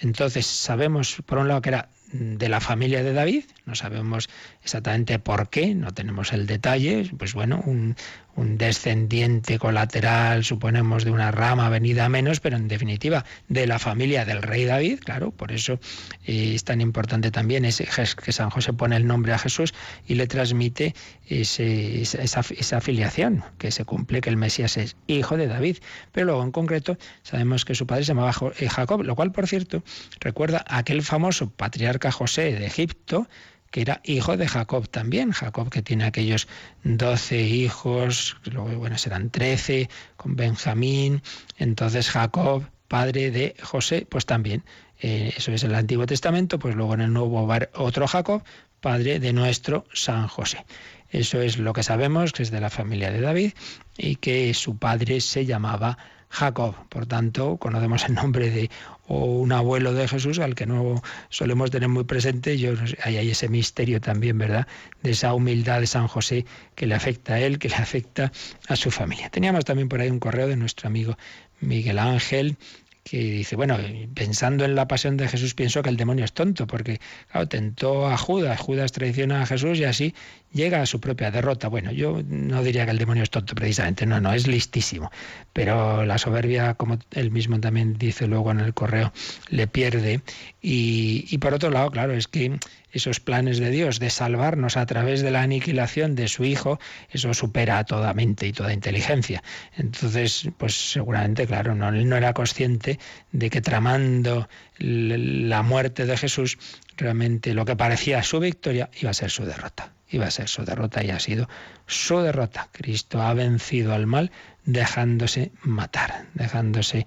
Entonces, 0.00 0.46
sabemos, 0.46 1.18
por 1.26 1.36
un 1.36 1.48
lado, 1.48 1.60
que 1.60 1.68
era 1.68 1.90
de 2.12 2.48
la 2.48 2.60
familia 2.60 3.02
de 3.02 3.12
David, 3.12 3.44
no 3.66 3.74
sabemos 3.74 4.28
exactamente 4.62 5.18
por 5.18 5.48
qué, 5.48 5.74
no 5.74 5.92
tenemos 5.92 6.32
el 6.32 6.46
detalle, 6.46 7.10
pues 7.16 7.34
bueno, 7.34 7.62
un, 7.64 7.96
un 8.36 8.58
descendiente 8.58 9.58
colateral, 9.58 10.44
suponemos, 10.44 11.04
de 11.04 11.10
una 11.10 11.30
rama 11.30 11.68
venida 11.68 12.08
menos, 12.08 12.40
pero 12.40 12.56
en 12.56 12.68
definitiva 12.68 13.24
de 13.48 13.66
la 13.66 13.78
familia 13.78 14.24
del 14.24 14.42
rey 14.42 14.64
David, 14.64 15.00
claro, 15.00 15.30
por 15.30 15.52
eso 15.52 15.80
eh, 16.24 16.54
es 16.54 16.64
tan 16.64 16.80
importante 16.80 17.30
también 17.30 17.64
ese, 17.64 17.86
que 18.22 18.32
San 18.32 18.50
José 18.50 18.72
pone 18.72 18.96
el 18.96 19.06
nombre 19.06 19.32
a 19.32 19.38
Jesús 19.38 19.74
y 20.06 20.14
le 20.14 20.26
transmite 20.26 20.94
ese, 21.26 22.02
esa, 22.02 22.40
esa, 22.40 22.80
filiación, 22.80 23.44
que 23.58 23.70
se 23.70 23.84
cumple, 23.84 24.20
que 24.20 24.30
el 24.30 24.36
Mesías 24.36 24.76
es 24.76 24.96
hijo 25.06 25.36
de 25.36 25.46
David. 25.46 25.78
Pero 26.12 26.26
luego, 26.26 26.42
en 26.42 26.52
concreto, 26.52 26.96
sabemos 27.22 27.64
que 27.64 27.74
su 27.74 27.86
padre 27.86 28.04
se 28.04 28.08
llamaba 28.08 28.34
eh, 28.58 28.68
Jacob, 28.68 29.02
lo 29.02 29.14
cual, 29.14 29.32
por 29.32 29.46
cierto, 29.46 29.82
recuerda 30.20 30.64
a 30.66 30.78
aquel 30.78 31.02
famoso 31.02 31.50
patriarca 31.50 32.10
José 32.10 32.52
de 32.52 32.66
Egipto, 32.66 33.28
que 33.70 33.82
era 33.82 34.00
hijo 34.04 34.36
de 34.36 34.48
Jacob 34.48 34.88
también. 34.88 35.32
Jacob 35.32 35.70
que 35.70 35.82
tiene 35.82 36.04
aquellos 36.04 36.48
doce 36.82 37.40
hijos, 37.42 38.36
luego 38.44 38.70
bueno, 38.78 38.98
serán 38.98 39.30
trece, 39.30 39.88
con 40.16 40.36
Benjamín. 40.36 41.22
Entonces 41.58 42.10
Jacob, 42.10 42.64
padre 42.88 43.30
de 43.30 43.56
José, 43.62 44.06
pues 44.08 44.26
también. 44.26 44.64
eh, 45.00 45.32
eso 45.36 45.52
es 45.52 45.62
el 45.64 45.74
Antiguo 45.74 46.06
Testamento, 46.06 46.58
pues 46.58 46.74
luego 46.74 46.94
en 46.94 47.00
el 47.00 47.12
Nuevo 47.12 47.48
otro 47.74 48.06
Jacob, 48.06 48.42
padre 48.80 49.18
de 49.18 49.32
nuestro 49.32 49.84
San 49.92 50.28
José. 50.28 50.64
Eso 51.10 51.40
es 51.40 51.58
lo 51.58 51.72
que 51.72 51.82
sabemos, 51.82 52.32
que 52.32 52.42
es 52.42 52.50
de 52.50 52.60
la 52.60 52.70
familia 52.70 53.10
de 53.10 53.20
David 53.20 53.52
y 53.96 54.16
que 54.16 54.54
su 54.54 54.78
padre 54.78 55.20
se 55.20 55.44
llamaba 55.44 55.98
Jacob. 56.30 56.76
Por 56.88 57.06
tanto, 57.06 57.56
conocemos 57.56 58.04
el 58.06 58.14
nombre 58.14 58.50
de 58.50 58.70
un 59.08 59.52
abuelo 59.52 59.92
de 59.92 60.06
Jesús 60.06 60.38
al 60.38 60.54
que 60.54 60.64
no 60.64 61.02
solemos 61.28 61.70
tener 61.70 61.88
muy 61.88 62.04
presente. 62.04 62.56
Yo, 62.56 62.74
hay, 63.02 63.16
hay 63.16 63.30
ese 63.30 63.48
misterio 63.48 64.00
también, 64.00 64.38
¿verdad? 64.38 64.66
De 65.02 65.10
esa 65.10 65.34
humildad 65.34 65.80
de 65.80 65.88
San 65.88 66.06
José 66.06 66.46
que 66.76 66.86
le 66.86 66.94
afecta 66.94 67.34
a 67.34 67.40
él, 67.40 67.58
que 67.58 67.68
le 67.68 67.74
afecta 67.74 68.32
a 68.68 68.76
su 68.76 68.90
familia. 68.90 69.28
Teníamos 69.28 69.64
también 69.64 69.88
por 69.88 70.00
ahí 70.00 70.08
un 70.08 70.20
correo 70.20 70.46
de 70.46 70.56
nuestro 70.56 70.86
amigo 70.86 71.18
Miguel 71.60 71.98
Ángel 71.98 72.56
que 73.02 73.18
dice, 73.18 73.56
bueno, 73.56 73.76
pensando 74.14 74.64
en 74.64 74.74
la 74.74 74.86
pasión 74.86 75.16
de 75.16 75.26
Jesús 75.26 75.54
pienso 75.54 75.82
que 75.82 75.88
el 75.88 75.96
demonio 75.96 76.24
es 76.24 76.32
tonto, 76.32 76.66
porque 76.66 77.00
claro, 77.30 77.48
tentó 77.48 78.06
a 78.06 78.16
Judas, 78.16 78.60
Judas 78.60 78.92
traiciona 78.92 79.42
a 79.42 79.46
Jesús 79.46 79.78
y 79.78 79.84
así 79.84 80.14
llega 80.52 80.82
a 80.82 80.86
su 80.86 81.00
propia 81.00 81.30
derrota. 81.30 81.68
Bueno, 81.68 81.92
yo 81.92 82.22
no 82.26 82.62
diría 82.62 82.84
que 82.84 82.90
el 82.90 82.98
demonio 82.98 83.22
es 83.22 83.30
tonto 83.30 83.54
precisamente, 83.54 84.06
no, 84.06 84.20
no, 84.20 84.32
es 84.32 84.46
listísimo, 84.46 85.10
pero 85.52 86.04
la 86.04 86.18
soberbia, 86.18 86.74
como 86.74 86.98
él 87.12 87.30
mismo 87.30 87.60
también 87.60 87.98
dice 87.98 88.26
luego 88.26 88.50
en 88.50 88.60
el 88.60 88.74
correo, 88.74 89.12
le 89.48 89.66
pierde. 89.66 90.22
Y, 90.60 91.26
y 91.30 91.38
por 91.38 91.54
otro 91.54 91.70
lado, 91.70 91.90
claro, 91.90 92.12
es 92.14 92.28
que 92.28 92.58
esos 92.92 93.20
planes 93.20 93.58
de 93.58 93.70
Dios 93.70 94.00
de 94.00 94.10
salvarnos 94.10 94.76
a 94.76 94.86
través 94.86 95.22
de 95.22 95.30
la 95.30 95.42
aniquilación 95.42 96.14
de 96.14 96.28
su 96.28 96.44
Hijo, 96.44 96.80
eso 97.10 97.32
supera 97.34 97.78
a 97.78 97.84
toda 97.84 98.12
mente 98.14 98.46
y 98.46 98.52
toda 98.52 98.72
inteligencia. 98.72 99.42
Entonces, 99.76 100.48
pues 100.58 100.74
seguramente, 100.74 101.46
claro, 101.46 101.74
no, 101.74 101.90
no 101.92 102.16
era 102.16 102.32
consciente 102.32 102.98
de 103.32 103.50
que 103.50 103.60
tramando 103.60 104.48
la 104.78 105.62
muerte 105.62 106.06
de 106.06 106.16
Jesús, 106.16 106.58
realmente 106.96 107.54
lo 107.54 107.64
que 107.64 107.76
parecía 107.76 108.22
su 108.22 108.40
victoria 108.40 108.90
iba 109.00 109.10
a 109.10 109.14
ser 109.14 109.30
su 109.30 109.44
derrota. 109.44 109.92
Iba 110.10 110.26
a 110.26 110.30
ser 110.30 110.48
su 110.48 110.64
derrota 110.64 111.04
y 111.04 111.10
ha 111.10 111.20
sido 111.20 111.48
su 111.86 112.20
derrota. 112.20 112.68
Cristo 112.72 113.22
ha 113.22 113.32
vencido 113.34 113.94
al 113.94 114.06
mal 114.06 114.30
dejándose 114.64 115.52
matar, 115.62 116.26
dejándose 116.34 117.06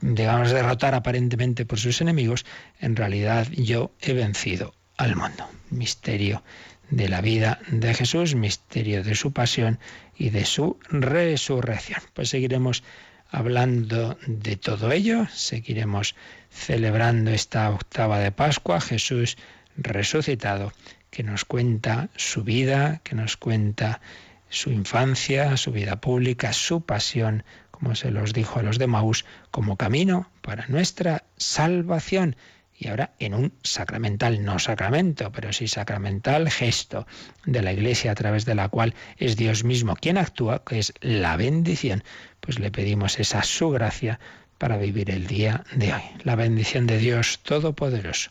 digamos, 0.00 0.50
derrotar 0.50 0.94
aparentemente 0.94 1.66
por 1.66 1.78
sus 1.78 2.00
enemigos, 2.00 2.46
en 2.80 2.96
realidad 2.96 3.46
yo 3.50 3.92
he 4.00 4.12
vencido 4.12 4.74
al 4.96 5.16
mundo. 5.16 5.48
Misterio 5.70 6.42
de 6.90 7.08
la 7.08 7.20
vida 7.20 7.60
de 7.68 7.94
Jesús, 7.94 8.34
misterio 8.34 9.04
de 9.04 9.14
su 9.14 9.32
pasión 9.32 9.78
y 10.16 10.30
de 10.30 10.44
su 10.44 10.78
resurrección. 10.88 12.00
Pues 12.14 12.30
seguiremos 12.30 12.82
hablando 13.30 14.18
de 14.26 14.56
todo 14.56 14.90
ello, 14.90 15.26
seguiremos 15.32 16.16
celebrando 16.50 17.30
esta 17.30 17.70
octava 17.70 18.18
de 18.18 18.32
Pascua, 18.32 18.80
Jesús 18.80 19.36
resucitado, 19.76 20.72
que 21.10 21.22
nos 21.22 21.44
cuenta 21.44 22.08
su 22.16 22.44
vida, 22.44 23.00
que 23.04 23.14
nos 23.14 23.36
cuenta 23.36 24.00
su 24.48 24.70
infancia, 24.70 25.56
su 25.56 25.72
vida 25.72 26.00
pública, 26.00 26.52
su 26.52 26.80
pasión, 26.82 27.44
como 27.70 27.94
se 27.94 28.10
los 28.10 28.32
dijo 28.32 28.60
a 28.60 28.62
los 28.62 28.78
de 28.78 28.86
Maús, 28.86 29.24
como 29.50 29.76
camino 29.76 30.30
para 30.42 30.66
nuestra 30.68 31.24
salvación 31.36 32.36
y 32.80 32.88
ahora 32.88 33.12
en 33.18 33.34
un 33.34 33.52
sacramental, 33.62 34.42
no 34.42 34.58
sacramento, 34.58 35.30
pero 35.32 35.52
sí 35.52 35.68
sacramental 35.68 36.50
gesto 36.50 37.06
de 37.44 37.60
la 37.60 37.74
Iglesia 37.74 38.12
a 38.12 38.14
través 38.14 38.46
de 38.46 38.54
la 38.54 38.70
cual 38.70 38.94
es 39.18 39.36
Dios 39.36 39.64
mismo 39.64 39.94
quien 39.96 40.16
actúa, 40.16 40.64
que 40.64 40.78
es 40.78 40.94
la 41.02 41.36
bendición, 41.36 42.02
pues 42.40 42.58
le 42.58 42.70
pedimos 42.70 43.20
esa 43.20 43.42
su 43.42 43.68
gracia 43.68 44.18
para 44.56 44.78
vivir 44.78 45.10
el 45.10 45.26
día 45.26 45.64
de 45.72 45.92
hoy. 45.92 46.02
La 46.24 46.36
bendición 46.36 46.86
de 46.86 46.96
Dios 46.96 47.40
Todopoderoso, 47.42 48.30